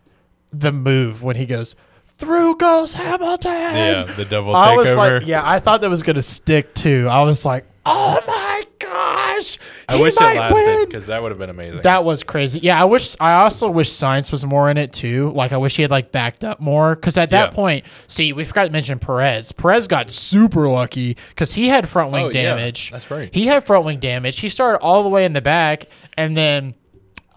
the 0.54 0.72
move 0.72 1.22
when 1.24 1.36
he 1.36 1.46
goes, 1.46 1.76
through 2.06 2.58
goes 2.58 2.94
Hamilton. 2.94 3.52
yeah, 3.54 4.04
the 4.04 4.26
double 4.26 4.56
I 4.56 4.76
was 4.76 4.88
takeover. 4.90 5.20
like, 5.20 5.28
yeah, 5.28 5.42
I 5.48 5.60
thought 5.60 5.82
that 5.82 5.90
was 5.90 6.04
going 6.04 6.16
to 6.18 6.22
stick 6.22 6.74
too. 6.76 7.08
I 7.10 7.22
was 7.24 7.46
like, 7.46 7.66
oh 7.86 8.20
my 8.28 8.64
gosh. 8.80 9.58
I 9.88 9.96
he 9.98 10.02
wish 10.04 10.16
it 10.18 10.22
lasted 10.22 10.88
because 10.88 11.08
that 11.08 11.22
would 11.22 11.32
have 11.32 11.40
been 11.40 11.50
amazing. 11.50 11.82
That 11.82 12.04
was 12.04 12.24
crazy. 12.24 12.60
Yeah, 12.60 12.82
I 12.82 12.86
wish. 12.86 13.16
I 13.20 13.34
also 13.42 13.70
wish 13.70 13.90
Sainz 13.90 14.32
was 14.32 14.46
more 14.46 14.70
in 14.70 14.78
it 14.78 14.94
too. 14.94 15.32
Like, 15.32 15.52
I 15.54 15.58
wish 15.58 15.76
he 15.76 15.82
had 15.82 15.92
like 15.92 16.12
backed 16.12 16.44
up 16.44 16.60
more. 16.60 16.96
Because 16.96 17.18
at 17.18 17.30
that 17.32 17.50
Yeah. 17.52 17.56
point, 17.56 17.86
see, 18.08 18.34
we 18.34 18.44
forgot 18.44 18.66
to 18.66 18.72
mention 18.72 19.00
Perez. 19.00 19.52
Perez 19.52 19.88
got 19.88 20.10
super 20.10 20.68
lucky 20.68 21.18
because 21.30 21.54
he 21.54 21.68
had 21.68 21.88
front 21.90 22.12
wing 22.12 22.26
Oh, 22.26 22.30
yeah, 22.30 22.56
damage. 22.56 22.92
that's 22.92 23.10
right. 23.10 23.30
He 23.34 23.46
had 23.48 23.64
front 23.64 23.86
wing 23.86 24.00
damage. 24.00 24.40
He 24.40 24.50
started 24.50 24.80
all 24.80 25.04
the 25.04 25.10
way 25.10 25.26
in 25.26 25.34
the 25.34 25.42
back, 25.42 25.86
and 26.18 26.36
then, 26.38 26.74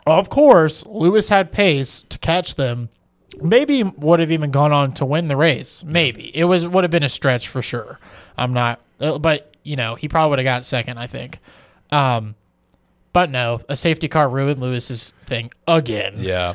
of 0.07 0.28
course, 0.28 0.85
Lewis 0.87 1.28
had 1.28 1.52
pace 1.52 2.00
to 2.09 2.18
catch 2.18 2.57
them. 2.57 2.88
Maybe 3.40 3.83
would 3.83 4.20
have 4.20 4.31
even 4.31 4.50
gone 4.50 4.72
on 4.72 4.92
to 4.94 5.05
win 5.07 5.28
the 5.28 5.37
race. 5.37 5.83
Maybe 5.85 6.31
it 6.37 6.44
was 6.44 6.66
would 6.66 6.85
have 6.85 6.90
been 6.90 7.02
a 7.02 7.09
stretch 7.09 7.48
for 7.48 7.62
sure. 7.62 7.98
I'm 8.37 8.52
not, 8.52 8.81
uh, 9.00 9.18
but 9.18 9.52
you 9.62 9.77
know, 9.77 9.94
he 9.94 10.09
probably 10.09 10.31
would 10.31 10.38
have 10.38 10.44
got 10.44 10.64
second. 10.64 10.98
I 10.98 11.07
think. 11.07 11.38
Um, 11.90 12.35
but 13.12 13.31
no, 13.31 13.61
a 13.68 13.77
safety 13.77 14.09
car 14.09 14.29
ruined 14.29 14.61
Lewis's 14.61 15.12
thing 15.27 15.51
again. 15.68 16.14
yeah. 16.16 16.55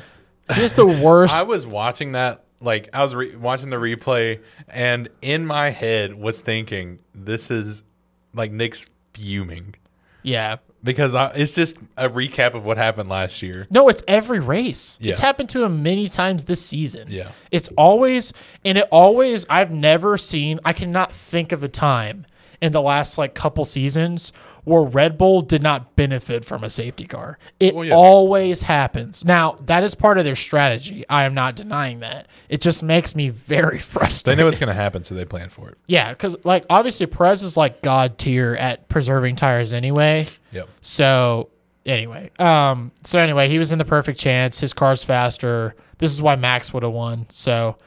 He's 0.56 0.74
the 0.74 0.86
worst. 1.04 1.34
I 1.36 1.43
was 1.43 1.67
watching 1.67 2.13
that, 2.13 2.43
like 2.62 2.89
I 2.93 3.04
was 3.04 3.13
re- 3.13 3.36
watching 3.36 3.70
the 3.70 3.78
replay, 3.78 4.39
and 4.67 5.10
in 5.22 5.46
my 5.46 5.70
head 5.70 6.15
was 6.15 6.41
thinking, 6.41 7.00
"This 7.13 7.52
is 7.52 7.84
like 8.34 8.52
Nick's 8.52 8.86
fuming 9.13 9.76
yeah. 10.24 10.58
because 10.84 11.15
I, 11.15 11.32
it's 11.32 11.54
just 11.54 11.78
a 11.98 12.10
recap 12.10 12.54
of 12.54 12.65
what 12.65 12.78
happened 12.78 13.10
last 13.10 13.41
year." 13.41 13.67
No, 13.70 13.89
it's 13.89 14.02
every 14.08 14.39
race. 14.39 14.98
It's 15.02 15.20
happened 15.20 15.50
to 15.50 15.63
him 15.63 15.84
many 15.84 16.08
times 16.08 16.46
this 16.46 16.65
season. 16.65 17.10
Yeah. 17.12 17.32
It's 17.52 17.67
always, 17.78 18.32
and 18.63 18.78
it 18.78 18.88
always, 18.89 19.46
I've 19.50 19.72
never 19.72 20.17
seen, 20.17 20.60
I 20.63 20.74
cannot 20.74 21.12
think 21.12 21.52
of 21.52 21.63
a 21.63 21.67
time 21.67 22.26
in 22.62 22.72
the 22.72 22.82
last 22.82 23.17
like 23.17 23.34
couple 23.36 23.63
seasons 23.65 24.34
where 24.63 24.82
Red 24.84 25.17
Bull 25.17 25.41
did 25.41 25.63
not 25.63 25.96
benefit 25.96 26.43
from 26.43 26.62
a 26.63 26.70
safety 26.70 27.06
car. 27.06 27.38
It 27.58 27.74
Well, 27.74 27.86
yeah. 27.86 27.93
always 27.96 28.63
happens. 28.63 29.24
Now, 29.24 29.54
that 29.65 29.82
is 29.84 29.96
part 29.96 30.17
of 30.17 30.26
their 30.26 30.36
strategy. 30.36 31.06
I 31.10 31.24
am 31.24 31.34
not 31.34 31.56
denying 31.56 32.02
that. 32.02 32.28
It 32.50 32.60
just 32.60 32.84
makes 32.84 33.15
me 33.15 33.30
very 33.30 33.80
frustrated. 33.80 34.38
They 34.38 34.43
know 34.43 34.50
it's 34.50 34.60
going 34.60 34.67
to 34.67 34.74
happen, 34.74 35.06
so 35.06 35.15
they 35.15 35.24
plan 35.24 35.48
for 35.50 35.70
it. 35.70 35.78
yeah, 35.86 36.10
because 36.12 36.36
like 36.43 36.65
obviously 36.70 37.06
Perez 37.06 37.43
is 37.43 37.56
like 37.56 37.82
god 37.82 38.17
tier 38.17 38.56
at 38.60 38.89
preserving 38.89 39.38
tires 39.38 39.72
anyway. 39.72 40.28
Yep. 40.52 40.67
So 40.82 41.50
anyway, 41.86 42.32
um, 42.38 42.91
so 43.06 43.20
anyway, 43.20 43.48
he 43.48 43.60
was 43.60 43.72
in 43.72 43.78
the 43.78 43.86
perfect 43.86 44.20
chance. 44.20 44.60
His 44.60 44.74
car's 44.74 45.02
faster. 45.04 45.76
This 46.00 46.12
is 46.12 46.22
why 46.22 46.36
Max 46.36 46.74
would 46.74 46.84
have 46.84 46.91
won. 46.91 47.26
So, 47.30 47.78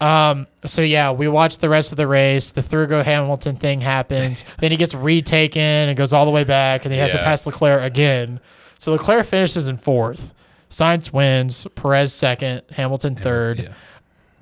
um, 0.00 0.46
so 0.64 0.82
yeah, 0.82 1.10
we 1.12 1.28
watched 1.28 1.60
the 1.60 1.68
rest 1.68 1.92
of 1.92 1.96
the 1.96 2.06
race. 2.06 2.50
The 2.52 2.60
Thurgo 2.62 3.02
Hamilton 3.02 3.56
thing 3.56 3.80
happens. 3.80 4.44
then 4.58 4.70
he 4.70 4.76
gets 4.76 4.94
retaken 4.94 5.60
and 5.62 5.96
goes 5.96 6.12
all 6.12 6.24
the 6.24 6.30
way 6.30 6.44
back, 6.44 6.84
and 6.84 6.92
he 6.92 6.98
has 7.00 7.12
to 7.12 7.18
pass 7.18 7.46
Leclerc 7.46 7.82
again. 7.82 8.40
So 8.78 8.92
Leclerc 8.92 9.26
finishes 9.26 9.68
in 9.68 9.78
fourth. 9.78 10.34
Sainz 10.70 11.12
wins. 11.12 11.66
Perez 11.74 12.12
second. 12.12 12.62
Hamilton 12.70 13.16
third. 13.16 13.58
Yeah. 13.60 13.72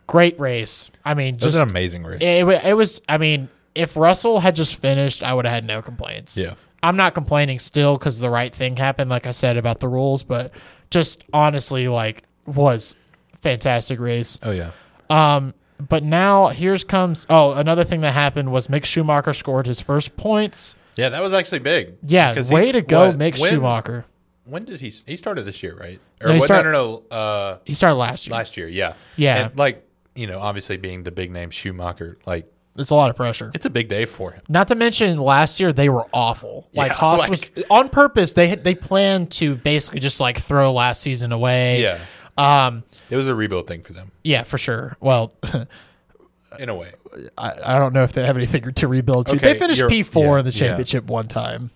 Great 0.06 0.38
race. 0.40 0.90
I 1.04 1.14
mean, 1.14 1.36
It 1.36 1.40
just 1.40 1.56
an 1.56 1.62
amazing 1.62 2.02
race. 2.02 2.20
it, 2.20 2.44
wa- 2.46 2.60
it 2.62 2.74
was. 2.74 3.00
I 3.08 3.18
mean, 3.18 3.48
if 3.74 3.96
Russell 3.96 4.40
had 4.40 4.56
just 4.56 4.76
finished, 4.76 5.22
I 5.22 5.32
would 5.34 5.44
have 5.44 5.54
had 5.54 5.64
no 5.64 5.80
complaints. 5.82 6.36
Yeah. 6.36 6.54
I'm 6.82 6.96
not 6.96 7.14
complaining 7.14 7.58
still 7.60 7.96
because 7.96 8.18
the 8.18 8.28
right 8.28 8.54
thing 8.54 8.76
happened, 8.76 9.08
like 9.08 9.26
I 9.26 9.30
said 9.30 9.56
about 9.56 9.78
the 9.78 9.88
rules, 9.88 10.22
but 10.22 10.52
just 10.90 11.24
honestly, 11.32 11.88
like 11.88 12.24
was 12.44 12.96
fantastic 13.40 13.98
race. 14.00 14.38
oh 14.42 14.50
yeah. 14.50 14.72
Um, 15.14 15.54
but 15.88 16.02
now 16.04 16.48
here's 16.48 16.84
comes. 16.84 17.26
Oh, 17.28 17.52
another 17.52 17.84
thing 17.84 18.00
that 18.02 18.12
happened 18.12 18.52
was 18.52 18.68
Mick 18.68 18.84
Schumacher 18.84 19.32
scored 19.32 19.66
his 19.66 19.80
first 19.80 20.16
points. 20.16 20.76
Yeah, 20.96 21.08
that 21.08 21.22
was 21.22 21.32
actually 21.32 21.58
big. 21.58 21.94
Yeah, 22.02 22.40
way 22.50 22.70
to 22.72 22.80
go, 22.82 23.08
what, 23.08 23.18
Mick 23.18 23.38
when- 23.40 23.50
Schumacher. 23.50 24.04
When 24.46 24.64
did 24.66 24.80
he? 24.80 24.92
He 25.06 25.16
started 25.16 25.42
this 25.46 25.62
year, 25.62 25.74
right? 25.74 25.98
Or 26.20 26.28
No, 26.28 26.34
he 26.34 26.38
what, 26.40 26.44
start- 26.44 26.66
no, 26.66 26.72
no, 26.72 27.02
no. 27.10 27.16
Uh, 27.16 27.58
He 27.64 27.72
started 27.74 27.96
last 27.96 28.26
year. 28.26 28.36
last 28.36 28.56
year, 28.58 28.68
yeah, 28.68 28.92
Yeah. 29.16 29.46
And, 29.46 29.58
like 29.58 29.88
you 30.14 30.26
know, 30.26 30.38
obviously 30.38 30.76
being 30.76 31.02
the 31.02 31.10
big 31.10 31.32
name 31.32 31.48
Schumacher, 31.50 32.18
like 32.26 32.46
It's 32.76 32.90
a 32.90 32.94
lot 32.94 33.08
of 33.10 33.16
pressure. 33.16 33.50
it's 33.54 33.64
a 33.64 33.70
big 33.70 33.88
day 33.88 34.04
for 34.04 34.32
him. 34.32 34.42
Not 34.48 34.68
to 34.68 34.74
mention 34.74 35.16
last 35.16 35.60
year 35.60 35.72
they 35.72 35.88
were 35.88 36.06
awful. 36.12 36.68
Like 36.74 36.90
Yeah, 36.90 36.94
Haas 36.96 37.20
like- 37.20 37.30
was 37.30 37.50
on 37.70 37.88
purpose. 37.88 38.32
They 38.34 38.48
had, 38.48 38.62
they 38.64 38.74
planned 38.74 39.30
to 39.32 39.56
basically 39.56 40.00
just 40.00 40.20
like 40.20 40.38
throw 40.38 40.72
last 40.74 41.00
season 41.00 41.32
away. 41.32 41.80
Yeah, 41.82 41.98
Um. 42.36 42.82
it 43.10 43.16
was 43.16 43.28
a 43.28 43.34
rebuild 43.34 43.68
thing 43.68 43.82
for 43.82 43.92
them 43.92 44.10
Yeah, 44.24 44.42
for 44.42 44.58
sure. 44.58 44.96
Well, 45.00 45.32
in 46.58 46.68
a 46.68 46.74
way. 46.74 46.92
I, 47.38 47.74
I 47.76 47.78
don't 47.78 47.92
know 47.92 48.02
if 48.02 48.12
they 48.12 48.24
have 48.24 48.36
anything 48.36 48.72
to 48.74 48.88
rebuild 48.88 49.28
to. 49.28 49.36
Okay, 49.36 49.52
they 49.52 49.58
finished 49.58 49.86
P 49.88 50.02
four 50.02 50.34
yeah, 50.34 50.38
in 50.40 50.44
the 50.44 50.50
yeah. 50.52 50.58
championship 50.58 51.04
one 51.04 51.28
time. 51.28 51.70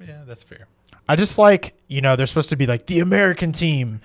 Yeah, 0.00 0.22
that's 0.26 0.42
fair. 0.42 0.66
I 1.08 1.16
just 1.16 1.38
like 1.38 1.74
you 1.88 2.00
know 2.00 2.16
they're 2.16 2.26
supposed 2.26 2.50
to 2.50 2.56
be 2.56 2.66
like 2.66 2.86
the 2.86 3.00
American 3.00 3.52
team, 3.52 4.00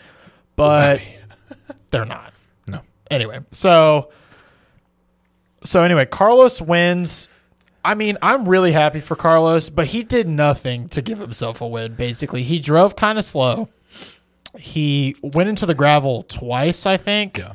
but 0.55 1.01
they're 1.91 2.05
not. 2.05 2.33
No. 2.67 2.81
Anyway, 3.11 3.39
so 3.51 4.11
so 5.63 5.83
anyway, 5.83 6.05
Carlos 6.05 6.61
wins. 6.61 7.27
I 7.83 7.95
mean, 7.95 8.17
I'm 8.21 8.49
really 8.49 8.73
happy 8.73 8.99
for 8.99 9.15
Carlos, 9.15 9.69
but 9.69 9.87
he 9.87 10.03
did 10.03 10.27
nothing 10.27 10.89
to 10.89 11.01
give 11.01 11.19
himself 11.19 11.61
a 11.61 11.67
win. 11.67 11.95
Basically, 11.95 12.43
he 12.43 12.59
drove 12.59 12.95
kind 12.97 13.17
of 13.17 13.23
slow. 13.23 13.69
He 14.59 15.15
went 15.21 15.49
into 15.49 15.65
the 15.65 15.75
gravel 15.75 16.23
twice, 16.23 16.85
I 16.85 16.97
think. 16.97 17.37
Yeah. 17.37 17.53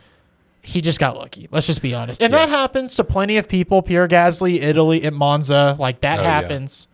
He 0.64 0.80
just 0.80 1.00
got 1.00 1.16
lucky. 1.16 1.48
Let's 1.50 1.66
just 1.66 1.82
be 1.82 1.92
honest. 1.94 2.22
And 2.22 2.32
that 2.32 2.48
happens 2.48 2.94
to 2.96 3.04
plenty 3.04 3.36
of 3.36 3.48
people. 3.48 3.82
Pierre 3.82 4.06
Gasly, 4.06 4.62
Italy, 4.62 5.02
at 5.02 5.12
Monza, 5.12 5.76
like 5.78 6.00
that 6.02 6.20
Oh, 6.20 6.22
yeah. 6.22 6.40
happens, 6.40 6.86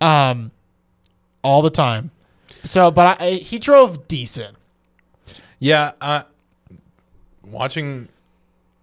um, 0.00 0.50
all 1.42 1.62
the 1.62 1.70
time. 1.70 2.10
So, 2.64 2.90
but 2.90 3.20
I, 3.20 3.30
he 3.34 3.58
drove 3.60 4.08
decent. 4.08 4.56
Yeah, 5.60 5.92
uh, 6.00 6.22
watching. 7.46 8.08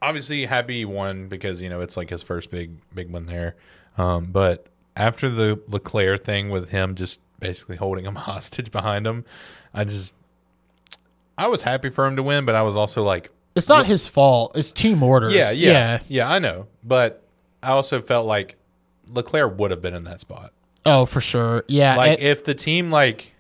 Obviously, 0.02 0.46
happy 0.46 0.84
won 0.86 1.28
because 1.28 1.62
you 1.62 1.70
know 1.70 1.82
it's 1.82 1.96
like 1.98 2.10
his 2.10 2.24
first 2.24 2.50
big 2.50 2.72
big 2.96 3.12
one 3.12 3.26
there. 3.26 3.56
Um, 3.98 4.28
but 4.28 4.66
after 4.96 5.30
the 5.30 5.62
Leclerc 5.68 6.24
thing 6.24 6.50
with 6.50 6.70
him 6.70 6.96
just 6.96 7.20
basically 7.40 7.76
holding 7.76 8.06
him 8.06 8.16
hostage 8.30 8.72
behind 8.72 9.06
him, 9.06 9.26
I 9.74 9.84
just 9.84 10.14
I 11.44 11.48
was 11.48 11.62
happy 11.62 11.90
for 11.90 12.06
him 12.06 12.16
to 12.18 12.24
win, 12.24 12.46
but 12.46 12.56
I 12.56 12.62
was 12.62 12.76
also 12.76 13.04
like, 13.04 13.32
It's 13.56 13.68
not 13.70 13.86
his 13.86 14.08
fault. 14.08 14.56
It's 14.56 14.72
team 14.72 15.02
orders. 15.02 15.34
yeah, 15.34 15.52
yeah, 15.52 16.00
yeah, 16.08 16.30
I 16.30 16.40
know, 16.40 16.68
but 16.84 17.24
I 17.64 17.72
also 17.72 18.02
felt 18.02 18.26
like 18.28 18.56
Leclerc 19.08 19.58
would 19.58 19.72
have 19.72 19.82
been 19.82 19.94
in 19.96 20.04
that 20.06 20.20
spot. 20.20 20.54
Oh, 20.86 21.06
for 21.06 21.22
sure. 21.22 21.64
Yeah. 21.68 21.96
Like 21.96 22.20
and- 22.20 22.28
if 22.28 22.44
the 22.44 22.54
team 22.56 22.92
like 22.92 23.32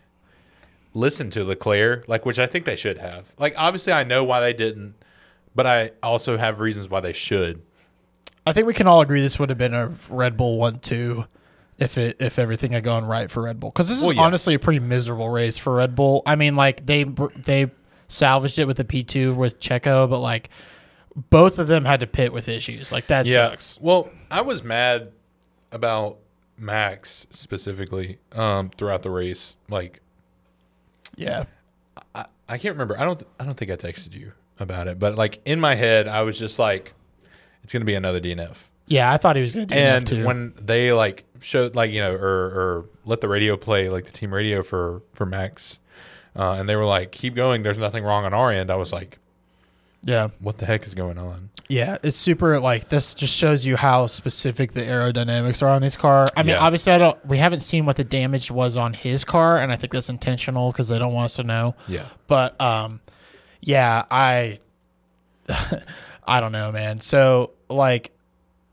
listened 0.93 1.31
to 1.33 1.43
Leclerc, 1.43 2.07
like 2.07 2.25
which 2.25 2.39
I 2.39 2.45
think 2.47 2.65
they 2.65 2.75
should 2.75 2.97
have. 2.97 3.33
Like 3.37 3.53
obviously 3.57 3.93
I 3.93 4.03
know 4.03 4.23
why 4.23 4.39
they 4.41 4.53
didn't, 4.53 4.95
but 5.55 5.65
I 5.65 5.91
also 6.03 6.37
have 6.37 6.59
reasons 6.59 6.89
why 6.89 6.99
they 6.99 7.13
should. 7.13 7.61
I 8.45 8.53
think 8.53 8.67
we 8.67 8.73
can 8.73 8.87
all 8.87 9.01
agree 9.01 9.21
this 9.21 9.37
would 9.39 9.49
have 9.49 9.57
been 9.57 9.73
a 9.73 9.91
Red 10.09 10.35
Bull 10.37 10.57
one 10.57 10.79
two 10.79 11.25
if 11.77 11.97
it 11.97 12.17
if 12.19 12.37
everything 12.39 12.71
had 12.73 12.83
gone 12.83 13.05
right 13.05 13.29
for 13.31 13.43
Red 13.43 13.59
Bull 13.59 13.69
because 13.69 13.87
this 13.87 13.99
is 13.99 14.03
Well, 14.03 14.13
yeah. 14.13 14.21
honestly 14.23 14.53
a 14.55 14.59
pretty 14.59 14.79
miserable 14.79 15.29
race 15.29 15.57
for 15.57 15.73
Red 15.75 15.95
Bull. 15.95 16.21
I 16.25 16.35
mean, 16.35 16.55
like 16.55 16.85
they 16.85 17.03
they 17.05 17.71
salvaged 18.11 18.59
it 18.59 18.65
with 18.65 18.77
the 18.77 18.85
P 18.85 19.03
two 19.03 19.33
with 19.33 19.59
Checo, 19.59 20.09
but 20.09 20.19
like 20.19 20.49
both 21.29 21.59
of 21.59 21.67
them 21.67 21.85
had 21.85 21.99
to 22.01 22.07
pit 22.07 22.31
with 22.31 22.47
issues. 22.47 22.91
Like 22.91 23.07
that 23.07 23.27
sucks. 23.27 23.79
Well, 23.81 24.09
I 24.29 24.41
was 24.41 24.63
mad 24.63 25.11
about 25.71 26.17
Max 26.57 27.27
specifically 27.31 28.19
um, 28.33 28.69
throughout 28.69 29.03
the 29.03 29.09
race. 29.09 29.55
Like 29.69 30.01
Yeah. 31.15 31.45
I, 32.15 32.25
I 32.47 32.57
can't 32.57 32.75
remember. 32.75 32.99
I 32.99 33.05
don't. 33.05 33.21
I 33.39 33.45
don't 33.45 33.55
think 33.55 33.71
I 33.71 33.75
texted 33.75 34.13
you 34.13 34.33
about 34.59 34.87
it, 34.87 34.99
but 34.99 35.15
like 35.15 35.41
in 35.45 35.59
my 35.59 35.75
head, 35.75 36.07
I 36.07 36.21
was 36.21 36.37
just 36.37 36.59
like, 36.59 36.93
it's 37.63 37.73
gonna 37.73 37.85
be 37.85 37.95
another 37.95 38.19
DNF. 38.19 38.65
Yeah, 38.87 39.11
I 39.11 39.17
thought 39.17 39.37
he 39.37 39.41
was 39.41 39.55
going 39.55 39.67
to 39.67 39.73
DNF 39.73 39.77
and 39.77 40.07
too. 40.07 40.25
when 40.25 40.53
they 40.57 40.91
like 40.91 41.23
showed 41.39 41.75
like 41.75 41.91
you 41.91 42.01
know 42.01 42.13
or 42.13 42.27
or 42.27 42.85
let 43.05 43.21
the 43.21 43.29
radio 43.29 43.55
play 43.55 43.89
like 43.89 44.05
the 44.05 44.11
team 44.11 44.33
radio 44.33 44.61
for 44.61 45.01
for 45.13 45.25
Max, 45.25 45.79
uh, 46.35 46.53
and 46.53 46.67
they 46.69 46.75
were 46.75 46.85
like, 46.85 47.11
keep 47.11 47.35
going. 47.35 47.63
There's 47.63 47.77
nothing 47.77 48.03
wrong 48.03 48.25
on 48.25 48.33
our 48.33 48.51
end. 48.51 48.69
I 48.71 48.75
was 48.75 48.91
like, 48.93 49.17
yeah, 50.03 50.29
what 50.39 50.57
the 50.57 50.65
heck 50.65 50.85
is 50.85 50.93
going 50.95 51.17
on? 51.17 51.49
yeah, 51.69 51.97
it's 52.03 52.17
super. 52.17 52.59
Like 52.59 52.89
this 52.89 53.13
just 53.15 53.33
shows 53.33 53.65
you 53.65 53.77
how 53.77 54.05
specific 54.07 54.73
the 54.73 54.81
aerodynamics 54.81 55.61
are 55.61 55.69
on 55.69 55.81
this 55.81 55.95
car. 55.95 56.27
I 56.35 56.43
mean, 56.43 56.49
Yeah. 56.55 56.59
obviously, 56.59 56.91
I 56.91 56.97
don't. 56.97 57.25
We 57.25 57.37
haven't 57.37 57.61
seen 57.61 57.85
what 57.85 57.95
the 57.95 58.03
damage 58.03 58.51
was 58.51 58.75
on 58.75 58.91
his 58.93 59.23
car, 59.23 59.57
and 59.57 59.71
I 59.71 59.77
think 59.77 59.93
that's 59.93 60.09
intentional 60.09 60.71
because 60.73 60.89
they 60.89 60.99
don't 60.99 61.13
want 61.13 61.25
us 61.25 61.35
to 61.35 61.43
know. 61.43 61.75
Yeah. 61.87 62.07
But 62.27 62.59
um, 62.59 62.99
yeah, 63.61 64.03
I, 64.11 64.59
I 66.27 66.39
don't 66.39 66.51
know, 66.51 66.71
man. 66.71 66.99
So 67.01 67.51
like, 67.69 68.11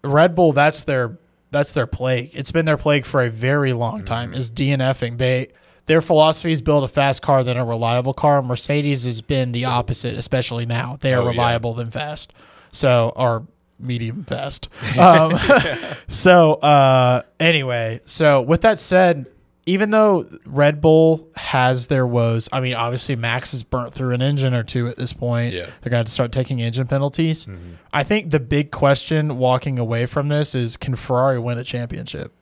Red 0.02 0.34
Bull, 0.34 0.52
that's 0.52 0.82
their 0.84 1.18
that's 1.50 1.72
their 1.72 1.86
plague. 1.86 2.30
It's 2.34 2.52
been 2.52 2.64
their 2.66 2.76
plague 2.76 3.04
for 3.04 3.22
a 3.22 3.30
very 3.30 3.72
long 3.72 4.04
time. 4.04 4.34
Is 4.34 4.50
DNFing. 4.50 5.18
They 5.18 5.48
their 5.88 6.00
philosophy 6.00 6.52
is 6.52 6.62
build 6.62 6.84
a 6.84 6.88
fast 6.88 7.20
car 7.22 7.42
than 7.42 7.56
a 7.56 7.64
reliable 7.64 8.14
car. 8.14 8.40
Mercedes 8.42 9.04
has 9.04 9.20
been 9.20 9.50
the 9.52 9.64
opposite, 9.64 10.14
especially 10.16 10.64
now. 10.66 10.96
They 11.00 11.12
are 11.12 11.18
Oh, 11.20 11.24
yeah. 11.24 11.30
reliable 11.30 11.74
than 11.74 11.90
fast. 11.90 12.32
So 12.70 13.12
or 13.16 13.46
medium 13.80 14.24
fast. 14.24 14.68
Um, 14.98 15.32
so 16.08 16.54
uh, 16.54 17.22
anyway, 17.40 18.00
so 18.04 18.42
with 18.42 18.60
that 18.62 18.78
said, 18.78 19.26
even 19.66 19.90
though 19.90 20.24
Red 20.46 20.80
Bull 20.80 21.28
has 21.36 21.88
their 21.88 22.06
woes, 22.06 22.48
I 22.52 22.60
mean, 22.60 22.72
obviously 22.72 23.16
Max 23.16 23.52
has 23.52 23.62
burnt 23.62 23.92
through 23.92 24.14
an 24.14 24.22
engine 24.22 24.54
or 24.54 24.62
two 24.62 24.86
at 24.88 24.96
this 24.96 25.12
point. 25.12 25.52
Yeah. 25.52 25.66
They're 25.82 25.90
going 25.90 26.04
to 26.04 26.08
to 26.08 26.12
start 26.12 26.32
taking 26.32 26.60
engine 26.60 26.86
penalties. 26.86 27.46
I 27.92 28.02
think 28.02 28.30
the 28.30 28.40
big 28.40 28.70
question 28.70 29.36
walking 29.36 29.78
away 29.78 30.06
from 30.06 30.28
this 30.28 30.54
is 30.54 30.78
can 30.78 30.96
Ferrari 30.96 31.38
win 31.38 31.58
a 31.58 31.64
championship? 31.64 32.32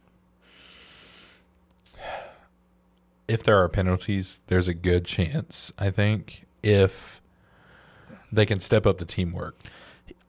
If 3.29 3.43
there 3.43 3.59
are 3.63 3.69
penalties, 3.69 4.41
there's 4.47 4.69
a 4.69 4.75
good 4.75 5.05
chance. 5.05 5.73
I 5.79 5.91
think 5.91 6.47
if 6.63 7.21
they 8.33 8.47
can 8.47 8.61
step 8.61 8.87
up 8.87 8.99
the 8.99 9.05
teamwork. 9.05 9.57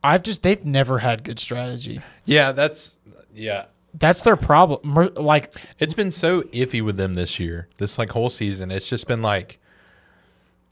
I've 0.02 0.22
just, 0.22 0.42
they've 0.42 0.64
never 0.64 0.98
had 0.98 1.24
good 1.24 1.38
strategy. 1.38 2.00
Yeah, 2.24 2.52
that's 2.52 2.96
yeah. 3.34 3.66
That's 3.94 4.22
their 4.22 4.36
problem. 4.36 5.14
Like, 5.14 5.54
It's 5.78 5.94
been 5.94 6.10
so 6.10 6.42
iffy 6.42 6.82
with 6.82 6.96
them 6.96 7.14
this 7.14 7.40
year. 7.40 7.68
This 7.78 7.98
like 7.98 8.10
whole 8.10 8.30
season, 8.30 8.70
it's 8.70 8.88
just 8.88 9.08
been 9.08 9.22
like 9.22 9.58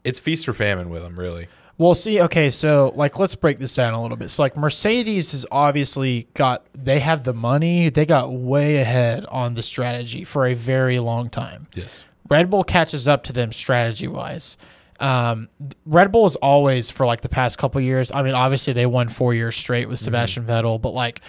it's 0.03 0.19
feast 0.19 0.47
or 0.47 0.53
famine 0.53 0.89
with 0.89 1.01
them, 1.01 1.15
really. 1.15 1.47
Well, 1.77 1.93
see, 1.93 2.21
okay, 2.21 2.49
so 2.49 2.93
like 2.95 3.19
let's 3.19 3.35
break 3.35 3.59
this 3.59 3.73
down 3.75 3.93
a 3.93 4.01
little 4.01 4.17
bit. 4.17 4.29
So 4.29 4.43
like 4.43 4.55
Mercedes 4.55 5.33
has 5.33 5.45
obviously 5.51 6.27
got 6.33 6.65
they 6.73 6.99
have 6.99 7.23
the 7.23 7.33
money, 7.33 7.89
they 7.89 8.05
got 8.05 8.31
way 8.31 8.77
ahead 8.77 9.25
on 9.25 9.55
the 9.55 9.63
strategy 9.63 10.23
for 10.23 10.45
a 10.45 10.53
very 10.53 10.99
long 10.99 11.29
time. 11.29 11.67
Yes. 11.75 11.91
Red 12.29 12.49
Bull 12.49 12.63
catches 12.63 13.07
up 13.07 13.23
to 13.25 13.33
them 13.33 13.51
strategy 13.51 14.07
wise. 14.07 14.57
Um, 14.99 15.49
Red 15.85 16.11
Bull 16.11 16.25
is 16.25 16.35
always 16.37 16.89
for 16.89 17.05
like 17.05 17.21
the 17.21 17.29
past 17.29 17.57
couple 17.57 17.79
years. 17.81 18.11
I 18.11 18.23
mean, 18.23 18.33
obviously 18.33 18.73
they 18.73 18.85
won 18.85 19.09
four 19.09 19.33
years 19.33 19.55
straight 19.55 19.87
with 19.87 19.99
Sebastian 19.99 20.45
Vettel, 20.45 20.81
but 20.81 20.93
like 20.93 21.21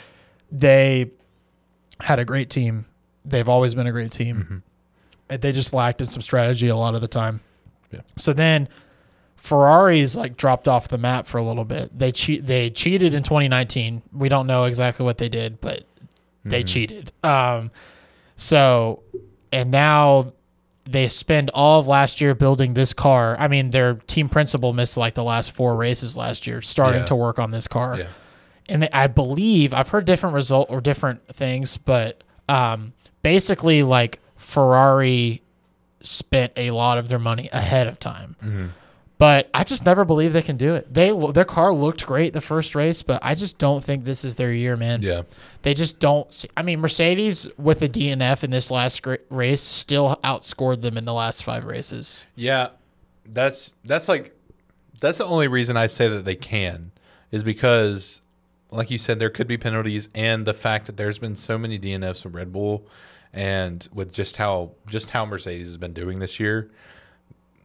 they 0.50 1.10
had 2.00 2.18
a 2.18 2.24
great 2.24 2.48
team. 2.50 2.86
They've 3.24 3.48
always 3.48 3.74
been 3.74 3.86
a 3.86 3.92
great 3.92 4.10
team. 4.10 4.62
And 5.28 5.42
They 5.42 5.52
just 5.52 5.74
lacked 5.74 6.00
in 6.00 6.06
some 6.06 6.22
strategy 6.22 6.68
a 6.68 6.76
lot 6.76 6.94
of 6.94 7.02
the 7.02 7.08
time. 7.08 7.40
Yeah. 7.92 8.00
So 8.16 8.32
then 8.32 8.68
Ferrari's 9.36 10.16
like 10.16 10.36
dropped 10.36 10.66
off 10.66 10.88
the 10.88 10.98
map 10.98 11.26
for 11.26 11.36
a 11.38 11.42
little 11.42 11.64
bit. 11.64 11.96
They 11.96 12.10
cheat. 12.12 12.46
They 12.46 12.70
cheated 12.70 13.12
in 13.12 13.22
2019. 13.22 14.02
We 14.12 14.28
don't 14.30 14.46
know 14.46 14.64
exactly 14.64 15.04
what 15.04 15.18
they 15.18 15.28
did, 15.28 15.60
but 15.60 15.84
they 16.44 16.62
cheated. 16.64 17.12
Um, 17.22 17.70
so 18.36 19.02
and 19.52 19.70
now 19.70 20.32
they 20.90 21.06
spend 21.08 21.50
all 21.52 21.80
of 21.80 21.86
last 21.86 22.20
year 22.20 22.34
building 22.34 22.72
this 22.74 22.92
car. 22.94 23.36
I 23.38 23.46
mean, 23.48 23.70
their 23.70 23.94
team 23.94 24.28
principal 24.28 24.72
missed 24.72 24.96
like 24.96 25.14
the 25.14 25.22
last 25.24 25.52
four 25.52 25.76
races 25.76 26.16
last 26.16 26.46
year, 26.46 26.62
starting 26.62 27.00
Yeah. 27.00 27.06
to 27.06 27.14
work 27.16 27.38
on 27.38 27.50
this 27.50 27.68
car. 27.68 27.96
Yeah. 27.98 28.06
And 28.70 28.82
they- 28.84 28.90
I 28.92 29.06
believe 29.06 29.74
I've 29.74 29.88
heard 29.90 30.06
different 30.06 30.34
result 30.34 30.68
or 30.70 30.80
different 30.80 31.26
things, 31.28 31.76
but 31.76 32.22
um, 32.48 32.94
basically, 33.22 33.82
like 33.82 34.18
Ferrari 34.36 35.42
spent 36.02 36.52
a 36.56 36.70
lot 36.70 36.96
of 36.96 37.08
their 37.08 37.18
money 37.18 37.50
ahead 37.52 37.86
of 37.86 37.98
time. 37.98 38.36
Mm-hmm. 38.42 38.66
But 39.18 39.50
I 39.52 39.64
just 39.64 39.84
never 39.84 40.04
believe 40.04 40.32
they 40.32 40.42
can 40.42 40.56
do 40.56 40.74
it. 40.74 40.94
They 40.94 41.10
their 41.32 41.44
car 41.44 41.74
looked 41.74 42.06
great 42.06 42.32
the 42.32 42.40
first 42.40 42.76
race, 42.76 43.02
but 43.02 43.20
I 43.24 43.34
just 43.34 43.58
don't 43.58 43.82
think 43.82 44.04
this 44.04 44.24
is 44.24 44.36
their 44.36 44.52
year, 44.52 44.76
man. 44.76 45.02
Yeah. 45.02 45.22
They 45.62 45.74
just 45.74 45.98
don't. 45.98 46.32
See, 46.32 46.48
I 46.56 46.62
mean, 46.62 46.78
Mercedes 46.78 47.48
with 47.58 47.80
the 47.80 47.88
DNF 47.88 48.44
in 48.44 48.50
this 48.52 48.70
last 48.70 49.04
race 49.28 49.60
still 49.60 50.20
outscored 50.22 50.82
them 50.82 50.96
in 50.96 51.04
the 51.04 51.12
last 51.12 51.42
five 51.42 51.64
races. 51.64 52.26
Yeah. 52.36 52.68
That's 53.26 53.74
that's 53.84 54.08
like 54.08 54.36
that's 55.00 55.18
the 55.18 55.26
only 55.26 55.48
reason 55.48 55.76
I 55.76 55.88
say 55.88 56.06
that 56.08 56.24
they 56.24 56.36
can 56.36 56.92
is 57.32 57.42
because 57.42 58.22
like 58.70 58.90
you 58.90 58.98
said, 58.98 59.18
there 59.18 59.30
could 59.30 59.48
be 59.48 59.56
penalties, 59.56 60.08
and 60.14 60.44
the 60.44 60.54
fact 60.54 60.86
that 60.86 60.96
there's 60.96 61.18
been 61.18 61.36
so 61.36 61.58
many 61.58 61.78
DNFs 61.78 62.24
with 62.24 62.34
Red 62.34 62.52
Bull, 62.52 62.86
and 63.32 63.86
with 63.92 64.12
just 64.12 64.36
how 64.36 64.72
just 64.86 65.10
how 65.10 65.24
Mercedes 65.24 65.68
has 65.68 65.78
been 65.78 65.92
doing 65.92 66.18
this 66.18 66.38
year, 66.38 66.70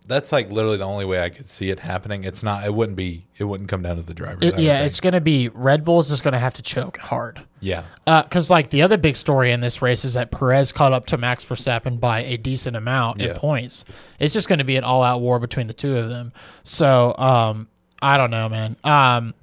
that's 0.08 0.32
like 0.32 0.49
literally 0.51 0.78
the 0.78 0.86
only 0.86 1.06
way 1.06 1.22
I 1.24 1.30
could 1.30 1.49
see 1.49 1.70
it 1.70 1.80
happening. 1.80 2.24
It's 2.24 2.43
not. 2.43 2.66
It 2.66 2.74
wouldn't 2.74 2.97
be. 2.97 3.26
It 3.38 3.45
wouldn't 3.45 3.70
come 3.70 3.82
down 3.82 3.95
to 3.95 4.01
the 4.04 4.14
drivers. 4.14 4.43
I 4.43 4.47
It- 4.47 4.60
yeah, 4.60 4.84
it's 4.84 4.99
going 4.99 5.14
to 5.14 5.22
be 5.22 5.49
Red 5.49 5.84
Bull's 5.86 6.10
just 6.10 6.24
going 6.24 6.34
to 6.34 6.39
have 6.39 6.54
to 6.56 6.62
choke 6.62 6.97
hard. 6.97 7.39
yeah, 7.62 7.84
Because 8.06 8.49
like 8.49 8.70
the 8.70 8.82
other 8.82 8.97
big 8.97 9.16
story 9.16 9.51
in 9.51 9.60
this 9.62 9.82
race 9.82 10.04
is 10.06 10.14
that 10.16 10.30
Perez 10.32 10.72
caught 10.72 10.91
up 10.93 11.06
to 11.08 11.18
Max 11.18 11.45
Verstappen 11.45 11.99
by 11.99 12.22
a 12.24 12.38
decent 12.38 12.76
amount 12.76 13.22
in 13.22 13.34
points. 13.36 13.86
It's 14.20 14.34
just 14.34 14.47
going 14.49 14.60
to 14.60 14.66
be 14.66 14.76
an 14.76 14.84
all-out 14.84 15.22
war 15.22 15.39
between 15.39 15.68
the 15.68 15.74
two 15.74 15.97
of 15.97 16.10
them. 16.10 16.34
So 16.64 17.16
um, 17.18 17.68
I 18.01 18.18
don't 18.18 18.32
know, 18.32 18.49
man. 18.49 18.76
Um, 18.84 19.34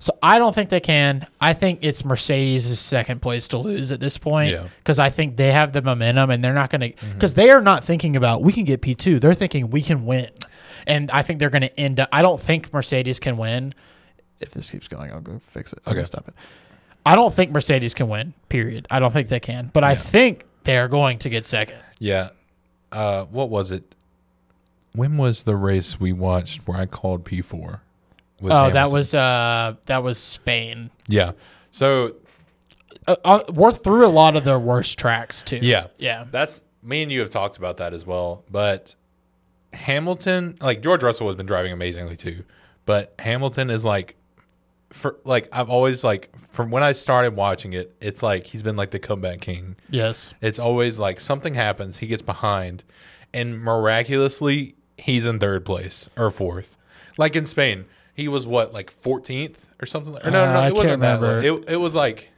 so 0.00 0.18
I 0.22 0.38
don't 0.38 0.52
think 0.54 0.70
they 0.70 0.80
can. 0.80 1.26
I 1.40 1.52
think 1.52 1.78
it's 1.82 2.04
Mercedes' 2.04 2.80
second 2.80 3.22
place 3.22 3.46
to 3.48 3.58
lose 3.58 3.92
at 3.92 4.00
this 4.00 4.18
point 4.18 4.50
Yeah. 4.52 4.66
because 4.78 4.98
I 4.98 5.10
think 5.10 5.36
they 5.36 5.52
have 5.52 5.72
the 5.72 5.82
momentum 5.82 6.30
and 6.30 6.42
they're 6.42 6.52
not 6.54 6.70
going 6.70 6.92
to 6.92 7.06
because 7.14 7.34
they 7.34 7.50
are 7.50 7.60
not 7.60 7.84
thinking 7.84 8.16
about 8.16 8.42
we 8.42 8.52
can 8.52 8.64
get 8.64 8.80
P 8.80 8.94
two. 8.96 9.18
They're 9.20 9.34
thinking 9.34 9.70
we 9.70 9.82
can 9.82 10.04
win, 10.06 10.30
and 10.88 11.10
I 11.12 11.22
think 11.22 11.38
they're 11.38 11.50
going 11.50 11.62
to 11.62 11.78
end 11.80 12.00
up. 12.00 12.08
I 12.10 12.22
don't 12.22 12.40
think 12.40 12.72
Mercedes 12.72 13.20
can 13.20 13.36
win. 13.36 13.74
If 14.40 14.50
this 14.50 14.70
keeps 14.70 14.88
going, 14.88 15.12
I'll 15.12 15.20
go 15.20 15.38
fix 15.38 15.72
it. 15.72 15.78
I'll 15.86 15.92
Okay. 15.92 16.02
stop 16.04 16.26
it. 16.26 16.34
I 17.06 17.14
don't 17.14 17.32
think 17.32 17.50
Mercedes 17.50 17.94
can 17.94 18.08
win. 18.08 18.34
Period. 18.48 18.86
I 18.90 18.98
don't 18.98 19.12
think 19.12 19.28
they 19.28 19.40
can, 19.40 19.70
but 19.72 19.84
I 19.84 19.94
think 19.94 20.44
they 20.64 20.76
are 20.78 20.88
going 20.88 21.18
to 21.20 21.28
get 21.30 21.46
second. 21.46 21.78
yeah. 21.98 22.30
Uh, 22.92 23.24
what 23.26 23.50
was 23.50 23.70
it? 23.70 23.94
When 24.94 25.16
was 25.16 25.44
the 25.44 25.54
race 25.54 26.00
we 26.00 26.12
watched 26.12 26.66
where 26.66 26.76
I 26.78 26.86
called 26.86 27.24
P 27.24 27.40
four? 27.42 27.82
Oh, 28.42 28.70
that 28.70 28.90
was 28.90 29.14
uh, 29.14 29.74
that 29.86 30.02
was 30.02 30.18
Spain. 30.18 30.90
yeah. 31.08 31.32
So 31.70 32.16
Uh, 33.06 33.16
uh, 33.24 33.42
we're 33.52 33.72
through 33.72 34.04
a 34.06 34.08
lot 34.08 34.36
of 34.36 34.44
their 34.44 34.58
worst 34.58 34.98
tracks 34.98 35.42
too. 35.42 35.58
yeah, 35.62 35.86
yeah, 35.98 36.24
That's 36.30 36.62
me 36.82 37.02
and 37.02 37.10
you 37.12 37.20
have 37.20 37.30
talked 37.30 37.56
about 37.58 37.76
that 37.78 37.92
as 37.92 38.06
well. 38.06 38.44
But 38.50 38.94
Hamilton, 39.72 40.56
like 40.60 40.82
George 40.82 41.02
Russell 41.02 41.26
has 41.28 41.36
been 41.36 41.46
driving 41.46 41.72
amazingly 41.72 42.16
too. 42.16 42.44
But 42.86 43.14
Hamilton 43.18 43.70
is 43.70 43.84
like 43.84 44.16
for 44.90 45.16
like 45.24 45.48
I've 45.52 45.70
always 45.70 46.02
like 46.02 46.36
from 46.36 46.70
when 46.70 46.82
I 46.82 46.92
started 46.92 47.36
watching 47.36 47.72
it, 47.72 47.94
it's 48.00 48.22
like 48.22 48.46
he's 48.46 48.62
been 48.62 48.76
like 48.76 48.90
the 48.90 48.98
comeback 48.98 49.40
king. 49.40 49.76
yes, 49.90 50.34
It's 50.40 50.58
always 50.58 50.98
like 50.98 51.20
something 51.20 51.54
happens, 51.54 51.98
he 51.98 52.06
gets 52.08 52.22
behind, 52.22 52.82
and 53.32 53.60
miraculously 53.60 54.74
he's 54.98 55.24
in 55.24 55.38
third 55.38 55.64
place 55.64 56.08
or 56.16 56.30
fourth. 56.30 56.76
Like 57.16 57.36
in 57.36 57.46
Spain, 57.46 57.84
he 58.14 58.28
was 58.28 58.46
what 58.46 58.72
like 58.72 58.92
14th 59.02 59.56
or 59.82 59.86
something. 59.86 60.14
Or 60.16 60.30
no, 60.30 60.30
no, 60.30 60.44
Uh, 60.44 60.52
no, 60.52 60.60
I 60.60 60.68
it 60.68 60.74
wasn't 60.74 61.00
that. 61.02 61.20
Low. 61.20 61.40
It 61.40 61.70
it 61.70 61.76
was 61.76 61.94
like 61.94 62.30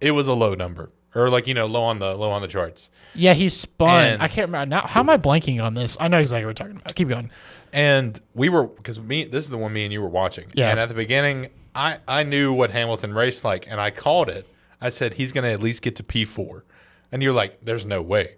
it 0.00 0.12
was 0.12 0.28
a 0.28 0.32
low 0.34 0.54
number 0.54 0.90
or 1.14 1.28
like 1.30 1.46
you 1.46 1.54
know 1.54 1.66
low 1.66 1.82
on 1.82 1.98
the 1.98 2.14
low 2.14 2.30
on 2.30 2.42
the 2.42 2.48
charts. 2.48 2.90
yeah. 3.14 3.34
He 3.34 3.48
spun. 3.48 4.04
And- 4.04 4.22
I 4.22 4.28
can't 4.28 4.48
remember 4.48 4.66
now. 4.66 4.86
How 4.86 5.00
am 5.00 5.10
I 5.10 5.16
blanking 5.16 5.62
on 5.62 5.74
this? 5.74 5.96
I 6.00 6.08
know 6.08 6.18
exactly 6.18 6.44
what 6.44 6.50
we're 6.50 6.64
talking 6.66 6.76
about. 6.76 6.94
Keep 6.94 7.08
going. 7.08 7.30
And 7.72 8.18
we 8.34 8.48
were 8.48 8.66
because 8.66 9.00
me 9.00 9.24
this 9.24 9.44
is 9.44 9.50
the 9.50 9.58
one 9.58 9.72
me 9.72 9.84
and 9.84 9.92
you 9.92 10.00
were 10.00 10.08
watching. 10.08 10.48
Yeah. 10.54 10.70
And 10.70 10.78
at 10.80 10.88
the 10.88 10.94
beginning, 10.94 11.50
I 11.74 11.98
I 12.06 12.22
knew 12.22 12.52
what 12.52 12.70
Hamilton 12.70 13.12
raced 13.14 13.44
like, 13.44 13.66
and 13.68 13.80
I 13.80 13.90
called 13.90 14.28
it. 14.28 14.46
I 14.80 14.90
said 14.90 15.14
he's 15.14 15.32
going 15.32 15.44
to 15.44 15.50
at 15.50 15.60
least 15.60 15.82
get 15.82 15.96
to 15.96 16.02
P 16.04 16.24
four, 16.24 16.64
and 17.12 17.22
you're 17.22 17.32
like, 17.32 17.58
"There's 17.64 17.84
no 17.84 18.00
way." 18.00 18.36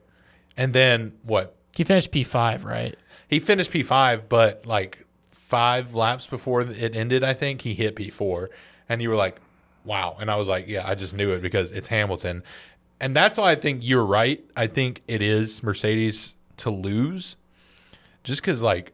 And 0.57 0.73
then 0.73 1.13
what? 1.23 1.55
He 1.77 1.85
finished 1.85 2.11
P 2.11 2.25
five, 2.25 2.65
right? 2.65 2.97
He 3.29 3.39
finished 3.39 3.71
P 3.71 3.83
five, 3.85 4.29
but 4.29 4.67
like 4.67 5.07
five 5.51 5.95
laps 5.95 6.27
before 6.29 6.61
it 6.63 6.95
ended, 6.97 7.25
I 7.25 7.35
think 7.35 7.63
he 7.63 7.75
hit 7.75 7.97
P 7.97 8.09
four, 8.09 8.51
and 8.89 9.03
you 9.03 9.09
were 9.11 9.17
like, 9.17 9.41
"Wow!" 9.85 10.17
And 10.21 10.31
I 10.31 10.37
was 10.37 10.49
like, 10.49 10.69
"Yeah, 10.69 10.87
I 10.89 10.95
just 10.95 11.13
knew 11.15 11.31
it 11.33 11.43
because 11.43 11.73
it's 11.73 11.89
Hamilton." 11.89 12.43
And 13.01 13.17
that's 13.17 13.37
why 13.37 13.51
I 13.51 13.55
think 13.57 13.81
you're 13.83 14.05
right. 14.05 14.43
I 14.57 14.67
think 14.69 15.03
it 15.09 15.21
is 15.23 15.63
Mercedes 15.63 16.35
to 16.59 16.71
lose, 16.71 17.37
just 18.25 18.41
because 18.43 18.63
like 18.63 18.93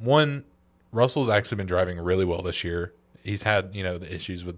one, 0.00 0.44
Russell's 0.92 1.28
actually 1.30 1.56
been 1.56 1.66
driving 1.66 1.98
really 1.98 2.24
well 2.24 2.42
this 2.42 2.62
year. 2.62 2.92
He's 3.24 3.42
had 3.42 3.74
you 3.74 3.82
know 3.82 3.96
the 3.98 4.14
issues 4.14 4.44
with 4.44 4.56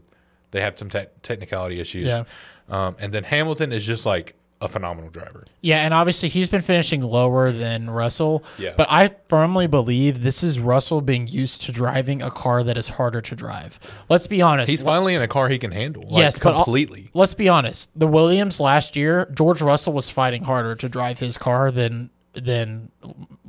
they 0.50 0.60
have 0.60 0.78
some 0.78 0.88
te- 0.90 1.06
technicality 1.22 1.78
issues, 1.78 2.06
Yeah. 2.08 2.24
um, 2.68 2.96
and 2.98 3.12
then 3.14 3.22
Hamilton 3.24 3.72
is 3.72 3.84
just 3.86 4.04
like 4.06 4.34
a 4.60 4.66
phenomenal 4.66 5.08
driver. 5.10 5.44
Yeah, 5.60 5.84
and 5.84 5.94
obviously 5.94 6.28
he's 6.28 6.48
been 6.48 6.62
finishing 6.62 7.00
lower 7.00 7.52
than 7.52 7.88
Russell. 7.88 8.42
Yeah. 8.58 8.74
But 8.76 8.88
I 8.90 9.14
firmly 9.28 9.68
believe 9.68 10.22
this 10.22 10.42
is 10.42 10.58
Russell 10.58 11.00
being 11.00 11.28
used 11.28 11.62
to 11.62 11.72
driving 11.72 12.22
a 12.22 12.30
car 12.30 12.64
that 12.64 12.76
is 12.76 12.88
harder 12.88 13.20
to 13.20 13.36
drive. 13.36 13.78
Let's 14.08 14.26
be 14.26 14.42
honest. 14.42 14.68
He's 14.70 14.82
finally 14.82 15.14
in 15.14 15.22
a 15.22 15.28
car 15.28 15.48
he 15.48 15.58
can 15.58 15.70
handle. 15.70 16.02
Like, 16.08 16.18
yes, 16.18 16.38
but 16.40 16.54
completely. 16.54 17.08
let's 17.14 17.34
be 17.34 17.48
honest. 17.48 17.90
The 17.94 18.08
Williams 18.08 18.58
last 18.58 18.96
year, 18.96 19.30
George 19.32 19.62
Russell 19.62 19.92
was 19.92 20.10
fighting 20.10 20.42
harder 20.42 20.74
to 20.74 20.88
drive 20.88 21.18
his 21.20 21.38
car 21.38 21.70
than 21.70 22.10
than 22.32 22.90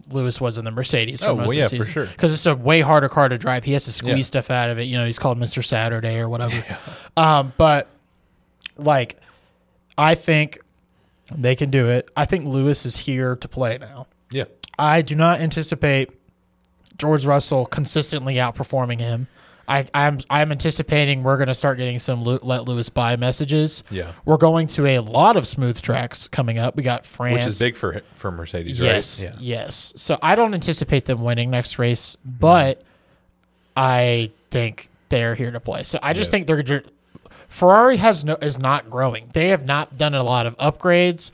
Lewis 0.10 0.40
was 0.42 0.58
in 0.58 0.66
the 0.66 0.72
Mercedes. 0.72 1.22
For 1.22 1.30
Oh, 1.30 1.36
most 1.36 1.48
well, 1.50 1.58
yeah, 1.58 1.64
of 1.66 1.70
the 1.72 1.78
for 1.78 1.84
season. 1.86 1.94
sure. 1.94 2.06
Because 2.08 2.34
it's 2.34 2.46
a 2.46 2.56
way 2.56 2.82
harder 2.82 3.10
car 3.10 3.28
to 3.30 3.38
drive. 3.38 3.64
He 3.64 3.74
has 3.74 3.86
to 3.86 3.92
squeeze 3.92 4.18
Yeah. 4.18 4.24
stuff 4.24 4.50
out 4.50 4.70
of 4.70 4.80
it. 4.80 4.84
You 4.84 4.98
know, 4.98 5.06
he's 5.06 5.20
called 5.20 5.38
Mister 5.40 5.62
Saturday 5.64 6.18
or 6.20 6.30
whatever. 6.30 6.64
Um, 7.18 7.52
but 7.58 7.88
like, 8.78 9.18
I 9.98 10.16
think 10.16 10.60
they 11.36 11.56
can 11.56 11.70
do 11.70 11.88
it. 11.90 12.10
I 12.16 12.26
think 12.26 12.48
Lewis 12.48 12.86
is 12.86 12.98
here 12.98 13.36
to 13.38 13.48
play 13.48 13.78
now. 13.78 14.08
yeah. 14.32 14.46
I 14.78 15.02
do 15.02 15.14
not 15.14 15.42
anticipate 15.42 16.10
George 16.98 17.26
Russell 17.26 17.66
consistently 17.66 18.36
outperforming 18.36 19.00
him. 19.00 19.28
I, 19.68 19.86
I'm 19.94 20.20
I'm 20.30 20.52
anticipating 20.52 21.22
we're 21.22 21.36
going 21.38 21.48
to 21.50 21.54
start 21.54 21.78
getting 21.78 22.00
some 22.00 22.24
let 22.24 22.64
Lewis 22.66 22.90
by 22.90 23.16
messages. 23.18 23.84
Yeah. 23.92 24.14
We're 24.26 24.38
going 24.38 24.68
to 24.68 24.88
a 24.88 25.00
lot 25.00 25.36
of 25.38 25.48
smooth 25.48 25.80
tracks 25.82 26.28
coming 26.30 26.58
up. 26.58 26.76
We 26.76 26.82
got 26.84 27.06
France, 27.06 27.34
Which 27.36 27.46
is 27.46 27.60
big 27.60 27.76
for 27.76 28.02
for 28.16 28.32
Mercedes, 28.32 28.80
Yes, 28.80 29.24
right? 29.26 29.36
yes. 29.40 29.94
So 29.96 30.18
I 30.24 30.36
don't 30.36 30.54
anticipate 30.54 31.06
them 31.06 31.22
winning 31.24 31.52
next 31.52 31.78
race, 31.78 32.16
but 32.26 32.80
mm-hmm. 32.80 32.86
I 33.76 34.32
think 34.50 34.90
they're 35.10 35.36
here 35.36 35.52
to 35.52 35.60
play. 35.60 35.84
So 35.84 36.00
I 36.02 36.14
just 36.14 36.30
Yeah. 36.30 36.32
think 36.32 36.48
they're 36.48 36.84
Ferrari 37.50 37.98
has 37.98 38.24
no 38.24 38.36
is 38.36 38.58
not 38.58 38.90
growing. 38.90 39.30
They 39.34 39.50
have 39.50 39.66
not 39.66 39.98
done 39.98 40.16
a 40.16 40.24
lot 40.24 40.46
of 40.46 40.56
upgrades. 40.58 41.32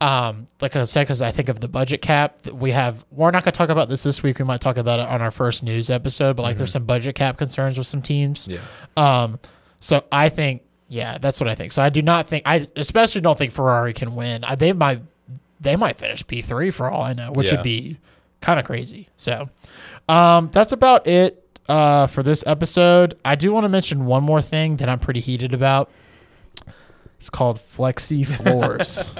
Um, 0.00 0.46
like 0.60 0.76
I 0.76 0.84
said, 0.84 1.02
because 1.04 1.22
I 1.22 1.30
think 1.32 1.48
of 1.48 1.60
the 1.60 1.68
budget 1.68 2.02
cap 2.02 2.42
that 2.42 2.54
we 2.54 2.70
have. 2.70 3.04
We're 3.10 3.30
not 3.32 3.44
going 3.44 3.52
to 3.52 3.58
talk 3.58 3.68
about 3.68 3.88
this 3.88 4.02
this 4.04 4.22
week. 4.22 4.38
We 4.38 4.44
might 4.44 4.60
talk 4.60 4.76
about 4.76 5.00
it 5.00 5.08
on 5.08 5.20
our 5.22 5.30
first 5.32 5.62
news 5.62 5.90
episode. 5.90 6.36
But 6.36 6.42
like, 6.42 6.56
there's 6.56 6.70
some 6.72 6.84
budget 6.84 7.16
cap 7.16 7.36
concerns 7.36 7.76
with 7.78 7.86
some 7.88 8.00
teams. 8.00 8.46
Yeah. 8.48 8.60
Um, 8.96 9.40
so 9.80 10.04
I 10.12 10.28
think, 10.28 10.62
yeah, 10.88 11.18
that's 11.18 11.40
what 11.40 11.48
I 11.48 11.54
think. 11.56 11.72
So 11.72 11.82
I 11.82 11.90
do 11.90 12.00
not 12.00 12.28
think, 12.28 12.44
I 12.46 12.66
especially 12.76 13.20
don't 13.22 13.36
think 13.36 13.52
Ferrari 13.52 13.92
can 13.92 14.14
win. 14.14 14.44
I, 14.44 14.54
they 14.54 14.72
might, 14.72 15.00
they 15.60 15.74
might 15.74 15.98
finish 15.98 16.24
P 16.24 16.42
three 16.42 16.70
for 16.70 16.88
all 16.88 17.02
I 17.02 17.12
know, 17.12 17.32
which 17.32 17.48
Yeah. 17.50 17.56
would 17.56 17.64
be 17.64 17.98
kind 18.40 18.60
of 18.60 18.66
crazy. 18.66 19.08
So, 19.16 19.48
um, 20.08 20.48
that's 20.52 20.70
about 20.70 21.08
it 21.08 21.44
uh, 21.68 22.06
for 22.06 22.22
this 22.22 22.44
episode. 22.46 23.18
I 23.24 23.34
do 23.34 23.52
want 23.52 23.64
to 23.64 23.68
mention 23.68 24.06
one 24.06 24.22
more 24.22 24.40
thing 24.42 24.76
that 24.76 24.88
I'm 24.88 24.98
pretty 24.98 25.20
heated 25.20 25.52
about. 25.52 25.90
It's 27.18 27.30
called 27.30 27.58
flexi 27.58 28.26
floors. 28.36 29.10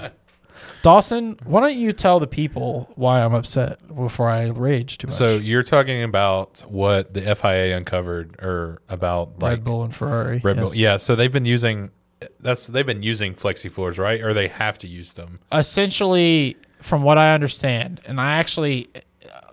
Dawson, 0.82 1.36
why 1.44 1.61
don't 1.61 1.76
you 1.76 1.92
tell 1.92 2.20
the 2.20 2.28
people 2.28 2.88
why 2.94 3.20
I'm 3.22 3.34
upset 3.34 3.80
before 3.94 4.28
I 4.30 4.46
rage 4.51 4.99
too 4.99 5.09
much? 5.09 5.16
So 5.16 5.36
you're 5.36 5.64
talking 5.64 6.03
about 6.05 6.61
what 6.68 7.12
the 7.12 7.20
FIA 7.34 7.76
uncovered 7.76 8.36
or 8.40 8.80
about 8.88 9.40
like 9.40 9.51
Red 9.51 9.64
Bull 9.64 9.82
and 9.82 9.94
Ferrari. 9.94 10.38
Red 10.42 10.57
Bull. 10.59 10.72
Yeah, 10.74 10.96
so 10.99 11.16
they've 11.16 11.32
been 11.32 11.46
using 11.46 11.90
that's 12.40 12.68
they've 12.68 12.86
been 12.86 13.03
using 13.03 13.34
flexi 13.34 13.70
floors, 13.70 13.99
right? 13.99 14.20
Or 14.22 14.32
they 14.32 14.49
have 14.49 14.78
to 14.78 14.86
use 14.86 15.14
them. 15.14 15.40
essentially 15.53 16.57
from 16.80 17.03
what 17.03 17.18
i 17.18 17.34
understand 17.34 18.01
and 18.07 18.20
i 18.20 18.34
actually 18.34 18.86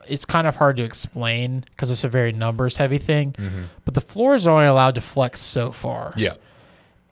it's 0.08 0.26
kind 0.26 0.48
of 0.48 0.56
hard 0.56 0.78
to 0.78 0.84
explain 0.84 1.64
because 1.72 1.90
it's 1.92 2.04
a 2.04 2.10
very 2.10 2.32
numbers 2.32 2.78
heavy 2.78 2.98
thing 2.98 3.32
mm-hmm. 3.34 3.64
but 3.86 3.94
the 3.94 4.02
floors 4.02 4.46
are 4.48 4.52
only 4.56 4.66
allowed 4.68 4.96
to 4.96 5.02
flex 5.02 5.40
so 5.42 5.72
far 5.72 6.12
Yeah. 6.16 6.36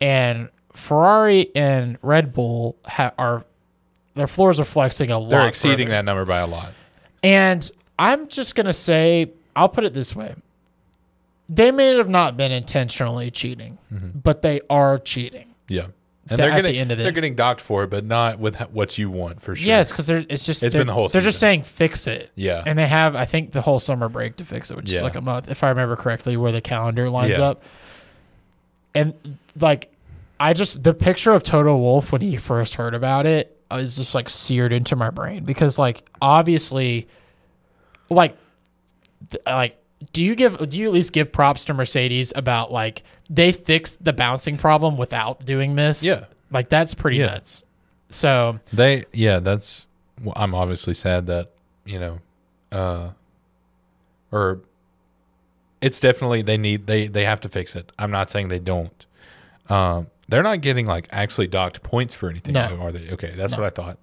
and 0.01 0.49
ferrari 0.73 1.51
and 1.55 1.97
red 2.01 2.33
bull 2.33 2.75
ha- 2.85 3.13
are 3.17 3.45
their 4.15 4.27
floors 4.27 4.59
are 4.59 4.65
flexing 4.65 5.09
a 5.11 5.17
lot 5.19 5.29
They're 5.29 5.47
exceeding 5.47 5.87
further. 5.87 5.91
that 5.97 6.05
number 6.05 6.25
by 6.25 6.39
a 6.39 6.47
lot. 6.47 6.73
and 7.23 7.69
i'm 7.99 8.27
just 8.27 8.55
going 8.55 8.65
to 8.67 8.73
say 8.73 9.31
i'll 9.55 9.69
put 9.69 9.83
it 9.83 9.93
this 9.93 10.15
way 10.15 10.35
they 11.49 11.71
may 11.71 11.95
have 11.97 12.09
not 12.09 12.37
been 12.37 12.51
intentionally 12.51 13.29
cheating 13.29 13.77
mm-hmm. 13.93 14.17
but 14.19 14.41
they 14.41 14.61
are 14.69 14.97
cheating 14.99 15.53
Yeah. 15.67 15.87
And 16.29 16.39
they're 16.39 16.51
at 16.51 16.55
the 16.55 16.61
getting 16.61 16.79
end 16.79 16.91
of 16.91 16.97
the- 16.97 17.03
they're 17.03 17.11
getting 17.11 17.35
docked 17.35 17.59
for 17.59 17.83
it, 17.83 17.89
but 17.89 18.05
not 18.05 18.39
with 18.39 18.55
what 18.71 18.97
you 18.97 19.09
want 19.09 19.41
for 19.41 19.55
sure. 19.57 19.67
Yes, 19.67 19.91
because 19.91 20.09
it's 20.09 20.45
just 20.45 20.63
It's 20.63 20.71
they're, 20.73 20.79
been 20.81 20.87
the 20.87 20.93
whole 20.93 21.09
they're 21.09 21.21
just 21.21 21.39
saying 21.39 21.63
fix 21.63 22.07
it. 22.07 22.31
Yeah. 22.35 22.63
and 22.65 22.79
they 22.79 22.87
have 22.87 23.15
I 23.15 23.25
think 23.25 23.51
the 23.51 23.61
whole 23.61 23.79
summer 23.79 24.07
break 24.07 24.37
to 24.37 24.45
fix 24.45 24.71
it, 24.71 24.77
which 24.77 24.89
is 24.91 25.01
like 25.01 25.15
a 25.17 25.21
month, 25.21 25.51
if 25.51 25.63
I 25.63 25.69
remember 25.69 25.95
correctly, 25.97 26.37
where 26.37 26.51
the 26.53 26.61
calendar 26.61 27.09
lines 27.09 27.37
Yeah. 27.37 27.45
up. 27.49 27.63
And 28.95 29.37
like, 29.59 29.91
I 30.39 30.53
just 30.53 30.83
the 30.83 30.93
picture 30.93 31.31
of 31.31 31.43
Toto 31.43 31.75
Wolff 31.77 32.11
when 32.11 32.21
he 32.21 32.37
first 32.37 32.75
heard 32.75 32.93
about 32.93 33.25
it 33.25 33.57
uh, 33.71 33.75
is 33.77 33.97
just 33.97 34.15
like 34.15 34.29
seared 34.29 34.71
into 34.71 34.95
my 34.95 35.09
brain 35.09 35.43
because 35.43 35.77
like 35.77 36.07
obviously, 36.21 37.07
like, 38.09 38.37
like 39.45 39.77
do 40.11 40.23
you 40.23 40.35
give 40.35 40.69
do 40.69 40.77
you 40.77 40.85
at 40.87 40.91
least 40.93 41.13
give 41.13 41.31
props 41.31 41.63
to 41.65 41.73
Mercedes 41.73 42.33
about 42.35 42.71
like 42.71 43.03
they 43.29 43.51
fixed 43.51 44.03
the 44.03 44.13
bouncing 44.13 44.57
problem 44.57 44.97
without 44.97 45.45
doing 45.45 45.75
this? 45.75 46.03
Yeah. 46.03 46.25
Like 46.51 46.69
that's 46.69 46.93
pretty 46.93 47.17
Yeah. 47.17 47.27
nuts. 47.27 47.63
So 48.09 48.59
They 48.71 49.05
yeah, 49.13 49.39
that's 49.39 49.87
well, 50.21 50.33
I'm 50.35 50.53
obviously 50.53 50.93
sad 50.93 51.27
that, 51.27 51.51
you 51.85 51.99
know, 51.99 52.19
uh 52.71 53.09
or 54.31 54.59
it's 55.81 55.99
definitely 55.99 56.41
they 56.41 56.57
need 56.57 56.87
they 56.87 57.07
they 57.07 57.25
have 57.25 57.41
to 57.41 57.49
fix 57.49 57.75
it. 57.75 57.91
I'm 57.97 58.11
not 58.11 58.29
saying 58.29 58.47
they 58.49 58.59
don't. 58.59 59.05
Um 59.69 60.07
they're 60.29 60.43
not 60.43 60.61
getting 60.61 60.85
like 60.87 61.07
actually 61.11 61.47
docked 61.47 61.83
points 61.83 62.15
for 62.15 62.29
anything, 62.29 62.53
No. 62.53 62.77
are 62.81 62.91
they? 62.91 63.09
Okay, 63.11 63.33
that's 63.35 63.53
No. 63.53 63.59
what 63.59 63.67
I 63.67 63.69
thought. 63.69 63.97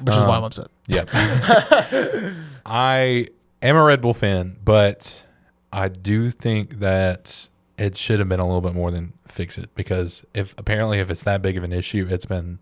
which 0.00 0.14
is 0.14 0.20
why 0.22 0.30
I'm 0.36 0.38
Um, 0.38 0.44
upset. 0.44 0.66
Yeah. 0.86 1.04
I 2.66 3.28
am 3.62 3.76
a 3.76 3.82
Red 3.82 4.00
Bull 4.00 4.14
fan, 4.14 4.56
but 4.64 5.24
I 5.72 5.88
do 5.88 6.30
think 6.30 6.80
that 6.80 7.48
it 7.78 7.96
should 7.96 8.18
have 8.18 8.28
been 8.28 8.40
a 8.40 8.44
little 8.46 8.60
bit 8.60 8.74
more 8.74 8.90
than 8.90 9.12
fix 9.26 9.56
it 9.58 9.70
because 9.74 10.24
if 10.34 10.54
apparently 10.58 10.98
if 10.98 11.10
it's 11.10 11.22
that 11.22 11.40
big 11.42 11.56
of 11.56 11.64
an 11.64 11.72
issue, 11.72 12.06
it's 12.10 12.26
been, 12.26 12.58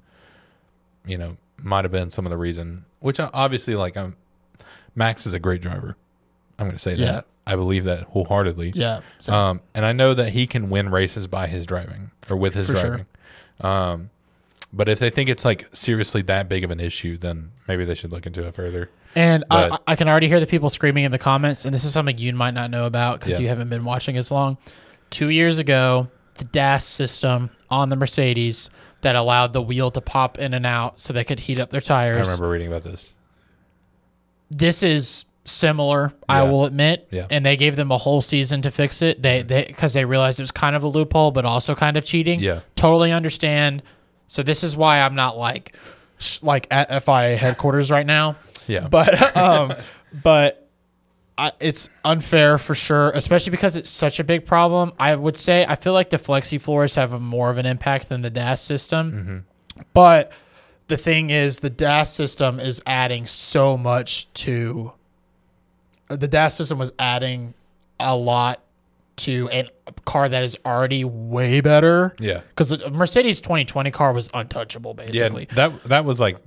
you 1.05 1.19
know, 1.19 1.37
might 1.63 1.85
have 1.85 1.93
been 1.93 2.11
some 2.11 2.25
of 2.27 2.31
the 2.31 2.37
reason. 2.39 2.85
Which 3.01 3.19
I, 3.19 3.29
obviously, 3.35 3.75
like, 3.75 3.97
I'm 3.97 4.17
Max 4.95 5.27
is 5.27 5.33
a 5.35 5.39
great 5.41 5.61
driver. 5.61 5.97
I'm 6.59 6.67
going 6.67 6.77
to 6.77 6.83
say 6.83 6.95
Yeah. 6.95 7.13
that. 7.13 7.27
I 7.47 7.57
believe 7.57 7.85
that 7.85 8.03
wholeheartedly. 8.05 8.73
Yeah. 8.77 9.01
So 9.19 9.33
Um, 9.33 9.61
and 9.75 9.85
I 9.85 9.93
know 9.93 10.15
that 10.15 10.31
he 10.33 10.47
can 10.47 10.71
win 10.71 10.91
races 10.91 11.27
by 11.27 11.47
his 11.49 11.67
driving 11.67 12.11
or 12.29 12.37
with 12.37 12.55
his 12.55 12.67
For 12.69 12.77
sure. 12.77 12.83
driving. 12.91 13.07
Um, 13.61 14.11
but 14.73 14.89
if 14.89 15.01
they 15.01 15.11
think 15.11 15.29
it's 15.29 15.45
like 15.45 15.67
seriously 15.73 16.23
that 16.23 16.49
big 16.49 16.63
of 16.63 16.71
an 16.71 16.79
issue, 16.81 17.17
then 17.17 17.51
maybe 17.67 17.85
they 17.85 17.95
should 17.95 18.13
look 18.13 18.27
into 18.27 18.47
it 18.47 18.55
further. 18.55 18.89
And 19.17 19.45
I, 19.51 19.77
I 19.87 19.97
can 19.97 20.09
already 20.09 20.29
hear 20.29 20.39
the 20.41 20.47
people 20.47 20.71
screaming 20.71 21.05
in 21.05 21.11
the 21.13 21.19
comments, 21.19 21.65
and 21.65 21.75
this 21.75 21.85
is 21.85 21.93
something 21.93 22.17
you 22.17 22.33
might 22.33 22.55
not 22.55 22.71
know 22.71 22.87
about 22.87 23.19
because 23.19 23.35
Yeah. 23.35 23.41
you 23.43 23.49
haven't 23.49 23.69
been 23.69 23.85
watching 23.85 24.17
as 24.17 24.31
long. 24.31 24.57
Two 25.11 25.29
years 25.31 25.59
ago, 25.59 26.09
the 26.35 26.45
DAS 26.45 26.85
system 26.85 27.51
on 27.69 27.89
the 27.89 27.97
Mercedes 27.97 28.71
that 29.03 29.17
allowed 29.17 29.53
the 29.53 29.63
wheel 29.63 29.91
to 29.91 30.01
pop 30.01 30.39
in 30.39 30.55
and 30.55 30.65
out 30.65 31.01
so 31.01 31.13
they 31.13 31.25
could 31.25 31.41
heat 31.41 31.59
up 31.59 31.71
their 31.71 31.81
tires. 31.81 32.29
I 32.29 32.33
remember 32.33 32.51
reading 32.51 32.69
about 32.69 32.85
this. 32.85 33.15
This 34.51 34.83
is 34.83 35.25
similar, 35.45 36.13
I 36.29 36.43
will 36.43 36.65
admit. 36.65 37.09
Yeah. 37.11 37.27
And 37.31 37.45
they 37.45 37.57
gave 37.57 37.77
them 37.77 37.91
a 37.91 37.99
whole 37.99 38.21
season 38.21 38.63
to 38.63 38.71
fix 38.71 39.03
it. 39.03 39.23
They 39.23 39.43
mm. 39.43 39.49
they 39.49 39.65
because 39.65 39.95
they 39.95 40.05
realized 40.05 40.39
it 40.41 40.43
was 40.43 40.51
kind 40.51 40.77
of 40.77 40.83
a 40.83 40.89
loophole, 40.89 41.31
but 41.31 41.45
also 41.45 41.75
kind 41.75 41.97
of 41.97 42.05
cheating. 42.05 42.41
Yeah. 42.41 42.61
Totally 42.77 43.13
understand. 43.13 43.83
So 44.27 44.43
this 44.43 44.63
is 44.63 44.77
why 44.77 45.01
I'm 45.01 45.15
not 45.15 45.37
like 45.37 45.75
like 46.43 46.67
at 46.71 47.03
FIA 47.05 47.37
headquarters 47.37 47.91
right 47.91 48.07
now. 48.07 48.37
Yeah. 48.71 48.89
but 48.89 49.37
um, 49.37 49.75
but 50.23 50.69
I, 51.37 51.53
it's 51.61 51.89
unfair 52.05 52.59
for 52.59 52.75
sure, 52.75 53.11
especially 53.11 53.51
because 53.51 53.77
it's 53.77 53.91
such 53.91 54.21
a 54.21 54.25
big 54.25 54.45
problem. 54.47 54.93
I 54.99 55.15
would 55.17 55.37
say 55.37 55.65
I 55.67 55.77
feel 55.77 55.93
like 55.93 56.11
the 56.11 56.19
flexi 56.19 56.61
floors 56.61 56.95
have 56.97 57.13
a 57.13 57.21
more 57.21 57.51
of 57.51 57.59
an 57.59 57.67
impact 57.67 58.09
than 58.09 58.23
the 58.23 58.31
DAS 58.31 58.61
system, 58.63 59.45
but 59.95 60.33
the 60.89 60.97
thing 60.97 61.31
is, 61.31 61.59
the 61.59 61.71
DAS 61.71 62.13
system 62.13 62.61
is 62.61 62.83
adding 62.87 63.27
so 63.27 63.77
much 63.77 64.33
to. 64.35 64.93
The 66.09 66.27
DAS 66.29 66.57
system 66.57 66.79
was 66.79 66.93
adding 66.99 67.55
a 68.01 68.17
lot 68.17 68.61
to 69.17 69.49
a 69.53 69.69
car 70.07 70.29
that 70.29 70.43
is 70.43 70.59
already 70.65 71.05
way 71.05 71.61
better. 71.61 72.15
yeah. 72.19 72.41
Because 72.49 72.71
the 72.71 72.91
Mercedes 72.91 73.41
2020 73.41 73.91
car 73.91 74.13
was 74.13 74.31
untouchable, 74.35 74.95
basically. 74.95 75.47
Yeah. 75.51 75.55
That 75.69 75.85
that 75.85 76.05
was 76.05 76.19
like 76.19 76.39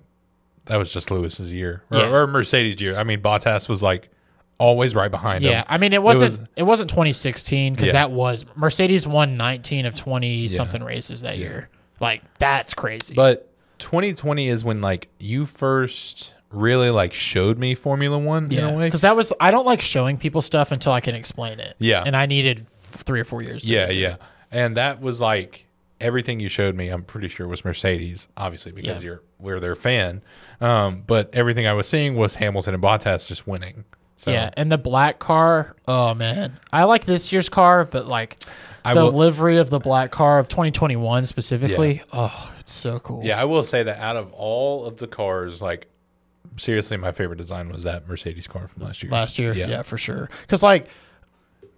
that 0.66 0.78
was 0.78 0.91
just 0.91 1.11
Lewis's 1.11 1.51
year 1.51 1.84
or, 1.91 1.97
Yeah. 1.99 2.11
or 2.11 2.28
Mercedes' 2.28 2.82
year. 2.82 2.95
I 2.97 3.03
mean, 3.03 3.22
Bottas 3.22 3.68
was 3.68 3.84
like 3.84 4.09
always 4.57 4.95
right 4.95 5.11
behind 5.11 5.43
him. 5.43 5.51
Yeah, 5.51 5.59
him. 5.59 5.66
I 5.70 5.78
mean 5.78 5.93
it 5.93 6.01
wasn't 6.03 6.32
was- 6.39 6.47
it, 6.55 6.64
wasn't 6.64 6.89
2016 6.89 7.74
because 7.74 7.88
Yeah. 7.88 7.93
that 7.93 8.11
was 8.11 8.45
Mercedes 8.55 9.05
won 9.07 9.36
19 9.36 9.86
of 9.86 9.95
20 9.95 10.47
something 10.49 10.84
races 10.84 11.22
that 11.22 11.38
year. 11.38 11.70
Like 11.99 12.22
that's 12.39 12.74
crazy. 12.74 13.14
But 13.16 13.49
2020 13.80 14.47
is 14.47 14.64
when 14.64 14.80
like 14.82 15.09
you 15.20 15.45
first 15.45 16.34
really 16.51 16.91
like 16.91 17.14
showed 17.14 17.57
me 17.57 17.74
Formula 17.76 18.18
One 18.18 18.45
in 18.45 18.51
yeah, 18.51 18.70
a 18.70 18.78
way. 18.78 18.86
because 18.86 19.01
that 19.01 19.16
was 19.16 19.34
I 19.39 19.51
don't 19.51 19.66
like 19.66 19.82
showing 19.82 20.18
people 20.18 20.41
stuff 20.41 20.72
until 20.72 20.93
I 20.93 21.01
can 21.01 21.16
explain 21.16 21.59
it. 21.59 21.76
Yeah. 21.80 22.03
and 22.05 22.16
I 22.16 22.26
needed 22.28 22.68
three 22.70 23.20
or 23.20 23.26
four 23.26 23.41
years. 23.41 23.64
To 23.64 23.68
Yeah, 23.70 23.89
yeah. 23.89 24.14
it. 24.14 24.22
And 24.51 24.78
that 24.78 25.01
was 25.01 25.20
like 25.20 25.66
everything 26.04 26.39
you 26.39 26.49
showed 26.49 26.76
me. 26.76 26.89
I'm 26.89 27.04
pretty 27.04 27.28
sure 27.30 27.47
was 27.47 27.64
Mercedes, 27.66 28.28
obviously 28.38 28.72
because 28.72 29.01
Yeah. 29.04 29.10
you're 29.12 29.22
we're 29.39 29.60
their 29.60 29.76
fan. 29.76 30.22
Um, 30.62 31.04
but 31.08 31.30
everything 31.34 31.66
I 31.68 31.74
was 31.74 31.88
seeing 31.88 32.16
was 32.16 32.36
Hamilton 32.36 32.74
and 32.76 32.84
Bottas 32.84 33.28
just 33.28 33.47
winning. 33.47 33.84
So 34.18 34.32
Yeah, 34.32 34.51
and 34.56 34.72
the 34.72 34.78
black 34.78 35.20
car. 35.20 35.76
Oh 35.88 36.14
man, 36.14 36.60
I 36.72 36.84
like 36.86 37.06
this 37.06 37.32
year's 37.34 37.49
car, 37.49 37.84
but 37.86 38.08
like 38.08 38.38
I 38.86 38.93
the 38.93 39.04
will- 39.06 39.12
livery 39.14 39.58
of 39.58 39.70
the 39.70 39.80
black 39.80 40.12
car 40.12 40.39
of 40.39 40.47
2021 40.47 41.26
specifically. 41.26 42.01
Oh, 42.14 42.54
it's 42.60 42.72
so 42.72 42.99
cool. 42.99 43.22
Yeah, 43.24 43.41
I 43.41 43.45
will 43.45 43.64
say 43.64 43.84
that 43.84 43.97
out 43.97 44.16
of 44.16 44.32
all 44.34 44.86
of 44.86 44.97
the 44.97 45.08
cars, 45.08 45.62
like 45.62 45.88
seriously, 46.58 46.95
my 46.97 47.12
favorite 47.12 47.38
design 47.38 47.70
was 47.70 47.84
that 47.84 48.08
Mercedes 48.08 48.47
car 48.47 48.68
from 48.68 48.84
last 48.84 49.01
year. 49.04 49.12
last 49.12 49.39
year. 49.39 49.54
Yeah. 49.54 49.68
Yeah, 49.68 49.82
for 49.82 49.97
sure. 49.97 50.30
Because 50.41 50.62
like 50.64 50.88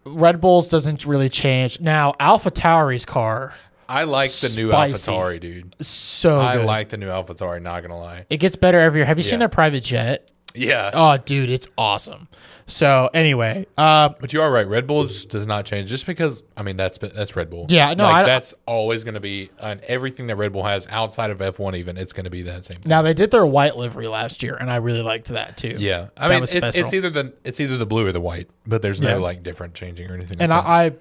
Red 0.05 0.39
Bulls 0.39 0.67
doesn't 0.67 1.05
really 1.05 1.29
change 1.29 1.79
now. 1.79 2.13
Alpha 2.19 2.51
Tauri's 2.51 3.05
car 3.05 3.55
I 3.87 4.03
like 4.03 4.31
the 4.31 4.53
new 4.55 4.69
Spicy. 4.71 5.11
AlphaTauri, 5.11 5.39
dude. 5.39 5.75
so 5.85 6.41
I 6.41 6.57
good. 6.57 6.65
like 6.65 6.89
the 6.89 6.97
new 6.97 7.07
AlphaTauri. 7.07 7.61
Not 7.61 7.81
gonna 7.81 7.99
lie. 7.99 8.25
it 8.29 8.37
gets 8.37 8.55
better 8.55 8.79
every 8.79 8.99
year. 8.99 9.05
Have 9.05 9.17
you 9.17 9.23
seen 9.23 9.33
Yeah. 9.33 9.39
their 9.39 9.49
private 9.49 9.83
jet? 9.83 10.29
Yeah, 10.57 10.91
Oh, 10.93 11.17
dude, 11.17 11.49
it's 11.49 11.67
awesome. 11.77 12.29
So 12.65 13.09
anyway, 13.13 13.67
uh, 13.77 14.09
but 14.21 14.31
you 14.31 14.41
are 14.41 14.49
right. 14.49 14.65
Red 14.65 14.87
Bulls 14.87 15.25
does 15.25 15.45
not 15.45 15.65
change 15.65 15.89
just 15.89 16.05
because. 16.07 16.43
I 16.55 16.63
mean, 16.63 16.77
that's 16.77 16.97
that's 16.97 17.35
Red 17.35 17.49
Bull. 17.49 17.65
Yeah, 17.67 17.93
no, 17.93 18.05
like, 18.05 18.15
I- 18.15 18.23
that's 18.23 18.53
always 18.65 19.03
going 19.03 19.15
to 19.15 19.19
be 19.19 19.49
on 19.59 19.81
everything 19.85 20.27
that 20.27 20.37
Red 20.37 20.53
Bull 20.53 20.63
has 20.63 20.87
outside 20.89 21.29
of 21.29 21.39
F1. 21.39 21.75
Even 21.75 21.97
it's 21.97 22.13
going 22.13 22.23
to 22.23 22.29
be 22.29 22.43
that 22.43 22.63
same. 22.65 22.79
thing. 22.79 22.89
now 22.89 23.01
they 23.01 23.13
did 23.13 23.31
their 23.31 23.45
white 23.45 23.75
livery 23.75 24.07
last 24.07 24.41
year, 24.43 24.55
and 24.55 24.71
I 24.71 24.77
really 24.77 25.01
liked 25.01 25.27
that 25.27 25.57
too. 25.57 25.75
Yeah, 25.77 26.07
I 26.17 26.29
That 26.29 26.33
mean, 26.35 26.41
was 26.41 26.55
it's, 26.55 26.65
special. 26.67 26.85
it's 26.85 26.93
either 26.93 27.09
the 27.09 27.33
it's 27.43 27.59
either 27.59 27.75
the 27.77 27.85
blue 27.85 28.07
or 28.07 28.13
the 28.13 28.21
white, 28.21 28.47
but 28.65 28.81
there's 28.81 28.99
Yeah. 29.01 29.15
no 29.15 29.19
like 29.19 29.43
different 29.43 29.73
changing 29.75 30.09
or 30.09 30.13
anything. 30.15 30.37
and 30.39 30.51
like 30.51 30.63
that. 30.63 30.69
I, 30.69 30.85
I 30.85 30.91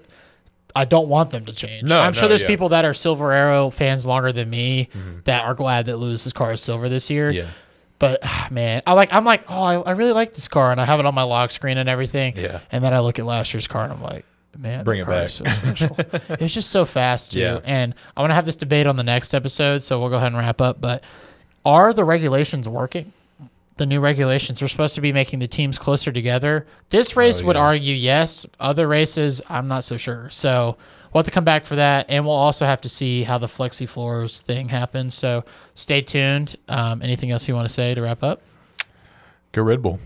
I 0.76 0.84
don't 0.84 1.08
want 1.08 1.30
them 1.30 1.44
to 1.46 1.52
change. 1.52 1.88
No, 1.88 2.00
I'm 2.00 2.12
sure 2.12 2.28
there's 2.28 2.42
yeah. 2.42 2.48
people 2.48 2.70
that 2.70 2.84
are 2.84 2.94
Silver 2.94 3.32
Arrow 3.32 3.70
fans 3.70 4.06
longer 4.06 4.32
than 4.32 4.50
me 4.50 4.88
that 5.24 5.44
are 5.44 5.54
glad 5.54 5.86
that 5.86 5.98
Lewis's 5.98 6.32
car 6.32 6.52
is 6.52 6.60
silver 6.60 6.88
this 6.88 7.10
year. 7.10 7.30
yeah, 7.30 7.46
But 7.98 8.20
ah, 8.22 8.48
man, 8.50 8.82
I 8.86 8.94
like 8.94 9.12
I'm 9.12 9.24
like, 9.24 9.44
oh, 9.48 9.62
I, 9.62 9.74
I 9.80 9.90
really 9.92 10.12
like 10.12 10.34
this 10.34 10.48
car, 10.48 10.72
and 10.72 10.80
I 10.80 10.84
have 10.84 10.98
it 11.00 11.06
on 11.06 11.14
my 11.14 11.22
lock 11.22 11.52
screen 11.52 11.78
and 11.78 11.88
everything. 11.88 12.36
Yeah. 12.36 12.60
And 12.72 12.82
then 12.82 12.92
I 12.92 12.98
look 13.00 13.18
at 13.18 13.24
last 13.24 13.54
year's 13.54 13.68
car, 13.68 13.84
and 13.84 13.92
I'm 13.92 14.02
like, 14.02 14.24
man, 14.58 14.84
Bring 14.84 15.00
it 15.00 15.06
back. 15.06 15.28
so 15.30 15.44
special. 15.44 15.96
it 15.98 16.40
was 16.40 16.54
just 16.54 16.70
so 16.70 16.84
fast 16.84 17.32
too. 17.32 17.38
Yeah. 17.40 17.60
And 17.64 17.94
I 18.16 18.20
want 18.20 18.30
to 18.30 18.34
have 18.34 18.46
this 18.46 18.56
debate 18.56 18.86
on 18.86 18.96
the 18.96 19.04
next 19.04 19.32
episode, 19.34 19.82
so 19.82 20.00
we'll 20.00 20.10
go 20.10 20.16
ahead 20.16 20.28
and 20.28 20.36
wrap 20.36 20.60
up. 20.60 20.80
But 20.80 21.04
are 21.64 21.92
the 21.92 22.04
regulations 22.04 22.68
working? 22.68 23.12
The 23.76 23.86
new 23.86 23.98
regulations 24.00 24.62
are 24.62 24.68
supposed 24.68 24.94
to 24.94 25.00
be 25.00 25.12
making 25.12 25.40
the 25.40 25.48
teams 25.48 25.78
closer 25.78 26.12
together. 26.12 26.64
This 26.90 27.16
race 27.16 27.42
would 27.42 27.56
Oh, 27.56 27.58
yeah. 27.58 27.64
argue 27.64 27.94
yes. 27.94 28.46
Other 28.60 28.86
races, 28.86 29.42
I'm 29.48 29.66
not 29.66 29.82
so 29.82 29.96
sure. 29.96 30.30
So 30.30 30.76
we'll 31.12 31.20
have 31.20 31.24
to 31.24 31.32
come 31.32 31.44
back 31.44 31.64
for 31.64 31.74
that, 31.74 32.06
and 32.08 32.24
we'll 32.24 32.36
also 32.36 32.66
have 32.66 32.80
to 32.82 32.88
see 32.88 33.24
how 33.24 33.38
the 33.38 33.48
flexi 33.48 33.88
floors 33.88 34.40
thing 34.40 34.68
happens. 34.68 35.14
So 35.16 35.44
stay 35.74 36.02
tuned. 36.02 36.54
Um, 36.68 37.02
anything 37.02 37.32
else 37.32 37.48
you 37.48 37.54
want 37.56 37.66
to 37.66 37.72
say 37.74 37.94
to 37.94 38.02
wrap 38.02 38.22
up? 38.22 38.42
go 39.52 39.62
Red 39.62 39.82
Bull. 39.82 39.98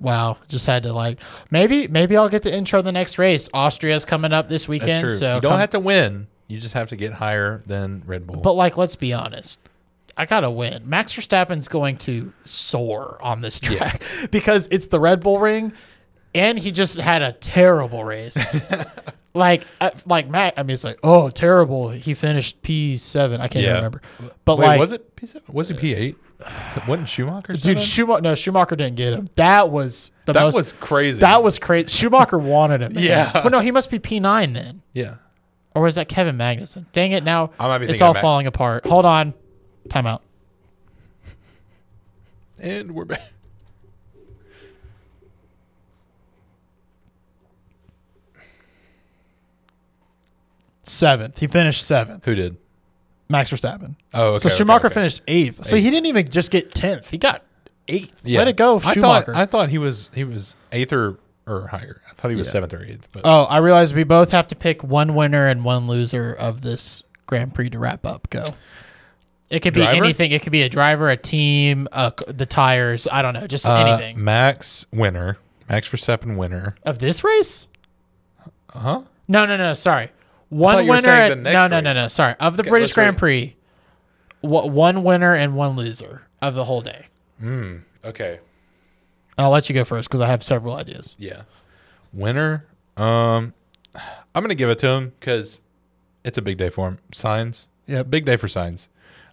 Wow, 0.00 0.38
just 0.48 0.66
had 0.66 0.84
to 0.84 0.92
like 0.92 1.18
maybe 1.50 1.88
maybe 1.88 2.16
I'll 2.16 2.28
get 2.28 2.44
to 2.44 2.54
intro 2.54 2.82
the 2.82 2.92
next 2.92 3.18
race. 3.18 3.48
Austria's 3.52 4.04
coming 4.04 4.32
up 4.32 4.48
this 4.48 4.68
weekend, 4.68 5.10
so 5.10 5.36
you 5.36 5.40
don't 5.40 5.50
come- 5.52 5.60
have 5.60 5.70
to 5.70 5.80
win. 5.80 6.28
You 6.46 6.60
just 6.60 6.74
have 6.74 6.88
to 6.90 6.96
get 6.96 7.12
higher 7.14 7.60
than 7.66 8.02
Red 8.06 8.26
Bull. 8.26 8.40
But 8.40 8.52
like, 8.54 8.76
let's 8.76 8.94
be 8.96 9.12
honest. 9.12 9.60
I 10.18 10.26
gotta 10.26 10.50
win. 10.50 10.88
Max 10.88 11.14
Verstappen's 11.14 11.68
going 11.68 11.96
to 11.98 12.32
soar 12.44 13.18
on 13.22 13.40
this 13.40 13.58
track 13.60 14.02
because 14.30 14.68
it's 14.70 14.88
the 14.88 14.98
Red 15.00 15.20
Bull 15.20 15.38
Ring, 15.38 15.72
and 16.34 16.58
he 16.58 16.72
just 16.72 16.96
had 16.98 17.22
a 17.22 17.32
terrible 17.32 18.04
race. 18.04 18.36
like, 19.34 19.64
uh, 19.80 19.90
like 20.06 20.28
Matt. 20.28 20.54
I 20.58 20.62
mean, 20.64 20.74
it's 20.74 20.84
like, 20.84 20.98
oh, 21.02 21.30
terrible. 21.30 21.90
He 21.90 22.14
finished 22.14 22.60
P 22.62 22.96
seven. 22.96 23.40
I 23.40 23.48
can't 23.48 23.64
Yeah. 23.64 23.76
remember. 23.76 24.02
But 24.44 24.58
Wait, 24.58 24.66
like, 24.66 24.80
was 24.80 24.92
it 24.92 25.14
P7? 25.16 25.48
Was 25.52 25.68
he 25.68 25.74
P8? 25.74 26.16
Wasn't 26.86 27.08
Schumacher? 27.08 27.52
dude. 27.54 27.80
Schumacher. 27.80 28.20
No, 28.22 28.34
Schumacher 28.34 28.76
didn't 28.76 28.96
get 28.96 29.12
him. 29.12 29.28
That 29.34 29.70
was 29.70 30.12
the 30.26 30.32
that 30.34 30.42
most. 30.42 30.54
was 30.54 30.72
crazy. 30.72 31.20
that 31.20 31.42
was 31.42 31.58
crazy. 31.58 31.88
Schumacher 31.88 32.38
wanted 32.38 32.80
him. 32.82 32.92
Yeah. 32.96 33.32
Well, 33.34 33.50
no, 33.50 33.58
he 33.60 33.70
must 33.72 33.90
be 33.90 33.98
P 33.98 34.20
nine 34.20 34.52
then. 34.52 34.82
yeah. 34.92 35.16
Or 35.74 35.82
was 35.82 35.94
that 35.96 36.08
Kevin 36.08 36.36
Magnussen? 36.36 36.86
Dang 36.92 37.12
it! 37.12 37.22
Now 37.22 37.50
I 37.60 37.68
might 37.68 37.78
be 37.78 37.86
it's 37.86 38.00
all 38.00 38.14
falling 38.14 38.46
apart. 38.48 38.84
Hold 38.86 39.04
on, 39.04 39.32
time 39.88 40.06
out. 40.06 40.22
And 42.58 42.92
we're 42.92 43.04
back. 43.04 43.22
Seventh. 50.82 51.38
He 51.38 51.46
finished 51.46 51.86
seventh. 51.86 52.24
Who 52.24 52.34
did? 52.34 52.56
Max 53.28 53.50
Verstappen. 53.50 53.96
Oh, 54.14 54.34
okay. 54.34 54.38
so 54.38 54.48
Schumacher 54.48 54.86
okay. 54.86 54.94
finished 54.94 55.20
eighth. 55.28 55.66
So 55.66 55.76
he 55.76 55.90
didn't 55.90 56.06
even 56.06 56.30
just 56.30 56.50
get 56.50 56.74
tenth. 56.74 57.10
He 57.10 57.18
got 57.18 57.44
eighth. 57.88 58.22
Yeah. 58.24 58.38
Let 58.38 58.48
it 58.48 58.56
go, 58.56 58.80
I 58.82 58.94
Schumacher. 58.94 59.32
thought 59.32 59.36
I 59.36 59.46
thought 59.46 59.68
he 59.68 59.76
was 59.78 60.08
he 60.14 60.24
was 60.24 60.54
eighth 60.72 60.92
or 60.94 61.18
or 61.46 61.66
higher. 61.66 62.00
I 62.10 62.14
thought 62.14 62.30
he 62.30 62.36
was 62.36 62.46
Yeah. 62.48 62.52
seventh 62.52 62.74
or 62.74 62.82
eighth. 62.82 63.06
But 63.12 63.22
Oh, 63.26 63.42
I 63.44 63.58
realize 63.58 63.92
we 63.92 64.04
both 64.04 64.30
have 64.30 64.48
to 64.48 64.56
pick 64.56 64.82
one 64.82 65.14
winner 65.14 65.46
and 65.46 65.62
one 65.62 65.86
loser 65.86 66.32
of 66.32 66.62
this 66.62 67.02
Grand 67.26 67.54
Prix 67.54 67.70
to 67.70 67.78
wrap 67.78 68.06
up. 68.06 68.30
Go. 68.30 68.44
It 69.50 69.60
could 69.60 69.72
be 69.74 69.80
Driver? 69.80 70.04
anything. 70.04 70.32
It 70.32 70.42
could 70.42 70.52
be 70.52 70.62
a 70.62 70.68
driver, 70.68 71.08
a 71.08 71.16
team, 71.16 71.88
uh, 71.92 72.10
the 72.26 72.44
tires. 72.46 73.08
I 73.10 73.22
don't 73.22 73.32
know, 73.34 73.46
just 73.46 73.64
uh, 73.66 73.74
anything 73.74 74.22
Max 74.22 74.84
winner, 74.92 75.38
Max 75.68 75.88
Verstappen 75.88 76.36
winner. 76.36 76.74
of 76.84 76.98
this 76.98 77.24
race. 77.24 77.66
Huh? 78.70 79.02
No, 79.26 79.46
no, 79.46 79.56
no. 79.56 79.72
Sorry, 79.74 80.10
one 80.50 80.74
thought 80.74 80.84
you 80.84 80.90
were 80.90 80.96
winner. 80.96 81.28
the 81.34 81.36
no, 81.52 81.66
no, 81.66 81.80
no, 81.80 81.92
no. 81.92 82.08
Sorry, 82.08 82.34
of 82.40 82.56
the 82.58 82.62
Okay, 82.62 82.70
British 82.70 82.92
Grand. 82.92 83.16
Prix, 83.16 83.56
wha- 84.42 84.66
one 84.66 85.02
winner 85.02 85.34
and 85.34 85.56
one 85.56 85.76
loser 85.76 86.22
of 86.42 86.54
the 86.54 86.64
whole 86.64 86.82
day. 86.82 87.06
Hmm. 87.40 87.78
Okay. 88.04 88.40
And 89.38 89.44
I'll 89.44 89.50
let 89.50 89.68
you 89.68 89.74
go 89.74 89.84
first 89.84 90.08
because 90.08 90.20
I 90.20 90.26
have 90.26 90.42
several 90.44 90.74
ideas. 90.74 91.14
Yeah. 91.18 91.42
Winner. 92.12 92.66
Um, 92.96 93.54
I'm 94.34 94.42
gonna 94.42 94.54
give 94.54 94.68
it 94.68 94.78
to 94.80 94.88
him 94.88 95.12
because 95.20 95.60
it's 96.24 96.36
a 96.36 96.42
big 96.42 96.58
day 96.58 96.68
for 96.70 96.88
him. 96.88 96.98
Sainz. 97.12 97.68
Yeah, 97.86 98.02
big 98.02 98.24
day 98.26 98.36
for 98.36 98.48
Sainz. 98.48 98.88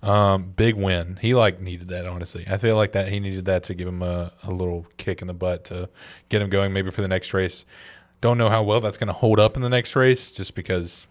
Um, 0.05 0.53
big 0.55 0.75
win. 0.75 1.17
He 1.19 1.33
like 1.33 1.59
needed 1.59 1.87
that. 1.89 2.07
Honestly, 2.07 2.45
I 2.47 2.59
feel 2.59 2.75
like 2.75 2.91
that 2.91 3.07
he 3.07 3.19
needed 3.19 3.45
that 3.45 3.63
to 3.63 3.73
give 3.73 3.87
him 3.87 4.03
a, 4.03 4.31
a 4.43 4.51
little 4.51 4.85
kick 4.97 5.21
in 5.21 5.27
the 5.27 5.33
butt 5.33 5.65
to 5.65 5.89
get 6.29 6.43
him 6.43 6.49
going. 6.49 6.73
Maybe 6.73 6.91
for 6.91 7.01
the 7.01 7.07
next 7.07 7.33
race. 7.33 7.65
Don't 8.21 8.37
know 8.37 8.49
how 8.49 8.61
well 8.61 8.79
that's 8.79 8.97
going 8.97 9.07
to 9.07 9.13
hold 9.13 9.39
up 9.39 9.55
in 9.55 9.63
the 9.63 9.69
next 9.69 9.95
race, 9.95 10.33
just 10.33 10.53
because. 10.53 11.07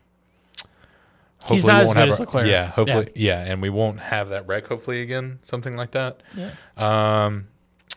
He's 1.46 1.62
hopefully 1.62 1.72
not 1.72 1.76
we 1.76 1.82
as 1.82 1.86
won't 1.88 1.96
good 1.96 2.00
have 2.00 2.08
as 2.08 2.20
Leclerc. 2.20 2.46
Yeah, 2.46 2.66
hopefully, 2.68 3.10
yeah. 3.14 3.44
and 3.44 3.60
we 3.60 3.68
won't 3.68 4.00
have 4.00 4.30
that 4.30 4.46
wreck 4.46 4.66
hopefully 4.66 5.02
again, 5.02 5.40
something 5.42 5.76
like 5.76 5.90
that. 5.90 6.22
Yeah. 6.34 6.52
Um, 6.78 7.48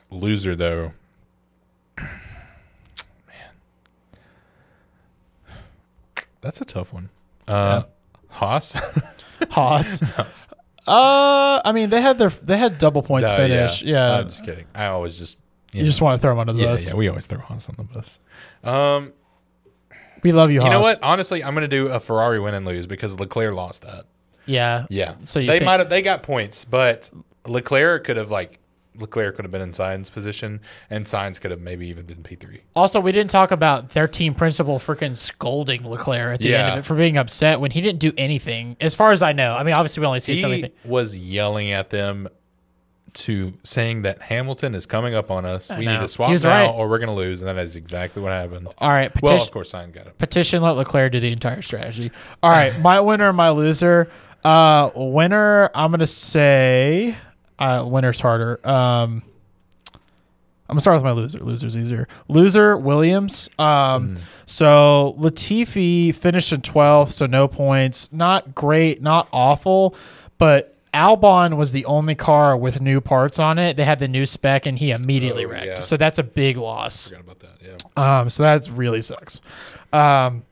loser 0.09 0.53
though, 0.53 0.91
man, 1.97 2.09
that's 6.41 6.59
a 6.59 6.65
tough 6.65 6.91
one. 6.91 7.09
Uh, 7.47 7.83
Haas, 8.27 8.75
Haas. 9.51 10.03
uh, 10.87 11.61
I 11.65 11.71
mean, 11.73 11.89
they 11.89 12.01
had 12.01 12.17
their 12.17 12.29
they 12.29 12.57
had 12.57 12.77
double 12.79 13.01
points 13.03 13.29
No, 13.29 13.37
finish. 13.37 13.83
Yeah, 13.83 14.19
I'm 14.19 14.29
just 14.29 14.45
kidding. 14.45 14.65
I 14.73 14.87
always 14.87 15.17
just 15.17 15.37
you 15.73 15.83
just 15.83 16.01
want 16.01 16.19
to 16.19 16.21
throw 16.21 16.31
them 16.31 16.39
under 16.39 16.53
the 16.53 16.61
yeah, 16.61 16.65
bus. 16.71 16.87
yeah. 16.87 16.95
We 16.95 17.09
always 17.09 17.25
throw 17.25 17.39
Haas 17.39 17.69
on 17.69 17.75
the 17.77 17.83
bus. 17.83 18.19
Um, 18.63 19.13
We 20.23 20.31
love 20.31 20.49
you, 20.49 20.63
you 20.63 20.69
know 20.69 20.79
what? 20.81 20.99
Honestly, 21.03 21.43
I'm 21.43 21.53
gonna 21.53 21.67
do 21.67 21.87
a 21.89 21.99
Ferrari 21.99 22.39
win 22.39 22.53
and 22.53 22.65
lose 22.65 22.87
because 22.87 23.19
Leclerc 23.19 23.53
lost 23.53 23.81
that. 23.83 24.05
Yeah. 24.45 24.85
Yeah. 24.89 25.15
So 25.23 25.39
you 25.39 25.47
they 25.47 25.59
think- 25.59 25.65
might 25.65 25.79
have 25.79 25.89
they 25.89 26.01
got 26.01 26.23
points, 26.23 26.63
but 26.65 27.09
Leclerc 27.45 28.05
could 28.05 28.17
have 28.17 28.31
like 28.31 28.59
Leclerc 28.99 29.35
could 29.35 29.45
have 29.45 29.51
been 29.51 29.61
in 29.61 29.71
Sainz 29.71 30.11
position, 30.11 30.59
and 30.89 31.05
Sainz 31.05 31.39
could 31.39 31.51
have 31.51 31.61
maybe 31.61 31.87
even 31.87 32.05
been 32.05 32.23
P 32.23 32.35
three. 32.35 32.61
Also, 32.75 32.99
we 32.99 33.11
didn't 33.11 33.31
talk 33.31 33.51
about 33.51 33.89
their 33.89 34.07
team 34.07 34.33
principal 34.33 34.79
freaking 34.79 35.15
scolding 35.15 35.87
Leclerc 35.87 36.35
at 36.35 36.39
the 36.39 36.55
end 36.55 36.71
of 36.73 36.79
it 36.79 36.85
for 36.85 36.95
being 36.95 37.17
upset 37.17 37.59
when 37.59 37.71
he 37.71 37.81
didn't 37.81 37.99
do 37.99 38.11
anything, 38.17 38.75
as 38.79 38.95
far 38.95 39.11
as 39.11 39.21
I 39.21 39.33
know. 39.33 39.55
I 39.55 39.63
mean, 39.63 39.75
obviously, 39.75 40.01
we 40.01 40.07
only 40.07 40.19
see 40.19 40.35
so 40.35 40.47
many 40.49 40.61
He 40.61 40.67
things. 40.69 40.85
was 40.85 41.17
yelling 41.17 41.71
at 41.71 41.89
them 41.89 42.27
to 43.13 43.51
saying 43.63 44.03
that 44.03 44.21
Hamilton 44.21 44.75
is 44.75 44.85
coming 44.85 45.15
up 45.15 45.31
on 45.31 45.43
us. 45.43 45.71
We 45.71 45.85
know. 45.85 45.93
need 45.93 45.99
to 46.01 46.07
swap 46.07 46.29
now, 46.29 46.49
right. 46.49 46.67
or 46.69 46.87
we're 46.87 46.99
going 46.99 47.09
to 47.09 47.15
lose, 47.15 47.41
and 47.41 47.47
that 47.49 47.57
is 47.57 47.75
exactly 47.75 48.21
what 48.21 48.31
happened. 48.31 48.67
All 48.77 48.89
right, 48.89 49.11
Well, 49.21 49.31
petition, 49.31 49.47
of 49.47 49.53
course, 49.53 49.71
Sainz 49.71 49.91
got 49.93 50.05
it. 50.05 50.17
petition 50.19 50.61
let 50.61 50.71
Leclerc 50.71 51.13
do 51.13 51.19
the 51.19 51.31
entire 51.31 51.63
strategy. 51.63 52.11
All 52.43 52.51
right, 52.51 52.79
my 52.79 52.99
winner, 52.99 53.33
my 53.33 53.49
loser. 53.49 54.07
Uh, 54.45 54.91
winner, 54.95 55.71
I'm 55.73 55.89
gonna 55.89 56.05
say, 56.05 57.15
uh, 57.59 57.85
winner's 57.87 58.19
harder. 58.19 58.59
Um, 58.67 59.23
I'm 60.69 60.73
gonna 60.73 60.81
start 60.81 60.95
with 60.97 61.03
my 61.05 61.11
loser. 61.11 61.39
Loser's 61.39 61.77
easier. 61.77 62.07
Loser 62.27 62.75
Williams. 62.77 63.49
Um, 63.57 64.17
so 64.45 65.15
Latifi 65.17 66.13
finished 66.13 66.51
in 66.51 66.61
12th, 66.61 67.09
so 67.11 67.25
no 67.25 67.47
points. 67.47 68.11
Not 68.11 68.53
great, 68.53 69.01
not 69.01 69.29
awful, 69.31 69.95
but 70.37 70.75
Albon 70.93 71.55
was 71.55 71.71
the 71.71 71.85
only 71.85 72.15
car 72.15 72.57
with 72.57 72.81
new 72.81 72.99
parts 72.99 73.39
on 73.39 73.57
it. 73.59 73.77
They 73.77 73.85
had 73.85 73.99
the 73.99 74.07
new 74.09 74.25
spec, 74.25 74.65
and 74.65 74.77
he 74.77 74.91
immediately 74.91 75.45
Oh, 75.45 75.49
wrecked. 75.49 75.65
yeah. 75.65 75.79
So 75.79 75.95
that's 75.95 76.19
a 76.19 76.23
big 76.23 76.57
loss. 76.57 77.09
Forgot 77.11 77.21
about 77.23 77.39
that. 77.39 77.49
Yeah. 77.97 78.19
Um, 78.19 78.29
so 78.29 78.43
that 78.43 78.67
really 78.69 79.01
sucks. 79.01 79.39
Um, 79.93 80.43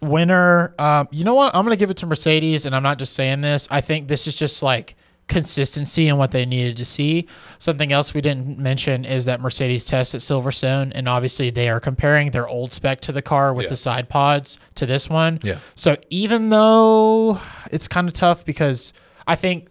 winner, 0.00 0.74
um, 0.78 1.08
you 1.10 1.24
know 1.24 1.34
what? 1.34 1.54
I'm 1.54 1.64
gonna 1.64 1.76
give 1.76 1.90
it 1.90 1.96
to 1.98 2.06
Mercedes, 2.06 2.64
and 2.66 2.74
I'm 2.76 2.82
not 2.82 2.98
just 2.98 3.14
saying 3.14 3.40
this. 3.40 3.66
I 3.70 3.80
think 3.80 4.08
this 4.08 4.26
is 4.26 4.36
just 4.36 4.62
like 4.62 4.94
consistency 5.32 6.08
in 6.08 6.16
what 6.18 6.30
they 6.30 6.44
needed 6.44 6.76
to 6.76 6.84
see. 6.84 7.26
Something 7.58 7.92
else 7.92 8.12
we 8.14 8.20
didn't 8.20 8.58
mention 8.58 9.04
is 9.04 9.24
that 9.26 9.40
Mercedes 9.40 9.84
test 9.84 10.14
at 10.14 10.20
Silverstone, 10.20 10.92
and 10.94 11.08
obviously 11.08 11.50
they 11.50 11.68
are 11.68 11.80
comparing 11.80 12.30
their 12.30 12.46
old 12.48 12.72
spec 12.72 13.00
to 13.02 13.12
the 13.12 13.22
car 13.22 13.52
with 13.54 13.64
Yeah. 13.64 13.70
the 13.70 13.76
side 13.76 14.08
pods 14.08 14.58
to 14.76 14.86
this 14.86 15.08
one. 15.08 15.40
Yeah. 15.42 15.58
So 15.74 15.96
even 16.10 16.50
though 16.50 17.38
it's 17.70 17.88
kind 17.88 18.08
of 18.08 18.14
tough 18.14 18.44
because 18.44 18.92
I 19.26 19.36
think 19.36 19.68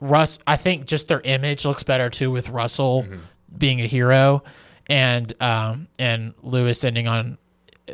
Russ, 0.00 0.38
I 0.46 0.56
think 0.56 0.86
just 0.86 1.08
their 1.08 1.20
image 1.22 1.64
looks 1.64 1.82
better 1.82 2.10
too 2.10 2.30
with 2.30 2.48
Russell 2.48 3.02
Mm-hmm. 3.04 3.16
being 3.58 3.80
a 3.80 3.86
hero, 3.86 4.42
and 4.88 5.32
um 5.40 5.88
and 5.98 6.34
Lewis 6.42 6.84
ending 6.84 7.08
on. 7.08 7.38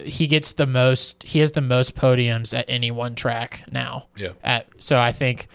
He 0.04 0.26
gets 0.26 0.52
the 0.52 0.66
most. 0.66 1.22
He 1.22 1.38
has 1.38 1.52
the 1.52 1.60
most 1.60 1.94
podiums 1.94 2.52
at 2.58 2.64
any 2.68 2.90
one 2.90 3.14
track 3.14 3.62
now. 3.70 4.06
Yeah. 4.16 4.30
At 4.42 4.66
so 4.78 4.98
I 4.98 5.12
think. 5.12 5.46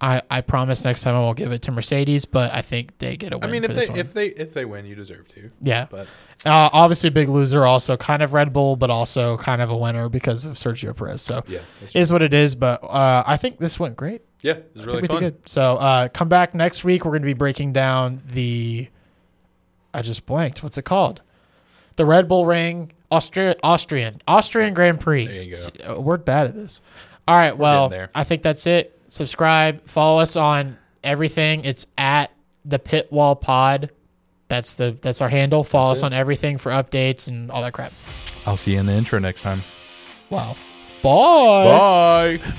I, 0.00 0.22
I 0.30 0.40
promise 0.42 0.84
next 0.84 1.02
time 1.02 1.16
I 1.16 1.18
won't 1.18 1.36
give 1.36 1.50
it 1.50 1.62
to 1.62 1.72
Mercedes, 1.72 2.24
but 2.24 2.52
I 2.52 2.62
think 2.62 2.98
they 2.98 3.16
get 3.16 3.32
a 3.32 3.38
win 3.38 3.48
I 3.48 3.52
mean, 3.52 3.64
if 3.64 3.74
they 3.74 3.86
one. 3.88 3.98
if 3.98 4.12
they 4.14 4.28
if 4.28 4.54
they 4.54 4.64
win, 4.64 4.86
you 4.86 4.94
deserve 4.94 5.26
to. 5.28 5.50
yeah, 5.60 5.86
But 5.90 6.06
uh, 6.46 6.70
obviously 6.72 7.10
big 7.10 7.28
loser, 7.28 7.66
also 7.66 7.96
kind 7.96 8.22
of 8.22 8.32
Red 8.32 8.52
Bull, 8.52 8.76
but 8.76 8.90
also 8.90 9.36
kind 9.38 9.60
of 9.60 9.70
a 9.70 9.76
winner 9.76 10.08
because 10.08 10.44
of 10.44 10.54
Sergio 10.56 10.96
Perez. 10.96 11.20
So 11.22 11.42
yeah, 11.48 11.60
is 11.94 12.12
what 12.12 12.22
it 12.22 12.32
is. 12.32 12.54
But 12.54 12.84
uh, 12.84 13.24
I 13.26 13.36
think 13.36 13.58
this 13.58 13.80
went 13.80 13.96
great. 13.96 14.22
yeah, 14.40 14.52
it 14.52 14.70
was 14.74 14.86
really 14.86 15.02
we 15.02 15.08
fun. 15.08 15.20
did 15.22 15.34
good. 15.34 15.48
So 15.50 15.76
uh, 15.78 16.08
come 16.08 16.28
back 16.28 16.54
next 16.54 16.84
week. 16.84 17.04
We're 17.04 17.10
going 17.10 17.22
to 17.22 17.26
be 17.26 17.32
breaking 17.34 17.72
down 17.72 18.22
the. 18.24 18.88
I 19.92 20.02
just 20.02 20.26
blanked. 20.26 20.62
What's 20.62 20.78
it 20.78 20.82
called? 20.84 21.22
The 21.96 22.04
Red 22.06 22.28
Bull 22.28 22.46
Ring 22.46 22.92
Austria, 23.10 23.56
Austrian 23.64 24.20
Austrian 24.28 24.74
Grand 24.74 25.00
Prix. 25.00 25.26
There 25.26 25.42
you 25.42 25.50
go. 25.50 25.56
S- 25.58 25.70
uh, 25.88 26.00
We're 26.00 26.18
bad 26.18 26.46
at 26.46 26.54
this. 26.54 26.80
All 27.26 27.36
right. 27.36 27.56
well, 27.56 27.88
there. 27.88 28.10
I 28.14 28.22
think 28.22 28.42
that's 28.42 28.66
it. 28.66 28.97
Subscribe. 29.08 29.86
Follow 29.88 30.20
us 30.20 30.36
on 30.36 30.76
everything. 31.02 31.64
It's 31.64 31.86
at 31.96 32.30
the 32.64 32.78
Pit 32.78 33.10
Wall 33.10 33.34
Pod. 33.36 33.90
That's 34.48 34.74
the 34.74 34.96
that's 35.02 35.20
our 35.20 35.28
handle. 35.28 35.62
Follow 35.64 35.88
That's 35.88 36.00
us 36.00 36.02
it. 36.02 36.06
on 36.06 36.12
everything 36.14 36.58
for 36.58 36.70
updates 36.72 37.28
and 37.28 37.50
all 37.50 37.62
that 37.62 37.72
crap. 37.74 37.92
I'll 38.46 38.56
see 38.56 38.72
you 38.72 38.80
in 38.80 38.86
the 38.86 38.92
intro 38.92 39.18
next 39.18 39.42
time. 39.42 39.62
Wow. 40.30 40.56
Bye. 41.02 42.38
Bye. 42.38 42.54